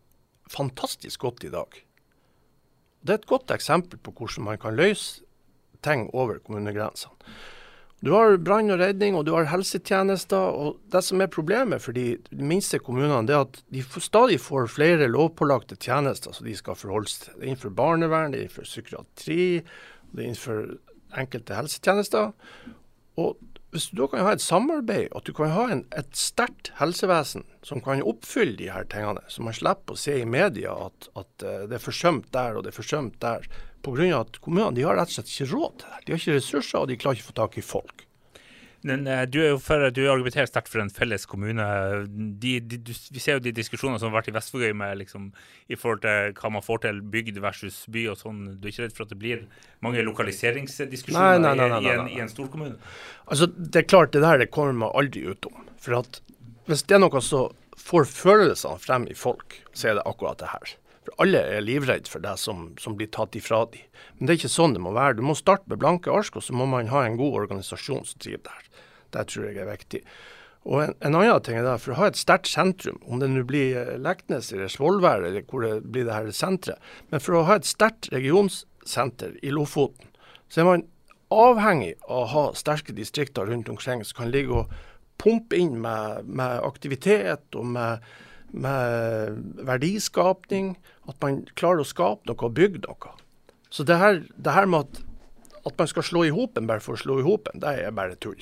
fantastisk 0.51 1.23
godt 1.23 1.47
i 1.47 1.53
dag. 1.55 1.71
Det 3.07 3.15
er 3.15 3.21
et 3.21 3.31
godt 3.31 3.53
eksempel 3.55 4.01
på 4.03 4.11
hvordan 4.11 4.49
man 4.49 4.59
kan 4.59 4.75
løse 4.75 5.23
ting 5.87 6.09
over 6.17 6.41
kommunegrensene. 6.43 7.15
Du 8.07 8.13
har 8.15 8.37
brann 8.39 8.71
og 8.71 8.79
redning, 8.79 9.17
og 9.19 9.25
du 9.27 9.33
har 9.35 9.49
helsetjenester. 9.51 10.39
og 10.39 10.79
Det 10.93 11.03
som 11.03 11.23
er 11.23 11.33
problemet 11.33 11.83
for 11.83 11.97
de 11.97 12.15
minste 12.31 12.79
kommunene, 12.79 13.25
det 13.27 13.35
er 13.35 13.43
at 13.49 13.59
de 13.75 13.83
stadig 13.83 14.39
får 14.45 14.71
flere 14.77 15.09
lovpålagte 15.11 15.79
tjenester 15.83 16.37
som 16.37 16.47
de 16.47 16.55
skal 16.55 16.79
forholde 16.79 17.11
seg 17.11 17.25
til. 17.25 17.35
Det 17.35 17.43
er 17.43 17.51
innenfor 17.51 17.75
barnevern, 17.75 18.31
det 18.31 18.39
er 18.39 18.47
innenfor 18.47 18.69
psykiatri, 18.69 19.49
det 20.13 20.23
er 20.23 20.29
innenfor 20.29 20.63
enkelte 21.19 21.59
helsetjenester. 21.59 22.31
Og 23.19 23.35
hvis 23.75 23.91
du 23.91 23.99
da 23.99 24.07
kan 24.13 24.23
ha 24.25 24.37
et 24.37 24.45
samarbeid, 24.45 25.11
at 25.17 25.27
du 25.27 25.35
kan 25.35 25.51
ha 25.53 25.67
en, 25.75 25.83
et 25.99 26.15
sterkt 26.17 26.71
helsevesen 26.79 27.43
som 27.67 27.83
kan 27.83 28.05
oppfylle 28.07 28.55
de 28.61 28.71
her 28.71 28.87
tingene, 28.93 29.25
så 29.29 29.43
man 29.43 29.57
slipper 29.57 29.97
å 29.97 30.01
se 30.01 30.15
i 30.21 30.29
media 30.29 30.77
at, 30.87 31.11
at 31.19 31.45
eh, 31.45 31.65
det 31.67 31.81
er 31.81 31.83
forsømt 31.83 32.31
der 32.37 32.55
og 32.55 32.65
det 32.65 32.71
er 32.71 32.79
forsømt 32.79 33.19
der, 33.25 33.51
pga. 33.85 34.21
at 34.21 34.41
kommunene 34.41 34.77
de 34.77 34.87
har 34.87 34.97
rett 34.99 35.13
og 35.13 35.19
slett 35.19 35.33
ikke 35.33 35.53
råd 35.53 35.79
til 35.81 35.93
det. 35.93 36.03
De 36.05 36.13
har 36.13 36.21
ikke 36.23 36.37
ressurser, 36.41 36.79
og 36.81 36.89
de 36.91 36.99
klarer 37.01 37.19
ikke 37.19 37.29
å 37.29 37.33
få 37.33 37.41
tak 37.43 37.59
i 37.59 37.65
folk. 37.65 38.07
Men 38.87 39.07
uh, 39.09 39.25
du 39.27 39.41
er 39.43 39.49
jo 39.51 39.59
for, 39.63 39.83
du 39.91 40.03
argumenterer 40.07 40.47
sterkt 40.47 40.71
for 40.71 40.83
en 40.83 40.93
felles 40.93 41.25
kommune. 41.27 41.65
De, 42.43 42.53
de, 42.61 42.79
du, 42.79 42.93
vi 42.93 43.23
ser 43.23 43.39
jo 43.39 43.45
de 43.47 43.55
diskusjonene 43.57 43.99
som 43.99 44.13
har 44.13 44.21
vært 44.21 44.31
i 44.31 44.37
Vestvågøy 44.37 44.77
med 44.79 45.01
liksom, 45.01 45.31
i 45.73 45.79
forhold 45.79 46.05
til 46.05 46.37
hva 46.39 46.53
man 46.55 46.65
får 46.65 46.85
til 46.85 47.03
bygd 47.15 47.41
versus 47.43 47.81
by 47.93 48.07
og 48.13 48.21
sånn. 48.21 48.45
Du 48.55 48.69
er 48.69 48.75
ikke 48.75 48.87
redd 48.87 48.97
for 48.97 49.09
at 49.09 49.15
det 49.15 49.21
blir 49.23 49.45
mange 49.85 50.05
lokaliseringsdiskusjoner 50.07 51.43
nei, 51.43 51.55
nei, 51.59 51.69
nei, 51.73 51.83
i, 51.83 51.93
en, 51.97 52.11
i 52.15 52.23
en 52.23 52.31
storkommune? 52.31 52.79
Altså, 53.27 53.51
det 53.57 53.83
er 53.83 53.91
klart, 53.91 54.15
det 54.15 54.23
der 54.23 54.45
det 54.45 54.53
kommer 54.55 54.77
man 54.85 54.95
aldri 54.95 55.25
utom. 55.33 55.67
For 55.83 55.99
at 55.99 56.21
hvis 56.71 56.87
det 56.87 56.99
er 56.99 57.03
noe 57.03 57.23
som 57.25 57.55
får 57.87 58.09
følelsene 58.11 58.83
frem 58.83 59.07
i 59.11 59.19
folk, 59.19 59.59
så 59.75 59.91
er 59.91 59.99
det 59.99 60.07
akkurat 60.07 60.39
det 60.43 60.53
her. 60.53 60.77
For 61.07 61.23
alle 61.23 61.39
er 61.39 61.63
livredde 61.63 62.11
for 62.11 62.23
det 62.25 62.35
som, 62.43 62.73
som, 62.83 62.97
blir 62.99 63.11
tatt 63.15 63.37
ifra 63.39 63.63
dem. 63.71 63.85
Men 64.17 64.27
det 64.27 64.35
er 64.35 64.41
ikke 64.41 64.57
sånn 64.57 64.75
det 64.75 64.83
må 64.83 64.91
være. 64.97 65.19
Du 65.19 65.23
må 65.23 65.37
starte 65.39 65.71
med 65.71 65.79
blanke 65.83 66.11
ark, 66.11 66.35
og 66.35 66.43
så 66.43 66.57
må 66.57 66.67
man 66.67 66.91
ha 66.91 67.05
en 67.07 67.19
god 67.21 67.45
organisasjon 67.45 68.03
som 68.09 68.25
driver 68.25 68.49
der. 68.49 68.73
Det 69.15 69.23
tror 69.31 69.47
jeg 69.47 69.61
er 69.63 69.71
viktig. 69.71 70.03
Og 70.67 70.83
en, 70.83 70.97
en, 70.99 71.15
annen 71.15 71.45
ting 71.47 71.61
er 71.61 71.63
det, 71.63 71.77
For 71.85 71.95
å 71.95 72.01
ha 72.01 72.11
et 72.11 72.19
sterkt 72.19 72.51
sentrum, 72.51 72.99
om 73.07 73.23
det 73.23 73.31
nå 73.31 73.45
blir 73.47 73.79
eh, 73.79 73.95
Leknes 74.03 74.51
eller 74.51 74.73
Svolvær 74.73 75.23
eller 75.23 75.47
hvor 75.47 75.63
det 75.63 75.77
blir 75.85 76.09
det 76.09 76.17
her 76.17 76.33
senteret, 76.35 76.83
men 77.13 77.23
for 77.23 77.39
å 77.39 77.47
ha 77.47 77.61
et 77.61 77.69
sterkt 77.71 78.11
regionsenter 78.11 79.39
i 79.47 79.55
Lofoten, 79.55 80.11
så 80.51 80.65
er 80.65 80.71
man 80.73 80.85
avhengig 81.31 81.95
av 82.09 82.19
å 82.19 82.29
ha 82.35 82.45
sterke 82.59 82.95
distrikter 82.99 83.47
rundt 83.47 83.71
omkring 83.71 84.03
som 84.07 84.25
kan 84.25 84.35
ligge 84.35 84.65
og 84.65 84.75
pumpe 85.23 85.59
inn 85.59 85.79
med, 85.83 86.27
med 86.27 86.67
aktivitet 86.67 87.55
og 87.55 87.71
med 87.79 88.03
med 88.53 89.41
verdiskapning. 89.67 90.75
At 91.11 91.19
man 91.23 91.45
klarer 91.55 91.83
å 91.83 91.89
skape 91.89 92.29
noe 92.29 92.49
og 92.49 92.55
bygge 92.57 92.85
noe. 92.87 93.15
Så 93.71 93.85
det 93.87 93.99
her, 94.01 94.23
det 94.37 94.55
her 94.55 94.69
med 94.71 94.87
at, 94.87 95.03
at, 95.67 95.75
man 95.77 95.91
skal 95.91 96.07
slå 96.07 96.25
i 96.27 96.35
hopen 96.35 96.69
bare 96.69 96.83
for 96.85 96.97
å 96.97 97.01
slå 97.01 97.19
i 97.21 97.27
hopen, 97.27 97.61
det 97.63 97.75
er 97.83 97.95
bare 97.95 98.17
tull. 98.23 98.41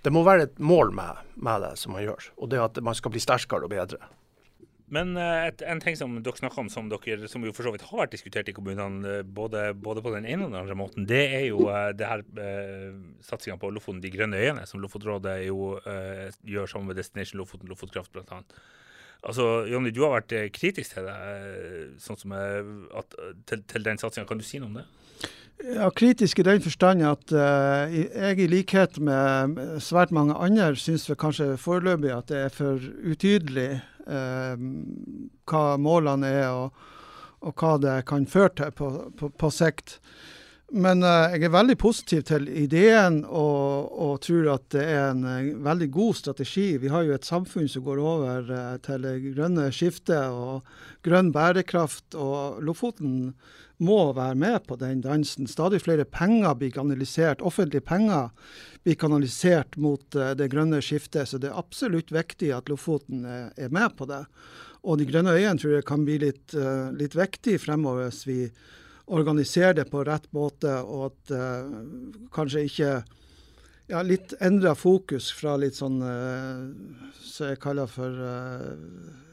Det 0.00 0.12
må 0.14 0.22
være 0.24 0.46
et 0.48 0.62
mål 0.62 0.94
med, 0.96 1.18
med, 1.36 1.60
det 1.66 1.74
som 1.76 1.92
man 1.92 2.06
gjør, 2.06 2.30
og 2.40 2.48
det 2.52 2.62
at 2.62 2.80
man 2.84 2.96
skal 2.96 3.12
bli 3.12 3.20
sterkere 3.20 3.66
og 3.66 3.74
bedre. 3.74 4.00
Men 4.90 5.12
eh, 5.20 5.46
et, 5.50 5.62
en 5.70 5.80
ting 5.82 5.94
som 5.98 6.16
dere 6.18 6.40
snakker 6.40 6.64
om, 6.64 6.70
som, 6.72 6.88
dere, 6.90 7.28
som 7.30 7.44
jo 7.46 7.52
for 7.54 7.66
så 7.66 7.72
vidt 7.74 7.84
har 7.86 8.00
vært 8.00 8.14
diskutert 8.16 8.48
i 8.50 8.54
kommunene, 8.56 9.20
eh, 9.20 9.22
både, 9.22 9.68
både, 9.78 10.02
på 10.02 10.14
den 10.16 10.26
ene 10.26 10.48
og 10.48 10.54
den 10.54 10.62
andre 10.64 10.78
måten, 10.78 11.06
det 11.06 11.22
er 11.28 11.44
jo 11.46 11.68
uh, 11.68 11.92
det 11.94 12.08
her 12.08 12.24
eh, 12.42 12.96
satsinga 13.26 13.58
på 13.60 13.70
Lofoten, 13.70 14.02
de 14.02 14.10
grønne 14.10 14.40
øyene, 14.40 14.66
som 14.66 14.82
Lofotrådet 14.82 15.36
jo 15.46 15.76
eh, 15.78 16.26
gjør 16.48 16.72
sammen 16.72 16.90
med 16.90 16.98
Destination 16.98 17.38
Lofoten, 17.38 17.70
Lofotkraft 17.70 18.10
bl.a. 18.16 18.42
Altså, 19.20 19.66
Jonny, 19.68 19.92
du 19.92 20.00
har 20.06 20.14
vært 20.14 20.32
eh, 20.32 20.48
kritisk 20.54 20.94
til 20.94 21.04
det, 21.04 21.16
eh, 21.34 21.82
sånn 22.00 22.18
som 22.20 22.32
at, 22.32 23.18
til, 23.48 23.62
til, 23.68 23.84
den 23.84 24.00
satsinga. 24.00 24.26
Kan 24.28 24.40
du 24.40 24.46
si 24.46 24.60
noe 24.62 24.70
om 24.70 24.80
det? 24.80 24.86
Ja, 25.60 25.90
Kritisk 25.92 26.40
i 26.40 26.46
den 26.46 26.62
forstand 26.64 27.04
at 27.04 27.32
uh, 27.36 27.84
jeg 27.92 28.38
i 28.40 28.46
likhet 28.48 28.96
med 29.04 29.58
svært 29.84 30.12
mange 30.16 30.32
andre 30.32 30.72
syns 30.80 31.04
kanskje 31.20 31.52
foreløpig 31.60 32.14
at 32.14 32.30
det 32.32 32.38
er 32.46 32.54
for 32.54 32.80
utydelig 32.80 33.68
uh, 34.08 34.56
hva 35.50 35.64
målene 35.76 36.30
er 36.32 36.48
og, 36.48 36.80
og, 37.44 37.52
hva 37.60 37.74
det 37.82 37.98
kan 38.08 38.24
føre 38.24 38.54
til 38.56 38.72
på, 38.72 38.88
på, 39.20 39.28
på 39.36 39.52
sikt. 39.52 39.98
Men 40.70 41.02
uh, 41.02 41.32
jeg 41.34 41.48
er 41.48 41.50
veldig 41.50 41.74
positiv 41.82 42.20
til 42.28 42.44
ideen 42.46 43.24
og, 43.26 43.90
og, 43.90 44.12
tror 44.22 44.52
at 44.52 44.68
det 44.70 44.84
er 44.86 45.08
en 45.10 45.24
uh, 45.26 45.64
veldig 45.66 45.88
god 45.90 46.18
strategi. 46.20 46.66
Vi 46.78 46.92
har 46.92 47.02
jo 47.06 47.16
et 47.16 47.26
samfunn 47.26 47.66
som 47.70 47.82
går 47.88 47.98
over 47.98 48.52
uh, 48.54 48.76
til 48.84 49.02
det 49.02 49.16
grønne 49.34 49.66
skiftet 49.74 50.30
og 50.30 50.62
grønn 51.06 51.32
bærekraft. 51.34 52.14
Og 52.14 52.62
Lofoten 52.62 53.34
må 53.82 53.98
være 54.14 54.38
med 54.38 54.62
på 54.70 54.78
den 54.78 55.02
dansen. 55.02 55.50
Stadig 55.50 55.82
flere 55.82 56.06
penger 56.06 56.54
blir 56.54 56.70
kanalisert, 56.76 57.42
offentlige 57.42 57.82
penger 57.90 58.30
blir 58.86 58.98
kanalisert 59.00 59.74
mot 59.80 60.04
det 60.14 60.50
grønne 60.52 60.78
skiftet. 60.84 61.32
Så 61.32 61.40
det 61.42 61.50
er 61.50 61.58
absolutt 61.58 62.12
viktig 62.14 62.52
at 62.54 62.70
Lofoten 62.70 63.24
er 63.26 63.72
med 63.72 63.96
på 63.98 64.06
det. 64.06 64.22
Og 64.84 65.00
de 65.00 65.08
grønne 65.08 65.34
øyene 65.34 65.58
tror 65.58 65.80
jeg 65.80 65.88
kan 65.88 66.04
bli 66.04 66.20
litt, 66.20 66.52
litt 67.00 67.16
viktig 67.16 67.56
fremover 67.64 68.12
hvis 68.12 68.28
vi 68.28 68.44
organisere 69.10 69.74
det 69.80 69.88
på 69.90 70.04
rett 70.06 70.28
måte, 70.36 70.76
og 70.82 71.10
at 71.10 71.32
uh, 71.34 71.72
kanskje 72.34 72.66
ikke 72.68 72.90
ja, 73.90 74.02
litt 74.06 74.36
endra 74.40 74.76
fokus 74.78 75.30
fra 75.34 75.56
litt 75.58 75.78
sånn 75.78 75.98
uh, 76.02 76.70
som 77.18 77.50
jeg 77.50 77.60
kaller 77.62 77.90
for 77.90 78.22
uh, 78.22 79.29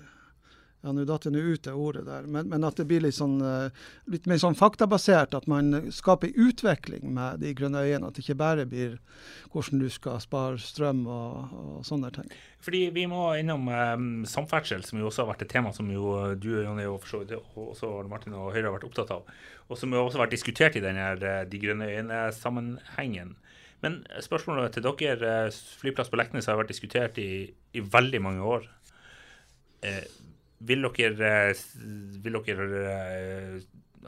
ja, 0.88 0.94
nå 0.96 1.04
datt 1.04 1.26
jeg 1.28 1.36
ut 1.36 1.66
det 1.66 1.74
ordet 1.76 2.06
der, 2.08 2.28
men, 2.32 2.48
men, 2.48 2.64
at 2.64 2.78
det 2.80 2.86
blir 2.88 3.02
litt, 3.04 3.18
sånn, 3.18 3.42
litt 4.08 4.28
mer 4.30 4.40
sånn 4.40 4.56
faktabasert. 4.56 5.36
At 5.36 5.48
man 5.52 5.90
skaper 5.92 6.32
utvikling 6.40 7.10
med 7.16 7.42
de 7.44 7.52
grønne 7.58 7.82
øyene. 7.84 8.08
At 8.08 8.16
det 8.16 8.24
ikke 8.24 8.38
bare 8.40 8.64
blir 8.70 8.96
hvordan 9.52 9.82
du 9.84 9.90
skal 9.92 10.22
spare 10.24 10.62
strøm 10.62 11.04
og, 11.12 11.58
og 11.60 11.82
sånne 11.88 12.14
ting. 12.16 12.32
Fordi 12.64 12.86
Vi 12.96 13.04
må 13.12 13.26
innom 13.40 13.68
um, 13.68 14.08
samferdsel, 14.28 14.86
som 14.88 15.02
jo 15.02 15.10
også 15.10 15.26
har 15.26 15.34
vært 15.34 15.44
et 15.44 15.52
tema 15.58 15.74
som 15.76 15.90
jo 15.92 16.14
du 16.40 16.50
Jonny, 16.56 16.88
og 16.88 17.04
også 17.04 17.92
Martin 18.08 18.38
og 18.38 18.54
Høyre 18.56 18.70
har 18.70 18.78
vært 18.78 18.88
opptatt 18.88 19.12
av. 19.18 19.28
Og 19.68 19.80
som 19.80 19.92
jo 19.92 20.06
også 20.06 20.22
har 20.22 20.28
vært 20.28 20.38
diskutert 20.38 20.80
i 20.80 20.84
denne 20.84 21.12
De 21.52 21.62
grønne 21.62 21.92
øyene-sammenhengen. 21.92 23.36
Men 23.84 24.00
spørsmålet 24.24 24.74
til 24.74 24.88
dere, 24.88 25.52
flyplass 25.52 26.10
på 26.10 26.18
Leknes 26.18 26.48
har 26.50 26.58
vært 26.58 26.72
diskutert 26.72 27.20
i, 27.22 27.46
i 27.78 27.84
veldig 27.84 28.24
mange 28.24 28.48
år. 28.56 28.66
Eh, 29.86 30.08
vil 30.60 30.88
dere, 30.98 31.32
eh, 31.52 31.64
vil 32.24 32.40
dere 32.46 32.68
eh, 32.94 33.56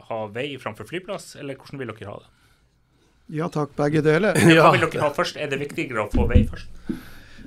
ha 0.09 0.19
vei 0.33 0.51
framfor 0.62 0.88
flyplass, 0.89 1.35
eller 1.39 1.59
hvordan 1.59 1.81
vil 1.81 1.93
dere 1.93 2.09
ha 2.09 2.17
det? 2.23 2.35
Ja 3.39 3.49
takk, 3.53 3.75
begge 3.77 4.01
deler. 4.01 4.38
Hva 4.57 4.73
vil 4.73 4.88
dere 4.88 5.05
ha 5.05 5.13
først? 5.13 5.38
Er 5.38 5.51
det 5.51 5.62
viktigere 5.62 6.07
å 6.07 6.12
få 6.13 6.25
vei 6.29 6.43
først? 6.49 6.71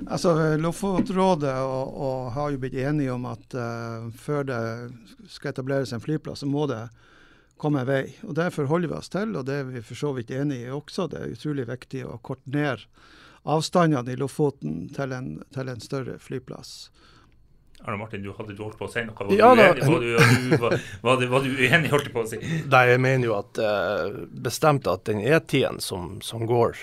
Altså, 0.03 0.33
Lofotrådet 0.59 1.53
og, 1.63 1.97
og 2.05 2.29
har 2.35 2.51
jo 2.51 2.59
blitt 2.59 2.77
enige 2.79 3.13
om 3.13 3.27
at 3.29 3.55
uh, 3.55 4.07
før 4.19 4.47
det 4.47 4.59
skal 5.31 5.51
etableres 5.51 5.93
en 5.93 6.03
flyplass, 6.03 6.41
så 6.41 6.49
må 6.49 6.65
det 6.71 6.81
komme 7.61 7.83
vei. 7.87 8.05
Og 8.27 8.35
Det 8.35 8.49
forholder 8.55 8.91
vi 8.91 8.97
oss 8.97 9.11
til, 9.13 9.35
og 9.37 9.45
det 9.47 9.59
er 9.61 9.69
vi 9.69 9.83
for 9.85 9.99
så 9.99 10.13
vidt 10.17 10.33
enig 10.35 10.63
i 10.63 10.71
også. 10.73 11.07
Det 11.11 11.19
er 11.19 11.35
utrolig 11.35 11.67
viktig 11.69 12.03
å 12.07 12.17
korte 12.23 12.51
ned 12.51 12.87
avstandene 13.43 14.13
i 14.13 14.19
Lofoten 14.19 14.87
til 14.95 15.15
en, 15.15 15.33
til 15.53 15.71
en 15.71 15.83
større 15.83 16.17
flyplass. 16.23 16.89
Arne 17.83 17.99
Martin, 17.99 18.23
du 18.23 18.31
hadde 18.37 18.55
du 18.55 18.61
holdt 18.63 18.77
på 18.79 18.87
å 18.87 18.91
si 18.91 19.01
noe? 19.03 19.25
Var, 19.27 19.33
ja, 19.35 19.49
du, 19.55 19.61
uenig, 19.61 19.87
var, 19.91 19.99
du, 19.99 20.57
var, 20.61 20.75
var, 21.01 21.17
du, 21.19 21.25
var, 21.33 21.43
du, 21.43 21.55
uenig, 21.59 21.91
holdt 21.91 22.07
du 22.07 22.13
på 22.15 22.23
å 22.23 22.29
si? 22.29 22.39
Nei, 22.39 22.83
jeg 22.93 23.01
mener 23.03 23.27
jo 23.27 23.35
at 23.35 23.59
uh, 23.59 24.23
bestemt 24.45 24.87
at 24.87 25.03
den 25.09 25.19
E10-en 25.19 25.81
som, 25.83 26.15
som, 26.23 26.45
går 26.47 26.79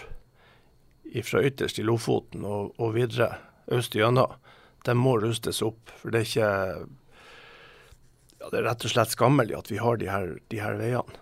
fra 1.24 1.42
ytterst 1.46 1.80
i 1.80 1.86
Lofoten 1.86 2.44
og, 2.44 2.74
og 2.76 2.92
videre 2.98 3.32
øst 3.72 3.96
gjennom, 3.96 4.36
den 4.84 5.00
må 5.00 5.16
rustes 5.22 5.62
opp. 5.64 5.92
For 6.02 6.12
det 6.12 6.20
er 6.20 6.28
ikke 6.28 6.50
ja, 8.40 8.48
det 8.52 8.60
er 8.60 8.68
rett 8.68 8.84
og 8.84 8.92
slett 8.92 9.16
skammelig 9.16 9.56
at 9.56 9.72
vi 9.72 9.80
har 9.80 9.98
de 10.00 10.08
her, 10.08 10.36
de 10.52 10.60
her 10.60 10.76
veiene. 10.80 11.18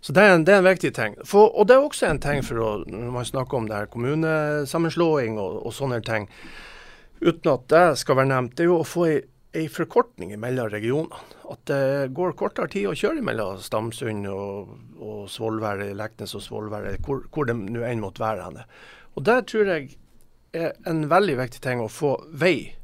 Så 0.00 0.14
det 0.16 0.24
er, 0.24 0.34
en, 0.34 0.44
det 0.48 0.54
er 0.54 0.62
en 0.62 0.68
viktig 0.68 0.94
ting. 0.96 1.14
For, 1.28 1.52
og 1.52 1.68
det 1.68 1.76
er 1.76 1.84
også 1.84 2.08
en 2.08 2.20
ting 2.24 2.40
for 2.44 2.60
å, 2.64 2.68
når 2.88 3.12
man 3.12 3.26
snakker 3.28 3.58
om 3.58 3.66
det 3.68 3.76
her 3.76 3.90
kommunesammenslåing 3.92 5.36
og, 5.36 5.58
og 5.68 5.74
sånne 5.76 6.00
ting, 6.06 6.24
uten 7.20 7.52
at 7.52 7.68
det 7.72 7.84
skal 8.00 8.18
være 8.20 8.32
nevnt, 8.32 8.56
det 8.56 8.64
er 8.64 8.70
jo 8.70 8.80
å 8.80 8.88
få 8.88 9.06
ei, 9.10 9.66
forkortning 9.72 10.32
mellom 10.40 10.70
regionene. 10.72 11.20
At 11.50 11.64
det 11.70 12.12
går 12.16 12.36
kortere 12.38 12.70
tid 12.70 12.88
å 12.90 12.96
kjøre 12.96 13.24
mellom 13.26 13.58
Stamsund 13.62 14.28
og, 14.30 14.74
og 15.00 15.24
Svolvær, 15.32 15.82
Leknes 15.98 16.36
og 16.38 16.44
Svolvær, 16.44 16.86
hvor, 17.04 17.24
hvor 17.34 17.48
det 17.48 17.56
nå 17.58 17.82
enn 17.86 18.02
måtte 18.02 18.22
være. 18.22 18.46
henne. 18.46 18.66
Og 19.18 19.26
det 19.26 19.40
tror 19.50 19.72
jeg 19.74 19.96
er 20.56 20.76
en 20.88 21.04
veldig 21.10 21.36
viktig 21.40 21.62
ting 21.62 21.82
å 21.82 21.90
få 21.90 22.16
vei 22.30 22.76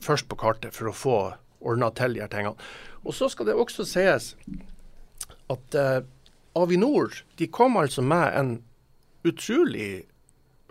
først 0.00 0.28
på 0.30 0.38
kartet 0.40 0.74
for 0.74 0.90
å 0.90 0.96
få 0.96 1.18
ordna 1.60 1.90
til 1.94 2.16
de 2.16 2.24
her 2.24 2.32
tingene. 2.32 2.56
Og 3.04 3.14
så 3.16 3.28
skal 3.30 3.48
det 3.48 3.58
også 3.58 3.86
sies 3.88 4.34
at 5.50 5.76
eh, 5.76 6.02
Avinor 6.58 7.14
de 7.38 7.48
kom 7.52 7.78
altså 7.78 8.02
med 8.02 8.26
en 8.36 8.52
utrolig 9.26 10.06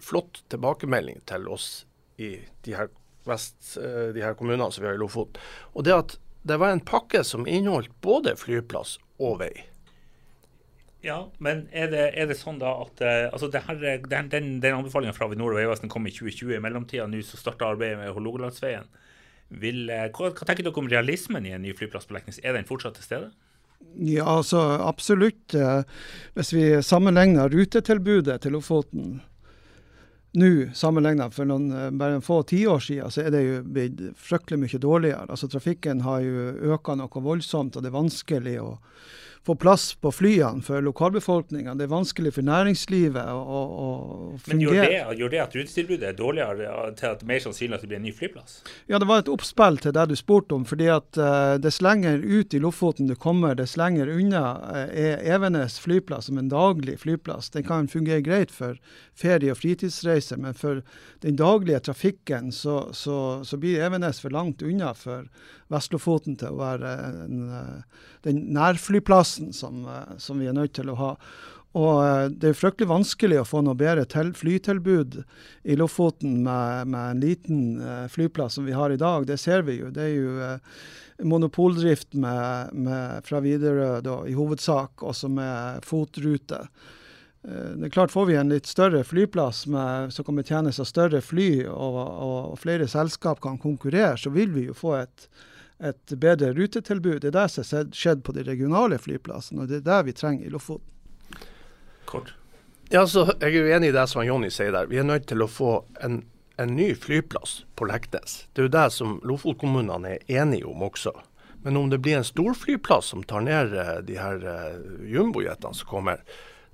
flott 0.01 0.41
tilbakemelding 0.51 1.21
til 1.29 1.47
oss 1.51 1.85
i 2.19 2.31
de 2.65 2.75
her, 2.75 2.89
vest, 3.27 3.77
eh, 3.81 4.09
de 4.15 4.23
her 4.23 4.35
kommunene 4.37 4.71
som 4.71 4.83
vi 4.83 4.91
har 4.91 4.97
i 4.97 5.01
Lofoten. 5.01 5.39
Og 5.73 5.87
det 5.87 5.95
at 5.95 6.17
det 6.47 6.59
var 6.59 6.71
en 6.73 6.83
pakke 6.83 7.23
som 7.27 7.47
inneholdt 7.47 7.91
både 8.03 8.35
flyplass 8.39 8.97
og 9.19 9.41
vei. 9.41 9.53
Ja, 11.03 11.29
men 11.39 11.67
er 11.71 11.91
det, 11.91 12.05
er 12.19 12.27
det 12.27 12.35
sånn 12.35 12.57
da 12.59 12.73
at 12.81 13.01
uh, 13.03 13.29
altså 13.31 13.47
det 13.51 13.61
her, 13.67 13.77
den, 14.03 14.31
den, 14.31 14.47
den 14.63 14.79
anbefalinga 14.81 15.15
fra 15.15 15.29
Avinor 15.29 15.53
og 15.53 15.59
Vegvesenet 15.61 15.91
kom 15.91 16.07
i 16.07 16.11
2020. 16.11 16.57
I 16.57 16.63
mellomtida 16.63 17.05
nå 17.07 17.21
så 17.23 17.39
starta 17.39 17.69
arbeidet 17.71 18.01
med 18.01 18.11
Hålogalandsveien. 18.15 18.89
Uh, 19.49 19.59
hva, 19.59 20.31
hva, 20.33 20.43
tenker 20.43 20.65
dere 20.65 20.81
om 20.81 20.91
realismen 20.91 21.47
i 21.47 21.53
en 21.55 21.63
ny 21.63 21.75
flyplass 21.77 22.09
på 22.09 22.17
Leknes? 22.17 22.41
Er 22.43 22.57
den 22.57 22.67
fortsatt 22.67 22.99
til 22.99 23.07
stede? 23.07 23.31
Ja, 23.95 24.25
altså 24.27 24.59
absolutt. 24.83 25.55
Hvis 26.35 26.51
vi 26.51 26.65
sammenligner 26.83 27.47
rutetilbudet 27.47 28.41
til 28.43 28.57
Lofoten 28.57 29.21
nå 30.37 30.49
sammenlignet 30.77 31.33
for 31.33 31.49
noen, 31.49 31.97
bare 31.97 32.19
en 32.19 32.25
få 32.25 32.43
tiår 32.49 32.83
siden, 32.85 33.13
så 33.13 33.23
er 33.25 33.33
det 33.33 33.41
jo 33.45 33.61
blitt 33.65 34.03
fryktelig 34.17 34.59
mye 34.61 34.81
dårligere. 34.81 35.25
Altså 35.29 35.49
Trafikken 35.49 36.03
har 36.05 36.21
jo 36.21 36.51
økt 36.75 36.91
noe 36.99 37.23
voldsomt, 37.25 37.75
og 37.75 37.85
det 37.85 37.89
er 37.89 37.97
vanskelig 37.97 38.57
å 38.61 38.69
få 39.45 39.55
plass 39.55 39.93
på 39.93 40.11
flyene 40.11 40.61
for 40.61 40.83
lokalbefolkninga. 40.83 41.73
Det 41.79 41.87
er 41.87 41.91
vanskelig 41.91 42.33
for 42.35 42.45
næringslivet 42.45 43.29
å, 43.31 43.59
å, 43.85 43.87
fungere. 44.43 44.49
Men 44.51 44.63
gjør 44.65 44.89
det, 44.91 45.19
gjør 45.21 45.33
det 45.33 45.41
at 45.43 45.55
rutetilbudet 45.57 46.09
er 46.09 46.17
dårligere 46.17 46.89
til 46.99 47.13
at 47.13 47.23
er 47.23 47.29
mer 47.29 47.43
sannsynlig 47.43 47.77
at 47.77 47.85
det 47.85 47.91
blir 47.91 48.01
en 48.01 48.07
ny 48.09 48.13
flyplass? 48.15 48.59
Ja, 48.91 48.99
det 48.99 49.07
var 49.09 49.23
et 49.23 49.31
oppspill 49.31 49.79
til 49.81 49.95
det 49.95 50.05
du 50.11 50.15
spurte 50.19 50.57
om. 50.57 50.65
fordi 50.67 50.89
at 50.91 51.19
uh, 51.21 51.55
dess 51.61 51.79
lenger 51.81 52.19
ut 52.19 52.53
i 52.53 52.61
Lofoten 52.61 53.07
du 53.07 53.15
kommer, 53.15 53.55
dess 53.55 53.77
lenger 53.79 54.11
unna 54.11 54.43
uh, 54.59 54.81
er 54.91 55.23
Evenes 55.23 55.79
flyplass 55.79 56.27
som 56.29 56.37
en 56.41 56.51
daglig 56.51 56.99
flyplass. 56.99 57.49
Den 57.55 57.63
kan 57.67 57.87
fungere 57.87 58.21
greit 58.25 58.51
for 58.51 58.75
ferie- 59.15 59.53
og 59.55 59.61
fritidsreiser, 59.61 60.37
men 60.37 60.57
for 60.57 60.83
den 61.23 61.39
daglige 61.39 61.79
trafikken 61.89 62.51
så, 62.51 62.89
så, 62.93 63.41
så 63.43 63.57
blir 63.57 63.81
Evenes 63.87 64.19
for 64.19 64.35
langt 64.35 64.61
unna 64.61 64.93
for 64.93 65.29
Vest-Lofoten 65.69 66.37
til 66.39 66.55
å 66.55 66.59
være 66.59 66.95
en, 67.25 67.45
uh, 67.53 68.03
den 68.25 68.47
nærflyplassen 68.55 69.53
som, 69.55 69.85
eh, 69.85 70.17
som, 70.17 70.41
vi 70.41 70.49
er 70.49 70.57
nødt 70.57 70.73
til 70.79 70.89
å 70.89 70.97
ha. 70.99 71.09
Og 71.77 71.99
eh, 72.01 72.23
Det 72.33 72.49
er 72.49 72.57
fryktelig 72.57 72.89
vanskelig 72.89 73.41
å 73.41 73.47
få 73.47 73.61
noe 73.65 73.77
bedre 73.77 74.07
til, 74.09 74.33
flytilbud 74.33 75.19
i 75.69 75.77
Lofoten 75.77 76.39
med, 76.43 76.89
med, 76.89 77.03
en 77.11 77.21
liten 77.21 77.59
flyplass 78.09 78.57
som 78.57 78.65
vi 78.65 78.73
har 78.73 78.89
i 78.91 78.99
dag. 78.99 79.27
Det 79.29 79.37
ser 79.37 79.67
vi 79.67 79.79
jo. 79.79 79.91
Det 79.93 80.07
er 80.07 80.15
jo 80.15 80.49
monopoldrift 81.29 82.15
med, 82.17 82.73
med, 82.73 83.27
fra 83.27 83.41
Widerøe 83.43 84.01
i 84.31 84.33
hovedsak, 84.33 85.03
også 85.03 85.29
med 85.29 85.85
FOT-rute. 85.85 86.63
Det 87.43 87.87
er 87.87 87.93
klart 87.93 88.11
Får 88.11 88.25
vi 88.27 88.35
en 88.39 88.51
litt 88.51 88.67
større 88.67 89.03
flyplass 89.07 89.65
med, 89.71 90.13
som 90.15 90.25
kommer 90.27 90.43
betjenes 90.43 90.79
av 90.81 90.87
større 90.89 91.21
fly, 91.23 91.67
og, 91.67 91.99
og, 91.99 92.57
flere 92.59 92.87
selskap 92.89 93.39
kan 93.43 93.59
konkurrere, 93.61 94.17
så 94.19 94.31
vil 94.33 94.51
vi 94.55 94.65
jo 94.67 94.75
få 94.75 94.97
et 95.03 95.29
et 95.79 96.15
bedre 96.19 96.51
rutetilbud. 96.53 97.21
Det 97.21 97.31
er 97.31 97.37
det 97.37 97.47
som 97.53 97.67
har 97.71 97.87
skjedd 97.95 98.23
på 98.25 98.35
de 98.35 98.43
regionale 98.47 98.99
flyplassene, 98.99 99.63
og 99.63 99.71
det 99.71 99.81
er 99.81 99.87
det 99.87 99.99
vi 100.09 100.17
trenger 100.17 100.47
i 100.47 100.53
Lofoten. 100.53 101.47
Kort. 102.09 102.33
Ja, 102.89 103.05
så 103.07 103.27
Jeg 103.39 103.55
er 103.55 103.69
uenig 103.69 103.91
i 103.91 103.95
det 103.95 104.07
som 104.09 104.25
Jonny 104.25 104.49
sier 104.49 104.73
der. 104.73 104.89
Vi 104.89 104.97
er 104.97 105.05
nødt 105.05 105.27
til 105.29 105.43
å 105.45 105.47
få 105.47 105.83
en, 106.01 106.23
en 106.57 106.75
ny 106.75 106.95
flyplass 106.97 107.63
på 107.77 107.85
Leknes. 107.85 108.47
Det 108.53 108.63
er 108.63 108.69
jo 108.69 108.77
det 108.77 108.85
som 108.95 109.19
Lofotkommunene 109.23 110.15
er 110.15 110.41
enige 110.41 110.65
om 110.65 110.81
også. 110.87 111.13
Men 111.61 111.77
om 111.77 111.89
det 111.91 111.99
blir 112.01 112.17
en 112.17 112.25
storflyplass 112.25 113.11
som 113.13 113.23
tar 113.23 113.43
ned 113.45 113.75
eh, 113.75 113.97
de 114.07 114.15
her 114.17 114.41
uh, 114.41 114.79
jumbojetene 115.05 115.75
som 115.75 115.89
kommer, 115.89 116.23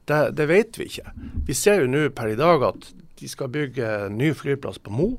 det, 0.05 0.37
det, 0.37 0.45
vet 0.45 0.77
vi 0.77 0.87
ikke. 0.87 1.11
Vi 1.47 1.57
ser 1.57 1.81
jo 1.81 1.89
nå 1.89 2.07
per 2.15 2.29
i 2.31 2.37
dag 2.37 2.63
at 2.63 2.91
de 3.19 3.29
skal 3.29 3.49
bygge 3.49 4.11
ny 4.13 4.29
flyplass 4.37 4.77
på 4.79 4.93
Mo. 4.93 5.15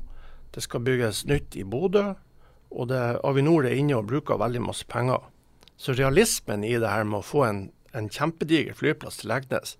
Det 0.55 0.63
skal 0.63 0.85
bygges 0.87 1.25
nytt 1.27 1.59
i 1.59 1.65
Bodø. 1.67 2.13
Og 2.71 2.89
det, 2.91 3.01
Avinor 3.27 3.67
er 3.67 3.77
inne 3.77 3.97
og 3.99 4.09
bruker 4.09 4.39
veldig 4.41 4.63
masse 4.67 4.87
penger. 4.89 5.23
Så 5.77 5.93
realismen 5.93 6.65
i 6.65 6.75
det 6.79 6.89
her 6.89 7.05
med 7.07 7.21
å 7.21 7.25
få 7.25 7.45
en, 7.47 7.63
en 7.93 8.09
kjempediger 8.11 8.75
flyplass 8.77 9.21
til 9.21 9.31
Legnes, 9.31 9.77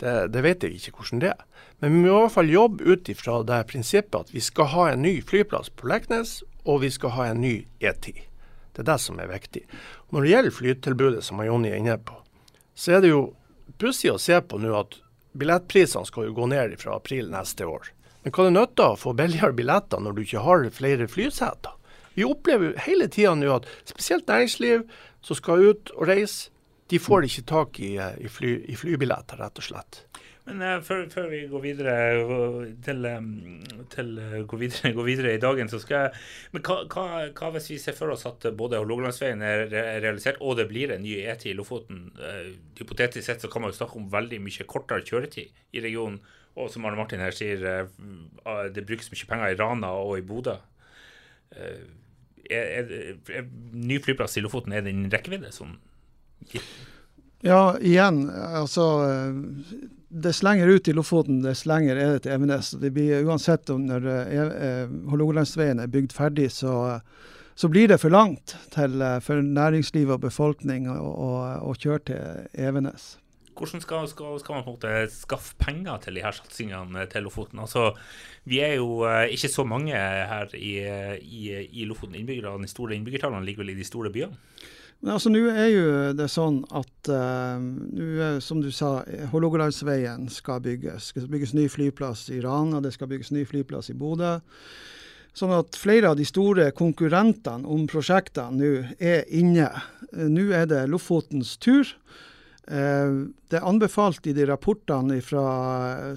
det, 0.00 0.12
det, 0.32 0.40
vet 0.44 0.64
jeg 0.64 0.78
ikke 0.78 0.94
hvordan 0.96 1.20
det 1.20 1.32
er. 1.34 1.44
Men 1.80 1.92
vi 1.92 2.02
må 2.04 2.14
i 2.14 2.22
hvert 2.22 2.36
fall 2.36 2.52
jobbe 2.52 2.84
ut 2.88 3.10
ifra 3.12 3.40
det 3.44 3.60
prinsippet 3.68 4.16
at 4.16 4.32
vi 4.32 4.40
skal 4.44 4.70
ha 4.72 4.86
en 4.90 5.04
ny 5.04 5.18
flyplass 5.24 5.72
på 5.76 5.88
Leknes, 5.90 6.40
og 6.64 6.82
vi 6.84 6.90
skal 6.92 7.14
ha 7.16 7.28
en 7.30 7.42
ny 7.44 7.54
E10. 7.80 8.24
Det 8.70 8.82
er 8.84 8.88
det 8.92 8.98
som 9.02 9.20
er 9.20 9.30
viktig. 9.30 9.64
Når 10.12 10.24
det 10.24 10.32
gjelder 10.32 10.56
flytilbudet, 10.56 11.24
som 11.26 11.40
Jonny 11.44 11.72
er 11.72 11.80
inne 11.80 11.96
på, 11.98 12.16
så 12.76 12.96
er 12.96 13.04
det 13.04 13.12
jo 13.12 13.22
pussig 13.80 14.12
å 14.12 14.20
se 14.20 14.38
på 14.40 14.60
nå 14.60 14.72
at 14.76 14.96
billettprisene 15.36 16.08
skal 16.08 16.28
jo 16.28 16.36
gå 16.36 16.48
ned 16.52 16.76
fra 16.80 16.96
april 16.96 17.28
neste 17.32 17.66
år. 17.68 17.90
Men 18.22 18.34
hva 18.36 18.46
det 18.46 18.54
nytter 18.56 18.94
å 18.94 19.00
få 19.00 19.14
billigere 19.16 19.56
billetter 19.56 20.02
når 20.02 20.16
du 20.16 20.24
ikke 20.24 20.44
har 20.44 20.66
flere 20.76 21.08
flyseter? 21.08 21.76
Vi 22.20 22.26
opplever 22.28 22.68
jo 22.68 22.80
hele 22.84 23.06
tida 23.08 23.32
nå 23.32 23.54
at 23.54 23.68
spesielt 23.88 24.28
næringsliv 24.28 24.82
som 25.24 25.36
skal 25.38 25.70
ut 25.70 25.92
og 25.96 26.08
reise, 26.10 26.50
de 26.92 26.98
får 27.00 27.24
ikke 27.24 27.46
tak 27.48 27.78
i, 27.80 27.94
eh, 28.02 28.18
i, 28.26 28.28
fly, 28.28 28.50
i 28.68 28.76
flybilletter, 28.76 29.38
rett 29.40 29.60
og 29.60 29.64
slett. 29.64 30.00
Men 30.48 30.60
uh, 30.64 30.82
før, 30.84 31.04
før, 31.12 31.28
vi 31.30 31.38
går 31.48 31.62
videre 31.62 31.94
til, 32.84 33.06
um, 33.06 33.28
til 33.92 34.10
uh, 34.18 34.34
går, 34.50 34.60
videre, 34.64 34.90
går 34.98 35.06
videre, 35.06 35.34
i 35.36 35.40
dagen, 35.40 35.70
så 35.70 35.78
skal 35.80 35.96
jeg 36.02 36.24
Men 36.56 36.64
hva, 36.66 36.76
hva, 36.90 37.04
hva, 37.38 37.50
hvis 37.54 37.68
vi 37.70 37.78
ser 37.80 37.96
for 37.96 38.12
oss 38.12 38.26
at 38.28 38.48
både 38.58 38.80
Hålogalandsveien 38.82 39.44
er 39.46 39.64
realisert, 40.02 40.40
og 40.40 40.58
det 40.58 40.66
blir 40.72 40.92
en 40.92 41.04
ny 41.04 41.14
E10 41.22 41.52
i 41.52 41.54
Lofoten? 41.56 42.02
Uh, 42.18 42.50
hypotetisk 42.80 43.30
sett 43.30 43.46
så 43.46 43.52
kan 43.52 43.64
man 43.64 43.72
jo 43.72 43.78
snakke 43.78 43.96
om 44.00 44.10
veldig 44.12 44.42
mye 44.44 44.68
kortere 44.68 45.06
kjøretid 45.06 45.62
i 45.72 45.84
regionen. 45.86 46.18
Og 46.58 46.68
som 46.72 46.84
Arne 46.84 46.98
Martin 46.98 47.22
her 47.22 47.32
sier, 47.32 47.62
det 48.74 48.82
brukes 48.84 49.12
mye 49.12 49.28
penger 49.30 49.52
i 49.54 49.56
Rana 49.60 49.94
og 50.02 50.18
i 50.18 50.26
Bodø. 50.26 50.58
Uh, 51.54 51.99
er, 52.50 52.92
er, 53.30 53.48
ny 53.72 54.00
flyplass 54.02 54.36
i 54.38 54.44
Lofoten, 54.44 54.74
er 54.74 54.84
det 54.86 54.94
en 54.94 55.08
rekkevidde 55.12 55.52
som 55.54 55.78
Ja, 57.44 57.78
igjen. 57.78 58.26
Altså 58.30 58.86
Dess 60.10 60.42
lenger 60.42 60.68
ut 60.68 60.88
i 60.88 60.92
Lofoten, 60.92 61.42
dess 61.44 61.62
lenger 61.70 61.96
er 61.96 62.12
det 62.12 62.24
til 62.24 62.34
Evenes. 62.34 62.72
Det 62.82 62.90
blir 62.90 63.22
Uansett 63.28 63.70
om 63.70 63.84
når 63.86 64.08
eh, 64.10 64.90
Hålogalandsveien 65.12 65.78
er 65.78 65.92
bygd 65.92 66.16
ferdig, 66.16 66.48
så, 66.50 66.98
så, 67.54 67.70
blir 67.70 67.92
det 67.92 68.00
for 68.02 68.10
langt 68.10 68.56
til, 68.74 68.98
eh, 69.06 69.20
for 69.22 69.38
næringsliv 69.38 70.10
og 70.10 70.24
befolkning 70.24 70.90
å 70.90 71.76
kjøre 71.78 72.02
til 72.10 72.64
Evenes. 72.66 73.12
Hvordan 73.60 73.82
skal, 73.84 74.08
skal, 74.08 74.38
skal, 74.40 74.56
man 74.56 74.64
på 74.64 74.72
en 74.72 74.78
måte 74.78 75.12
skaffe 75.12 75.56
penger 75.60 76.00
til 76.00 76.16
de 76.16 76.24
her 76.24 76.32
satsingene 76.32 77.04
til 77.12 77.26
Lofoten? 77.26 77.60
Altså, 77.60 77.90
vi 78.48 78.62
er 78.64 78.78
jo 78.78 79.02
uh, 79.04 79.26
ikke 79.28 79.52
så 79.52 79.66
mange 79.68 79.92
her 79.92 80.54
i, 80.56 80.74
i, 81.20 81.42
i 81.82 81.88
Lofoten. 81.88 82.16
Innbyggerne, 82.16 82.64
De 82.64 82.72
store 82.72 82.96
innbyggertallene 82.96 83.44
ligger 83.44 83.66
vel 83.66 83.74
i 83.74 83.80
de 83.82 83.84
store 83.84 84.12
byene? 84.14 84.38
Men 85.00 85.12
altså, 85.14 85.32
Nå 85.32 85.46
er 85.48 85.68
jo 85.72 85.84
det 86.16 86.28
sånn 86.32 86.62
at 86.76 87.12
uh, 87.12 87.60
nu, 87.60 88.40
som 88.44 88.64
du 88.64 88.70
sa, 88.72 89.02
Hålogalandsveien 89.32 90.28
skal 90.32 90.64
bygges. 90.64 91.12
Det 91.12 91.24
skal 91.24 91.34
bygges 91.36 91.56
ny 91.56 91.68
flyplass 91.72 92.28
i 92.32 92.40
Rana, 92.44 92.80
det 92.84 92.94
skal 92.96 93.12
bygges 93.12 93.32
ny 93.36 93.44
flyplass 93.48 93.92
i 93.92 93.96
Bodø. 94.00 94.38
Sånn 95.36 95.52
at 95.54 95.76
flere 95.78 96.10
av 96.10 96.18
de 96.18 96.26
store 96.26 96.72
konkurrentene 96.76 97.68
om 97.68 97.84
prosjektene 97.88 98.56
nå 98.56 98.72
er 98.98 99.28
inne. 99.28 99.68
Nå 100.10 100.48
er 100.56 100.66
det 100.68 100.88
Lofotens 100.90 101.54
tur. 101.62 101.92
Eh, 102.68 103.12
det 103.50 103.58
er 103.58 103.66
anbefalt 103.66 104.26
i 104.28 104.34
de 104.36 104.46
rapportene 104.50 105.20
fra, 105.24 105.44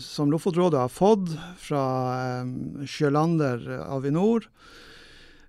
som 0.03 0.31
Lofotrådet 0.31 0.81
har 0.83 0.91
fått 0.91 1.31
fra 1.61 1.83
eh, 2.17 2.85
Sjølander 2.89 3.63
Avinor 3.87 4.45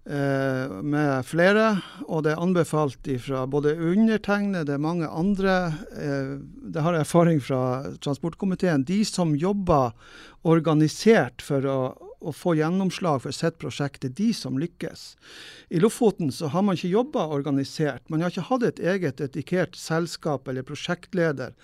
eh, 0.07 0.71
med 0.81 1.27
flere, 1.27 1.67
og 2.07 2.25
det 2.25 2.35
er 2.35 2.45
anbefalt 2.45 3.11
fra 3.27 3.45
både 3.51 3.75
undertegnede, 3.75 4.79
mange 4.79 5.11
andre. 5.11 5.59
Det 5.91 6.85
har 6.87 6.97
jeg 6.97 7.07
erfaring 7.09 7.43
fra 7.43 7.63
transportkomiteen. 8.05 8.87
De 8.87 9.03
som 9.09 9.35
jobber 9.37 9.93
organisert 10.45 11.43
for 11.45 11.67
å, 11.69 11.79
å 12.25 12.33
få 12.35 12.55
gjennomslag 12.59 13.21
for 13.25 13.37
sitt 13.37 13.59
prosjekt. 13.61 14.03
Det 14.03 14.11
er 14.11 14.17
de 14.19 14.31
som 14.37 14.59
lykkes. 14.61 15.03
I 15.71 15.83
Lofoten 15.83 16.33
så 16.33 16.51
har 16.53 16.65
man 16.65 16.79
ikke 16.79 16.93
jobba 16.95 17.27
organisert. 17.37 18.09
Man 18.09 18.25
har 18.25 18.33
ikke 18.33 18.49
hatt 18.49 18.67
et 18.69 18.81
eget 18.81 19.21
dedikert 19.21 19.77
selskap 19.79 20.49
eller 20.49 20.67
prosjektleder 20.67 21.55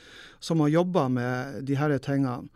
som 0.40 0.61
har 0.64 0.72
jobba 0.76 1.08
med 1.08 1.64
de 1.64 1.74
disse 1.74 1.98
tingene. 2.06 2.50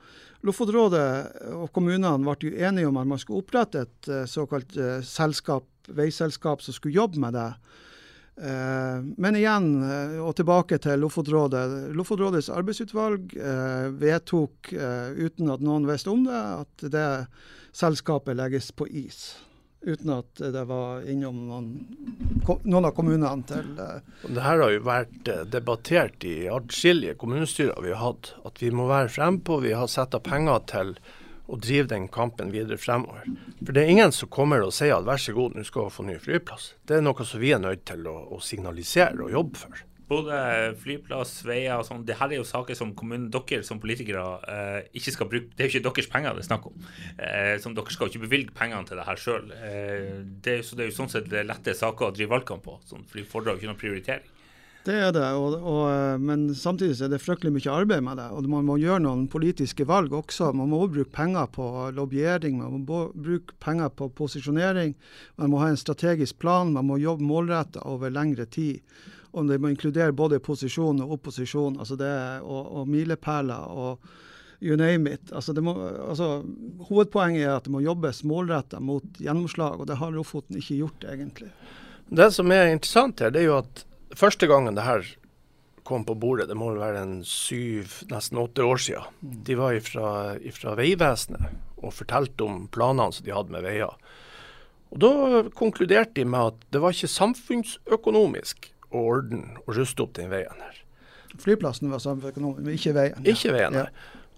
Lofotrådet 0.45 1.55
og 1.57 1.71
kommunene 1.73 2.21
ble 2.21 2.53
enige 2.61 2.91
om 2.91 2.99
at 3.01 3.09
man 3.09 3.21
skulle 3.21 3.41
opprette 3.41 3.87
et 3.87 4.09
uh, 4.13 4.25
såkalt 4.29 4.77
uh, 4.77 5.01
selskap, 5.01 5.65
veiselskap 5.89 6.61
som 6.61 6.77
skulle 6.77 6.99
jobbe 6.99 7.23
med 7.23 7.33
det. 7.37 7.49
Uh, 8.35 8.99
men 9.21 9.39
igjen, 9.39 9.69
og 10.25 10.33
tilbake 10.39 10.81
til 10.83 11.05
Lofotrådet. 11.05 11.65
Lofotrådets 11.95 12.51
arbeidsutvalg 12.51 13.35
vedtok, 14.01 14.73
uten 14.75 15.55
at 15.55 15.63
noen 15.63 15.87
visste 15.87 16.11
om 16.11 16.25
det, 16.27 16.45
at 16.65 16.87
det 16.95 17.09
selskapet 17.75 18.39
legges 18.39 18.73
på 18.75 18.89
is 18.91 19.35
uten 19.85 20.11
at 20.15 20.41
det 20.41 20.65
var 20.69 21.05
innom 21.11 21.41
noen, 21.49 21.67
noen 22.65 22.89
av 22.89 22.95
kommunene 22.97 23.45
til 23.49 23.75
Det 23.77 24.45
her 24.45 24.63
har 24.63 24.73
jo 24.73 24.85
vært 24.87 25.31
eh, 25.31 25.45
debattert 25.51 26.25
i 26.29 26.37
atskillige 26.53 27.19
kommunestyrer 27.21 27.85
vi 27.85 27.93
har 27.93 28.03
hatt. 28.03 28.33
At 28.49 28.63
vi 28.63 28.73
må 28.75 28.89
være 28.91 29.13
frempå. 29.13 29.61
Vi 29.65 29.75
har 29.77 29.91
satt 29.91 30.17
av 30.17 30.25
penger 30.27 30.65
til 30.71 30.95
å 31.47 31.59
drive 31.61 31.89
den 31.93 32.07
kampen 32.09 32.53
videre 32.55 32.79
fremover. 32.81 33.27
For 33.61 33.77
det 33.77 33.85
er 33.85 33.93
ingen 33.93 34.15
som 34.17 34.31
kommer 34.33 34.65
og 34.65 34.73
sier 34.75 34.97
at 34.97 35.09
vær 35.09 35.21
så 35.21 35.35
god, 35.37 35.57
nå 35.57 35.65
skal 35.69 35.89
vi 35.89 35.97
få 35.97 36.07
ny 36.09 36.21
flyplass. 36.23 36.71
Det 36.89 36.99
er 36.99 37.05
noe 37.05 37.27
som 37.29 37.43
vi 37.43 37.53
er 37.53 37.61
nødt 37.63 37.85
til 37.89 38.07
å, 38.09 38.17
å 38.33 38.41
signalisere 38.45 39.27
og 39.27 39.35
jobbe 39.35 39.61
for. 39.65 39.83
Både 40.05 40.37
flyplass, 40.83 41.39
veier 41.49 41.81
og 41.81 41.87
sånn. 41.89 42.03
Det 42.05 42.19
her 42.19 42.33
er 42.33 42.41
jo 42.43 42.47
saker 42.49 42.77
som 42.77 42.93
kommunen, 42.97 43.31
dere 43.33 43.65
som 43.65 43.81
politikere 43.81 44.25
eh, 44.53 44.91
ikke 45.01 45.15
skal 45.15 45.31
bruke. 45.33 45.49
Det 45.57 45.65
er 45.65 45.71
jo 45.71 45.73
ikke 45.73 45.87
deres 45.87 46.11
penger 46.13 46.37
det 46.37 46.45
er 46.45 46.49
snakk 46.51 46.69
om. 46.69 46.89
Eh, 47.17 47.55
som 47.65 47.77
Dere 47.77 47.95
skal 47.95 48.13
ikke 48.13 48.25
bevilge 48.27 48.57
pengene 48.57 48.85
til 48.89 49.01
det 49.01 49.09
her 49.09 49.21
sjøl. 49.21 49.49
Eh, 49.57 50.61
så 50.61 50.77
det 50.77 50.85
er 50.85 50.93
jo 50.93 50.97
sånn 50.99 51.13
sett 51.13 51.33
lette 51.33 51.77
saker 51.77 52.11
å 52.11 52.15
drive 52.17 52.35
valgkamp 52.37 52.65
på. 52.69 52.77
Sånn, 52.89 53.07
for 53.09 53.21
de 53.21 53.29
fordrer 53.29 53.57
jo 53.57 53.63
ikke 53.63 53.73
noen 53.73 53.81
prioritering. 53.81 54.34
Det 54.85 54.95
er 55.01 55.13
det, 55.17 55.25
og, 55.33 55.55
og, 55.65 55.85
eh, 55.89 56.19
men 56.21 56.51
samtidig 56.53 56.99
er 57.01 57.09
det 57.09 57.23
fryktelig 57.25 57.55
mye 57.55 57.73
arbeid 57.73 58.03
med 58.05 58.19
det. 58.21 58.27
og 58.37 58.49
Man 58.53 58.67
må 58.69 58.77
gjøre 58.77 59.01
noen 59.01 59.23
politiske 59.33 59.87
valg 59.89 60.13
også. 60.13 60.51
Man 60.53 60.69
må 60.69 60.83
bruke 60.93 61.09
penger 61.15 61.49
på 61.55 61.69
lobbyering, 61.97 62.59
man 62.61 62.85
må 62.85 63.07
bruke 63.15 63.57
penger 63.65 63.89
på 63.89 64.11
posisjonering. 64.13 64.93
Man 65.41 65.51
må 65.55 65.63
ha 65.63 65.71
en 65.73 65.81
strategisk 65.81 66.37
plan, 66.39 66.75
man 66.77 66.85
må 66.91 66.99
jobbe 67.01 67.25
målretta 67.25 67.81
over 67.89 68.13
lengre 68.13 68.45
tid 68.45 68.83
Og 69.33 69.49
det 69.49 69.59
må 69.59 69.73
inkludere 69.73 70.13
både 70.13 70.39
posisjon 70.39 71.01
og 71.03 71.17
opposisjon, 71.17 71.81
altså 71.81 71.97
det, 71.99 72.13
og, 72.45 72.69
og 72.77 72.89
milepæler 72.89 73.65
og 73.73 74.05
you 74.61 74.77
name 74.77 75.11
it. 75.11 75.33
Altså 75.33 75.53
må, 75.61 75.75
altså, 76.09 76.45
hovedpoenget 76.89 77.43
er 77.43 77.57
at 77.57 77.65
det 77.65 77.73
må 77.73 77.81
jobbes 77.83 78.23
målretta 78.25 78.81
mot 78.81 79.19
gjennomslag, 79.19 79.81
og 79.81 79.89
det 79.89 79.97
har 79.99 80.13
Lofoten 80.15 80.61
ikke 80.61 80.79
gjort, 80.85 81.09
egentlig. 81.09 81.51
Det 82.15 82.31
som 82.37 82.53
er 82.53 82.71
interessant 82.71 83.25
her, 83.25 83.33
det 83.35 83.43
er 83.43 83.49
jo 83.49 83.59
at 83.59 83.85
første 84.19 84.49
gangen 84.51 84.77
det 84.77 84.87
her 84.87 85.07
kom 85.85 86.05
på 86.09 86.17
bordet, 86.17 86.49
det 86.49 86.57
må 86.57 86.71
vel 86.73 86.81
være 86.81 87.03
en 87.05 87.17
syv, 87.29 88.01
nesten 88.09 88.41
åtte 88.41 88.65
år 88.65 88.81
siden. 88.81 89.09
Mm. 89.21 89.35
De 89.45 89.57
var 89.61 89.81
fra 89.85 90.77
Vegvesenet 90.81 91.51
og 91.85 91.93
fortalte 91.93 92.47
om 92.47 92.65
planene 92.73 93.13
som 93.13 93.27
de 93.27 93.35
hadde 93.37 93.53
med 93.53 93.67
veier. 93.67 93.93
Og 94.95 95.03
Da 95.03 95.43
konkluderte 95.59 96.21
de 96.21 96.25
med 96.25 96.55
at 96.55 96.67
det 96.73 96.81
var 96.81 96.95
ikke 96.95 97.11
samfunnsøkonomisk 97.11 98.71
å 98.95 99.05
ordne 99.11 99.59
og 99.65 99.75
ruste 99.77 100.05
opp 100.07 100.15
den 100.17 100.31
veien 100.33 100.65
her. 100.65 100.81
Flyplassen 101.43 101.91
var 101.91 102.03
samfunnsøkonomisk, 102.03 102.63
men 102.63 102.79
ikke 102.79 102.95
veien. 102.97 103.19
Ja. 103.21 103.35
Ikke 103.35 103.57
veien, 103.57 103.81
ja. 103.83 103.89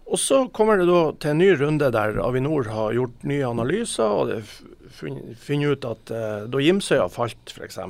Og 0.06 0.20
så 0.22 0.44
kommer 0.54 0.78
det 0.78 0.86
da 0.86 1.00
til 1.18 1.32
en 1.32 1.40
ny 1.42 1.48
runde 1.58 1.90
der 1.92 2.20
Avinor 2.22 2.68
har 2.70 2.94
gjort 2.94 3.24
nye 3.26 3.46
analyser, 3.46 4.06
og 4.06 4.30
det 4.30 5.34
finner 5.42 5.74
ut 5.74 5.86
at 5.86 6.12
uh, 6.14 6.44
da 6.46 6.62
Gimsøya 6.62 7.08
falt 7.12 7.52
f.eks., 7.52 7.80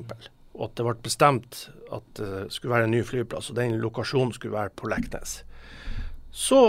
og 0.56 0.62
at 0.64 0.78
det 0.78 0.86
ble 0.86 0.94
bestemt 1.04 1.66
at 1.92 2.06
det 2.18 2.46
skulle 2.54 2.74
være 2.74 2.88
en 2.88 2.94
ny 2.96 3.02
flyplass, 3.06 3.50
og 3.50 3.58
den 3.58 3.78
lokasjonen 3.82 4.34
skulle 4.36 4.56
være 4.56 4.74
på 4.76 4.90
Leknes, 4.90 5.40
så 6.30 6.60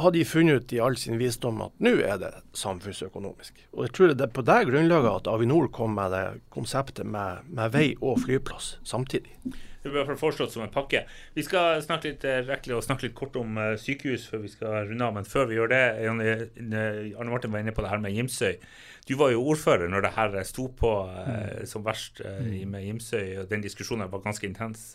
har 0.00 0.14
de 0.14 0.24
funnet 0.24 0.62
ut 0.62 0.72
i 0.72 0.80
all 0.80 0.96
sin 0.96 1.18
visdom 1.20 1.60
at 1.64 1.74
nå 1.84 1.92
er 2.00 2.20
det 2.22 2.30
samfunnsøkonomisk. 2.56 3.58
Og 3.76 3.84
jeg 3.84 3.94
tror 3.96 4.14
det 4.14 4.24
er 4.24 4.32
på 4.32 4.44
det 4.48 4.60
grunnlaget 4.70 5.10
at 5.12 5.28
Avinor 5.28 5.68
kom 5.74 5.92
med 5.98 6.14
det 6.14 6.24
konseptet 6.54 7.06
med, 7.06 7.44
med 7.52 7.74
vei 7.74 7.90
og 8.00 8.22
flyplass 8.24 8.78
samtidig. 8.86 9.36
Det 9.80 9.88
blir 9.88 9.96
i 9.96 10.02
hvert 10.02 10.12
fall 10.12 10.20
foreslått 10.20 10.52
som 10.52 10.64
en 10.64 10.72
pakke. 10.72 11.06
Vi 11.36 11.44
skal 11.46 11.80
snakke 11.84 12.10
litt 12.12 12.26
eh, 12.28 12.42
rekkelig 12.44 12.76
og 12.76 12.84
snakke 12.84 13.06
litt 13.06 13.16
kort 13.16 13.38
om 13.40 13.56
uh, 13.56 13.72
sykehus 13.80 14.26
før 14.28 14.44
vi 14.44 14.52
skal 14.52 14.90
runde 14.90 15.06
av. 15.06 15.16
Men 15.16 15.28
før 15.28 15.48
vi 15.48 15.56
gjør 15.56 15.72
det, 15.72 15.82
Arne 16.04 17.30
Martin 17.32 17.54
var 17.54 17.64
inne 17.64 17.74
på 17.76 17.84
det 17.84 17.92
her 17.92 18.02
med 18.04 18.12
Gimsøy. 18.16 18.60
Du 19.08 19.16
var 19.16 19.32
jo 19.32 19.46
ordfører 19.54 19.88
når 19.88 20.04
det 20.04 20.14
her 20.18 20.38
sto 20.44 20.68
på 20.76 20.94
uh, 21.08 21.64
som 21.68 21.86
verst 21.86 22.20
uh, 22.20 22.44
med 22.44 22.84
Gimsøy, 22.84 23.40
og 23.40 23.50
den 23.52 23.64
diskusjonen 23.64 24.10
var 24.12 24.24
ganske 24.26 24.48
intens 24.50 24.92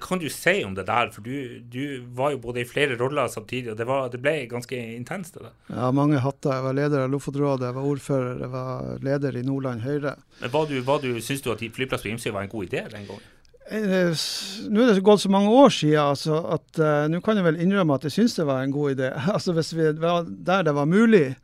kan 0.00 0.18
du 0.18 0.28
si 0.28 0.64
om 0.64 0.74
det 0.74 0.84
der? 0.88 1.10
For 1.14 1.24
du, 1.24 1.60
du 1.64 2.04
var 2.16 2.34
jo 2.34 2.40
både 2.42 2.62
i 2.62 2.66
flere 2.68 2.98
roller 3.00 3.28
samtidig, 3.32 3.72
og 3.72 3.78
det, 3.78 3.86
var, 3.88 4.10
det 4.12 4.20
ble 4.22 4.34
ganske 4.50 4.76
intenst? 4.96 5.38
det 5.40 5.52
Ja, 5.72 5.90
mange 5.94 6.20
hatter. 6.20 6.52
Jeg 6.58 6.66
var 6.66 6.76
leder 6.76 7.06
av 7.06 7.12
Lofotrådet, 7.12 7.70
jeg 7.70 7.78
var 7.78 7.88
ordfører, 7.94 8.44
jeg 8.44 8.52
var 8.52 9.02
leder 9.04 9.40
i 9.40 9.44
Nordland 9.46 9.84
Høyre. 9.86 10.16
Men 10.42 10.52
var 10.52 10.68
du, 10.68 10.78
var 10.84 11.02
du, 11.04 11.10
Syns 11.24 11.42
du 11.44 11.50
at 11.54 11.64
flyplass 11.74 12.04
på 12.04 12.12
Gimsøy 12.12 12.32
var 12.34 12.44
en 12.44 12.52
god 12.52 12.68
idé 12.68 12.84
den 12.92 13.08
gangen? 13.08 13.34
Nå 13.68 14.80
er 14.80 14.94
det 14.94 15.04
gått 15.04 15.20
så 15.20 15.30
mange 15.32 15.52
år 15.52 15.72
siden 15.74 16.00
altså, 16.00 16.38
at 16.56 16.80
uh, 16.80 17.04
nå 17.10 17.20
kan 17.24 17.36
jeg 17.36 17.44
vel 17.44 17.58
innrømme 17.60 17.98
at 17.98 18.06
jeg 18.06 18.14
syns 18.14 18.38
det 18.38 18.46
var 18.48 18.62
en 18.64 18.72
god 18.72 18.94
idé. 18.96 19.10
altså 19.34 19.52
Hvis 19.56 19.74
vi 19.76 19.90
var 20.00 20.24
der 20.24 20.64
det 20.64 20.74
var 20.76 20.88
mulig, 20.88 21.36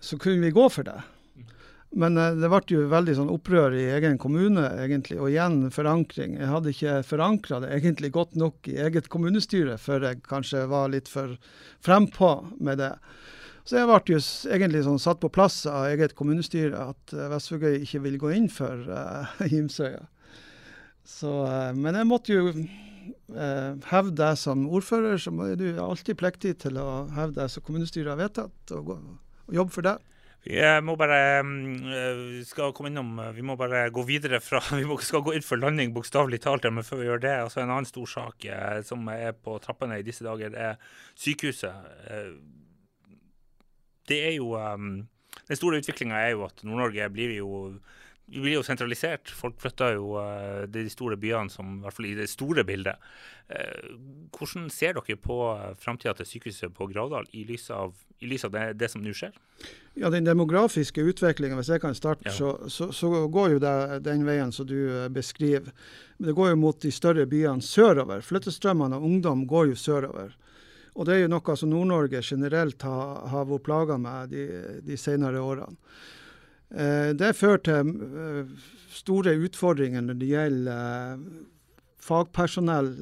så 0.00 0.16
kunne 0.20 0.40
vi 0.40 0.54
gå 0.56 0.68
for 0.72 0.88
det. 0.88 0.96
Men 1.96 2.16
uh, 2.16 2.32
det 2.32 2.48
ble 2.52 2.62
jo 2.72 2.86
veldig 2.92 3.18
sånn 3.18 3.32
opprør 3.32 3.76
i 3.76 3.90
egen 3.98 4.16
kommune, 4.20 4.64
egentlig. 4.86 5.20
Og 5.20 5.28
igjen 5.34 5.66
forankring. 5.74 6.38
Jeg 6.40 6.52
hadde 6.54 6.72
ikke 6.72 6.96
forankra 7.10 7.60
det 7.64 7.74
egentlig 7.76 8.12
godt 8.16 8.40
nok 8.40 8.72
i 8.72 8.80
eget 8.88 9.12
kommunestyre 9.12 9.76
før 9.80 10.08
jeg 10.10 10.24
kanskje 10.28 10.64
var 10.72 10.88
litt 10.94 11.12
for 11.12 11.36
frempå 11.84 12.38
med 12.56 12.80
det. 12.80 12.94
Så 13.66 13.80
jeg 13.80 13.90
ble 13.90 14.16
jo 14.16 14.24
egentlig 14.54 14.84
sånn 14.86 15.00
satt 15.02 15.18
på 15.20 15.32
plass 15.34 15.64
av 15.68 15.90
eget 15.90 16.16
kommunestyre 16.16 16.88
at 16.94 17.16
uh, 17.16 17.28
Vestvågøy 17.34 17.82
ikke 17.82 18.04
vil 18.08 18.20
gå 18.22 18.36
inn 18.38 18.48
for 18.48 18.88
uh, 18.88 19.36
Gimsøya. 19.52 20.06
Så, 21.06 21.30
uh, 21.46 21.70
men 21.76 21.98
jeg 21.98 22.08
måtte 22.10 22.34
jo 22.34 22.50
uh, 22.50 23.72
hevde 23.92 24.16
deg 24.18 24.40
som 24.40 24.66
ordfører, 24.66 25.20
så 25.22 25.32
er 25.46 25.56
du 25.60 25.68
alltid 25.82 26.18
pliktig 26.18 26.56
til 26.66 26.80
å 26.82 27.06
hevde 27.14 27.40
deg 27.40 27.52
som 27.52 27.64
kommunestyret 27.66 28.12
har 28.14 28.20
vedtatt, 28.20 28.76
og, 28.76 28.96
og 29.46 29.58
jobbe 29.60 29.74
for 29.78 29.86
det. 29.86 29.98
Vi 30.46 30.62
må 30.86 30.94
bare 30.94 31.42
vi 31.42 32.44
skal 32.46 32.70
komme 32.74 32.92
innom, 32.92 33.16
vi 33.34 33.42
må 33.42 33.56
bare 33.58 33.88
gå 33.90 34.04
videre 34.06 34.38
fra 34.40 34.60
Vi 34.78 34.98
skal 35.02 35.24
gå 35.26 35.34
inn 35.34 35.42
for 35.42 35.58
landing, 35.58 35.90
bokstavelig 35.94 36.38
talt. 36.44 36.68
Men 36.70 36.86
før 36.86 37.02
vi 37.02 37.08
gjør 37.08 37.24
det, 37.24 37.34
altså 37.48 37.64
en 37.64 37.72
annen 37.72 37.88
stor 37.88 38.06
sak 38.06 38.46
eh, 38.46 38.78
som 38.86 39.02
er 39.10 39.34
på 39.34 39.56
trappene 39.64 39.98
i 39.98 40.06
disse 40.06 40.22
dager, 40.26 40.54
er 40.54 40.78
sykehuset. 41.18 41.90
Eh, 42.06 42.30
det 44.06 44.22
er 44.28 44.34
jo 44.36 44.54
Den 44.54 45.58
store 45.58 45.80
utviklinga 45.82 46.14
er 46.14 46.30
jo 46.36 46.44
at 46.46 46.62
Nord-Norge 46.62 47.08
blir 47.10 47.34
jo 47.36 47.48
vi 48.26 48.40
blir 48.40 48.56
jo 48.56 48.62
sentralisert. 48.66 49.30
Folk 49.30 49.60
flytter 49.62 49.94
jo 49.94 50.16
uh, 50.18 50.64
de 50.70 50.82
store 50.90 51.18
byene, 51.20 51.50
som, 51.52 51.78
i 51.78 51.84
hvert 51.84 51.94
fall 51.94 52.08
i 52.08 52.16
det 52.18 52.26
store 52.30 52.64
bildet. 52.66 53.02
Uh, 53.46 53.92
hvordan 54.34 54.66
ser 54.74 54.96
dere 54.96 55.18
på 55.22 55.36
framtida 55.78 56.16
til 56.18 56.26
sykehuset 56.26 56.74
på 56.74 56.88
Gravdal 56.90 57.28
i 57.38 57.44
lys 57.46 57.68
av, 57.70 57.94
i 58.18 58.30
lys 58.30 58.46
av 58.48 58.56
det, 58.56 58.64
det, 58.80 58.90
som 58.90 59.04
nå 59.04 59.14
skjer? 59.14 59.36
Ja, 59.94 60.10
Den 60.10 60.26
demografiske 60.26 61.04
utviklinga, 61.06 61.58
hvis 61.60 61.70
jeg 61.70 61.84
kan 61.84 61.94
starte, 61.94 62.26
ja. 62.26 62.34
så, 62.34 62.56
så, 62.72 62.90
så, 62.92 63.12
går 63.32 63.54
jo 63.54 63.62
det 63.62 63.76
den 64.08 64.26
veien 64.26 64.50
som 64.52 64.66
du 64.66 64.76
eh, 64.88 65.06
beskriver. 65.08 65.70
Men 66.18 66.32
det 66.32 66.36
går 66.36 66.50
jo 66.50 66.58
mot 66.64 66.82
de 66.82 66.90
større 66.92 67.28
byene 67.30 67.62
sørover. 67.62 68.26
Flyttestrømmene 68.26 68.98
av 68.98 69.06
ungdom 69.06 69.46
går 69.46 69.70
jo 69.70 69.78
sørover. 69.78 70.34
Og 70.96 71.06
det 71.06 71.14
er 71.14 71.24
jo 71.26 71.32
noe 71.32 71.56
som 71.60 71.70
Nord-Norge 71.70 72.22
generelt 72.24 72.82
har, 72.82 73.16
har 73.30 73.48
vært 73.48 73.66
plaga 73.68 73.98
med 74.00 74.32
de, 74.32 74.46
de 74.84 74.98
senere 74.98 75.44
årene. 75.44 75.76
Eh, 76.74 77.12
det 77.14 77.36
fører 77.38 77.62
til 77.62 77.90
eh, 77.94 78.48
store 78.90 79.36
utfordringer 79.46 80.02
når 80.02 80.18
det 80.18 80.30
gjelder 80.32 81.20
fagpersonell 82.06 82.92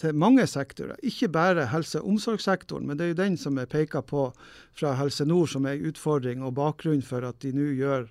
til 0.00 0.16
mange 0.16 0.46
sektorer. 0.48 0.96
Ikke 1.04 1.28
bare 1.32 1.68
helse- 1.72 2.00
og 2.00 2.14
omsorgssektoren, 2.14 2.86
men 2.88 2.96
det 2.96 3.04
er 3.04 3.12
jo 3.12 3.20
den 3.22 3.36
som 3.40 3.58
er 3.60 3.68
peka 3.68 4.00
på 4.00 4.30
fra 4.72 4.94
Helse 4.96 5.26
Nord 5.28 5.52
som 5.52 5.68
er 5.68 5.76
en 5.76 5.90
utfordring 5.90 6.44
og 6.44 6.56
bakgrunn 6.56 7.04
for 7.04 7.26
at 7.28 7.40
de 7.44 7.52
nå 7.52 7.74
gjør 7.76 8.08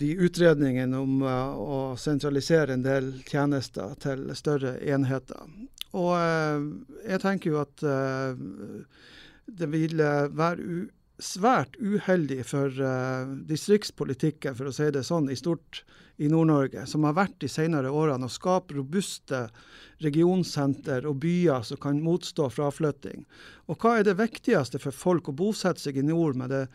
de 0.00 0.10
utredningene 0.20 0.98
om 1.00 1.24
å 1.24 1.78
sentralisere 1.98 2.76
en 2.76 2.84
del 2.84 3.08
tjenester 3.26 3.96
til 4.04 4.28
større 4.36 4.76
enheter. 4.84 5.48
Og 5.96 6.12
jeg 7.08 7.22
tenker 7.24 7.54
jo 7.54 7.62
at 7.64 7.80
det 9.48 9.70
vil 9.72 10.04
være 10.36 10.84
svært 11.24 11.76
uheldig 11.80 12.42
for 12.48 12.74
uh, 12.82 13.30
distriktspolitikken, 13.48 14.56
for 14.58 14.70
å 14.70 14.74
si 14.74 14.88
det 14.94 15.04
sånn, 15.06 15.30
i 15.30 15.38
stort 15.38 15.84
i 16.20 16.28
Nord-Norge, 16.28 16.82
som 16.84 17.06
har 17.08 17.14
vært 17.16 17.38
de 17.40 17.48
senere 17.48 17.88
årene 17.96 18.28
å 18.28 18.32
skape 18.32 18.76
robuste 18.76 19.46
regionsenter 20.04 21.06
og 21.08 21.16
byer 21.22 21.64
som 21.64 21.80
kan 21.80 22.02
motstå 22.04 22.50
fraflytting. 22.52 23.22
Og 23.72 23.80
hva 23.80 23.94
er 23.96 24.04
det 24.04 24.18
viktigste 24.18 24.80
for 24.82 24.92
folk 24.92 25.30
å 25.30 25.36
bosette 25.36 25.80
seg 25.80 25.96
i 25.96 26.04
nord 26.04 26.36
med 26.36 26.52
det 26.52 26.66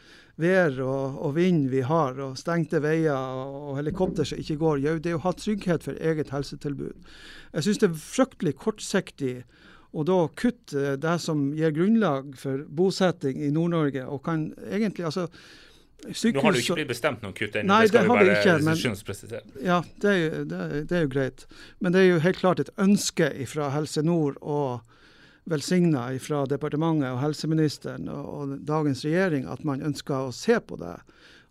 vær 0.41 0.80
og, 0.82 1.20
og 1.28 1.36
vind 1.38 1.70
vi 1.70 1.84
har, 1.86 2.18
og 2.26 2.39
stengte 2.41 2.82
veier 2.82 3.14
og, 3.14 3.76
helikopter 3.78 4.26
som 4.26 4.41
ikke 4.41 4.58
går? 4.62 4.82
Jo, 4.82 4.96
det 4.98 5.14
er 5.14 5.20
å 5.20 5.26
ha 5.28 5.36
trygghet 5.38 5.86
for 5.86 6.02
eget 6.02 6.34
helsetilbud. 6.34 7.14
Jeg 7.54 7.68
syns 7.68 7.84
det 7.84 7.91
er 7.91 8.02
fryktelig 8.02 8.58
kortsiktig 8.66 9.36
og 9.96 10.08
da 10.10 10.18
kutte 10.36 10.96
det 11.00 11.20
som 11.24 11.48
gir 11.56 11.72
grunnlag 11.76 12.34
for 12.39 12.66
bosetting 12.68 13.39
i 13.46 13.52
Nord-Norge, 13.56 14.04
og 14.12 14.24
kan 14.26 14.50
egentlig 14.68 15.08
altså 15.08 15.30
Sykehus, 16.06 16.36
Nå 16.36 16.41
har 16.43 16.54
det 16.54 16.60
jo 16.60 16.66
ikke 16.66 16.76
blitt 16.78 16.89
bestemt 16.91 17.24
noen 17.24 17.34
kutt 17.34 17.56
ennå, 17.58 17.78
det 17.82 17.89
skal 17.89 18.04
det 18.04 18.06
vi 18.06 18.12
bare 18.12 18.34
ikke, 18.36 18.56
men, 18.62 18.76
Ja, 19.66 19.78
det 20.04 20.10
er, 20.12 20.18
jo, 20.20 20.43
det, 20.52 20.60
det 20.91 20.98
er, 20.98 21.06
jo 21.08 21.12
greit. 21.16 21.46
Men 21.80 21.96
det 21.96 22.02
er 22.02 22.06
jo 22.12 22.20
helt 22.22 22.41
klart 22.41 22.62
et 22.62 22.70
ønske 22.78 23.30
fra 23.50 23.72
Helse 23.74 24.04
Nord 24.06 24.38
og 24.43 24.84
velsigna 25.50 26.08
fra 26.22 26.43
departementet 26.50 27.10
og 27.10 27.22
helseministeren 27.24 28.10
og, 28.12 28.28
og 28.36 28.54
dagens 28.68 29.02
regjering 29.06 29.50
at 29.50 29.66
man 29.66 29.82
ønsker 29.86 30.28
å 30.28 30.36
se 30.36 30.60
på 30.60 30.78
det. 30.82 30.93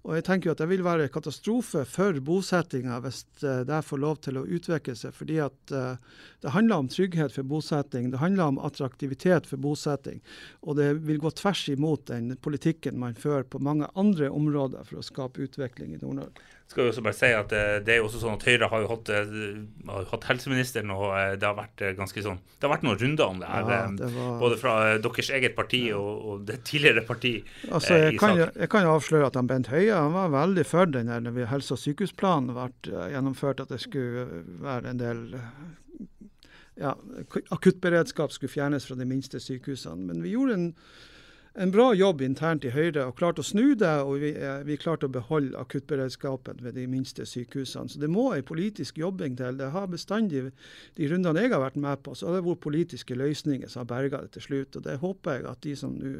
Og 0.04 0.18
jeg 0.18 0.24
tenker 0.26 0.50
jo 0.50 0.52
at 0.52 0.60
Det 0.60 0.68
vil 0.68 0.84
være 0.84 1.08
katastrofe 1.12 1.84
for 1.88 2.18
bosettinga 2.24 2.98
hvis 3.04 3.22
eh, 3.42 3.62
det 3.64 3.80
får 3.88 4.02
lov 4.02 4.18
til 4.24 4.38
å 4.40 4.44
utvikle 4.44 4.96
seg. 5.00 5.14
fordi 5.16 5.38
at 5.40 5.72
uh, 5.72 5.96
Det 6.44 6.52
handler 6.52 6.84
om 6.84 6.90
trygghet 6.92 7.32
for 7.32 7.48
bosetting, 7.48 8.10
det 8.12 8.20
handler 8.20 8.52
om 8.52 8.58
attraktivitet 8.58 9.48
for 9.48 9.56
bosetting. 9.56 10.20
Og 10.62 10.76
det 10.76 10.90
vil 11.08 11.22
gå 11.22 11.30
tvers 11.30 11.68
imot 11.72 12.06
den 12.12 12.36
politikken 12.36 13.00
man 13.00 13.16
fører 13.16 13.48
på 13.48 13.58
mange 13.58 13.88
andre 13.94 14.28
områder 14.30 14.84
for 14.84 15.00
å 15.00 15.06
skape 15.06 15.48
utvikling 15.48 15.96
i 15.96 16.02
Nord-Norge 16.02 16.53
skal 16.70 16.86
jo 16.86 16.92
også 16.92 17.02
bare 17.04 17.16
si 17.16 17.30
at 17.36 17.52
eh, 17.54 17.76
det 17.84 17.92
er 17.94 17.98
jo 18.00 18.06
også 18.08 18.20
sånn 18.22 18.38
at 18.38 18.44
Høyre 18.48 18.68
har 18.72 18.82
jo 18.82 18.88
hatt, 18.90 19.10
eh, 19.12 19.34
har 19.90 20.06
hatt 20.10 20.26
helseministeren, 20.30 20.92
og 20.94 21.04
eh, 21.12 21.34
det 21.40 21.46
har 21.46 21.58
vært 21.58 21.84
ganske 21.98 22.24
sånn 22.24 22.40
Det 22.56 22.66
har 22.66 22.72
vært 22.72 22.86
noen 22.86 22.98
runder 23.02 23.24
om 23.26 23.42
det 23.42 23.50
her, 23.50 23.68
ja, 23.68 23.82
det 24.00 24.10
var... 24.14 24.32
både 24.40 24.58
fra 24.62 24.74
deres 25.04 25.30
eget 25.38 25.56
parti 25.58 25.82
og, 25.96 26.10
og 26.24 26.48
det 26.48 26.62
tidligere 26.64 27.04
parti. 27.06 27.34
Altså, 27.68 28.00
jeg, 28.06 28.18
kan 28.20 28.40
jo, 28.40 28.48
jeg 28.56 28.72
kan 28.72 28.86
jo 28.86 28.96
avsløre 28.96 29.28
at 29.28 29.38
han 29.38 29.50
Bent 29.50 29.70
Høie 29.74 29.92
han 29.92 30.16
var 30.16 30.32
veldig 30.34 30.66
for 30.68 30.90
den 30.90 31.12
der 31.12 31.24
når 31.24 31.44
helse- 31.52 31.76
og 31.76 31.82
sykehusplanen 31.84 32.56
ble 32.56 33.06
gjennomført, 33.12 33.60
at 33.60 33.72
det 33.72 33.82
skulle 33.84 34.26
være 34.64 34.94
en 34.94 35.02
del 35.02 35.24
ja, 36.80 36.96
akuttberedskap 37.54 38.32
skulle 38.34 38.50
fjernes 38.50 38.86
fra 38.88 38.96
de 38.98 39.06
minste 39.06 39.38
sykehusene. 39.42 40.08
Men 40.08 40.24
vi 40.24 40.32
gjorde 40.34 40.56
en 40.58 40.70
en 41.54 41.70
bra 41.70 41.94
jobb 41.94 42.22
internt 42.26 42.64
i 42.66 42.72
Høyre 42.74 43.06
og 43.06 43.16
klarte 43.18 43.42
å 43.44 43.46
snu 43.46 43.76
det. 43.78 43.92
Og 44.02 44.18
vi, 44.22 44.32
vi 44.66 44.78
klarte 44.80 45.06
å 45.06 45.14
beholde 45.14 45.58
akuttberedskapen 45.60 46.60
ved 46.64 46.76
de 46.78 46.86
minste 46.90 47.26
sykehusene. 47.28 47.92
Så 47.92 48.02
det 48.02 48.10
må 48.10 48.30
en 48.34 48.46
politisk 48.46 48.98
jobbing 48.98 49.38
til. 49.38 49.60
Det 49.60 49.70
har 49.74 49.88
bestandig, 49.92 50.48
de 50.98 51.10
rundene 51.10 51.46
jeg 51.46 51.54
har 51.54 51.62
vært 51.62 51.80
med 51.80 52.02
på, 52.02 52.16
så 52.18 52.28
har 52.28 52.38
det 52.38 52.44
vært 52.48 52.64
politiske 52.66 53.18
løsninger 53.18 53.70
som 53.70 53.84
har 53.84 53.90
berga 53.94 54.24
det 54.24 54.34
til 54.36 54.48
slutt. 54.48 54.80
Og 54.80 54.86
det 54.88 55.00
håper 55.02 55.38
jeg 55.38 55.50
at 55.52 55.66
de 55.66 55.76
som 55.78 55.94
nå 55.94 56.16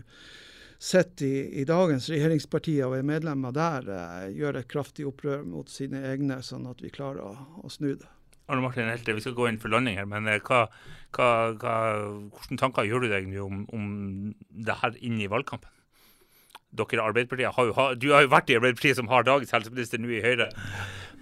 sitter 0.84 1.26
i, 1.26 1.36
i, 1.62 1.64
dagens 1.64 2.10
regjeringspartier 2.12 2.86
og 2.86 2.98
er 2.98 3.06
medlemmer 3.08 3.54
der, 3.56 3.86
eh, 3.94 4.32
gjør 4.36 4.58
et 4.60 4.68
kraftig 4.68 5.06
opprør 5.08 5.46
mot 5.48 5.70
sine 5.70 6.02
egne, 6.10 6.42
sånn 6.44 6.66
at 6.68 6.82
vi 6.84 6.92
klarer 6.92 7.24
å, 7.24 7.62
å 7.64 7.72
snu 7.72 7.94
det. 7.94 8.13
Arne 8.48 8.60
Martin 8.60 8.90
Helte, 8.90 9.14
vi 9.16 9.24
skal 9.24 9.36
gå 9.36 9.46
inn 9.48 9.60
for 9.60 9.72
landing 9.72 9.96
her, 9.96 10.08
men 10.08 10.28
eh, 10.28 10.42
hva, 10.44 10.66
hva, 11.16 11.28
hva, 11.60 11.76
hvilke 12.34 12.58
tanker 12.60 12.88
gjør 12.88 13.06
du 13.06 13.12
deg 13.14 13.30
om, 13.40 13.64
om 13.72 13.86
det 14.50 14.76
her 14.82 14.98
inn 15.00 15.16
i 15.22 15.30
valgkampen? 15.32 15.70
Dere 16.74 17.04
Arbeiderpartiet 17.06 17.54
har 17.54 17.68
jo, 17.68 17.74
Du 18.02 18.08
har 18.10 18.24
jo 18.24 18.32
vært 18.32 18.50
i 18.50 18.56
Arbeiderpartiet, 18.58 18.98
som 18.98 19.08
har 19.08 19.24
dagens 19.24 19.54
helseminister 19.54 20.00
nå 20.02 20.10
i 20.10 20.22
Høyre. 20.24 20.50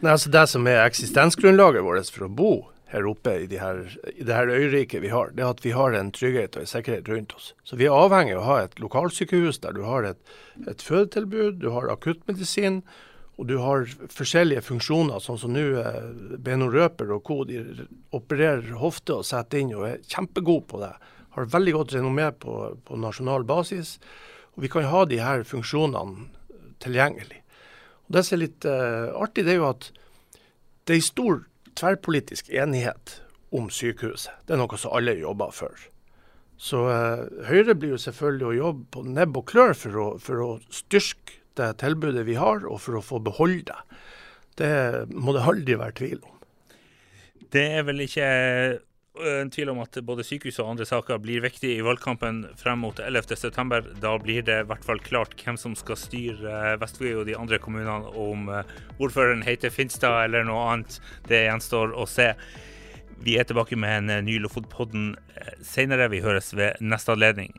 Nei, 0.01 0.15
altså 0.15 0.33
Det 0.33 0.47
som 0.51 0.67
er 0.67 0.81
eksistensgrunnlaget 0.87 1.85
vårt 1.85 2.11
for 2.11 2.27
å 2.27 2.33
bo 2.33 2.53
her 2.93 3.07
oppe 3.09 3.37
i, 3.45 3.47
de 3.49 3.61
her, 3.61 3.85
i 4.13 4.25
det 4.25 4.35
her 4.35 4.51
øyriket 4.53 5.01
vi 5.05 5.13
har, 5.13 5.31
det 5.37 5.45
er 5.45 5.53
at 5.55 5.63
vi 5.65 5.73
har 5.77 5.95
en 5.97 6.11
trygghet 6.13 6.57
og 6.57 6.65
en 6.65 6.73
sikkerhet 6.73 7.09
rundt 7.09 7.33
oss. 7.37 7.53
Så 7.65 7.79
vi 7.81 7.87
er 7.89 7.97
avhengig 7.97 8.35
av 8.37 8.43
å 8.43 8.49
ha 8.51 8.59
et 8.67 8.77
lokalsykehus 8.83 9.63
der 9.63 9.77
du 9.77 9.85
har 9.87 10.09
et, 10.11 10.21
et 10.67 10.85
fødetilbud, 10.85 11.63
du 11.63 11.71
har 11.73 11.89
akuttmedisin 11.93 12.83
og 13.43 13.49
du 13.51 13.57
har 13.59 13.89
forskjellige 14.15 14.63
funksjoner, 14.63 15.19
sånn 15.19 15.39
som 15.43 15.51
nå 15.51 15.63
eh, 15.81 16.05
Beno 16.39 16.69
Røper 16.71 17.09
og 17.17 17.25
co. 17.27 17.41
De 17.49 17.59
opererer 18.15 18.77
hofte 18.79 19.17
og 19.19 19.27
setter 19.27 19.59
inn 19.59 19.73
og 19.75 19.89
er 19.89 20.05
kjempegode 20.07 20.69
på 20.71 20.79
det. 20.79 20.93
Har 21.35 21.51
veldig 21.51 21.75
godt 21.75 21.95
renommé 21.97 22.29
på, 22.39 22.55
på, 22.87 23.01
nasjonal 23.03 23.43
basis. 23.49 23.97
Og 24.55 24.63
vi 24.63 24.71
kan 24.71 24.87
ha 24.87 25.03
de 25.11 25.19
her 25.19 25.43
funksjonene 25.49 26.29
tilgjengelig. 26.87 27.43
Og 28.07 28.15
Det 28.15 28.25
som 28.29 28.39
er 28.39 28.43
litt 28.45 28.69
uh, 28.71 29.11
artig, 29.19 29.49
det 29.49 29.57
er 29.57 29.59
jo 29.59 29.69
at 29.73 29.91
det 30.87 31.01
er 31.01 31.05
stor 31.09 31.43
tverrpolitisk 31.83 32.55
enighet 32.55 33.19
om 33.51 33.73
sykehuset. 33.75 34.39
Det 34.47 34.55
er 34.55 34.63
noe 34.63 34.79
som 34.79 34.95
alle 34.95 35.19
jobber 35.19 35.51
for. 35.57 35.89
Så 36.63 36.87
uh, 36.87 37.27
Høyre 37.51 37.75
blir 37.75 37.97
jo 37.97 38.03
selvfølgelig 38.07 38.53
å 38.53 38.59
jobbe 38.61 38.91
på 38.95 39.07
nebb 39.11 39.43
og 39.43 39.49
klør 39.51 39.75
for 39.75 39.99
å, 39.99 40.11
for 40.23 40.47
å 40.47 40.51
styrke 40.71 41.42
det 41.59 41.73
tilbudet 41.83 42.27
vi 42.29 42.39
har, 42.41 42.65
og 42.69 42.81
for 42.85 42.99
å 42.99 43.05
få 43.05 43.21
beholde 43.25 43.73
det. 43.73 44.01
Det 44.61 44.73
må 45.13 45.35
det 45.37 45.45
aldri 45.49 45.77
være 45.81 45.99
tvil 46.01 46.23
om. 46.23 46.41
Det 47.53 47.67
er 47.79 47.85
vel 47.85 48.05
ikke 48.05 48.27
en 49.23 49.51
tvil 49.53 49.69
om 49.69 49.81
at 49.83 49.99
både 50.09 50.25
sykehus 50.25 50.57
og 50.63 50.71
andre 50.73 50.87
saker 50.89 51.21
blir 51.21 51.43
viktige 51.45 51.77
i 51.77 51.85
valgkampen 51.85 52.47
frem 52.57 52.81
mot 52.81 53.01
11.9. 53.01 53.99
Da 54.01 54.13
blir 54.23 54.45
det 54.47 54.59
i 54.63 54.69
hvert 54.71 54.87
fall 54.87 55.03
klart 55.05 55.37
hvem 55.37 55.59
som 55.61 55.77
skal 55.77 56.01
styre 56.01 56.77
Vestvåg 56.81 57.21
og 57.21 57.27
de 57.29 57.37
andre 57.37 57.61
kommunene. 57.61 58.09
Om 58.09 58.49
ordføreren 58.99 59.45
heter 59.45 59.73
Finstad 59.75 60.25
eller 60.25 60.49
noe 60.49 60.65
annet, 60.71 60.97
det 61.29 61.45
gjenstår 61.45 61.93
å 61.93 62.09
se. 62.09 62.33
Vi 63.23 63.37
er 63.39 63.47
tilbake 63.47 63.77
med 63.79 64.09
en 64.09 64.25
ny 64.27 64.39
Lofotpodden 64.43 65.13
senere. 65.61 66.09
Vi 66.11 66.25
høres 66.25 66.55
ved 66.57 66.81
neste 66.81 67.13
anledning. 67.13 67.53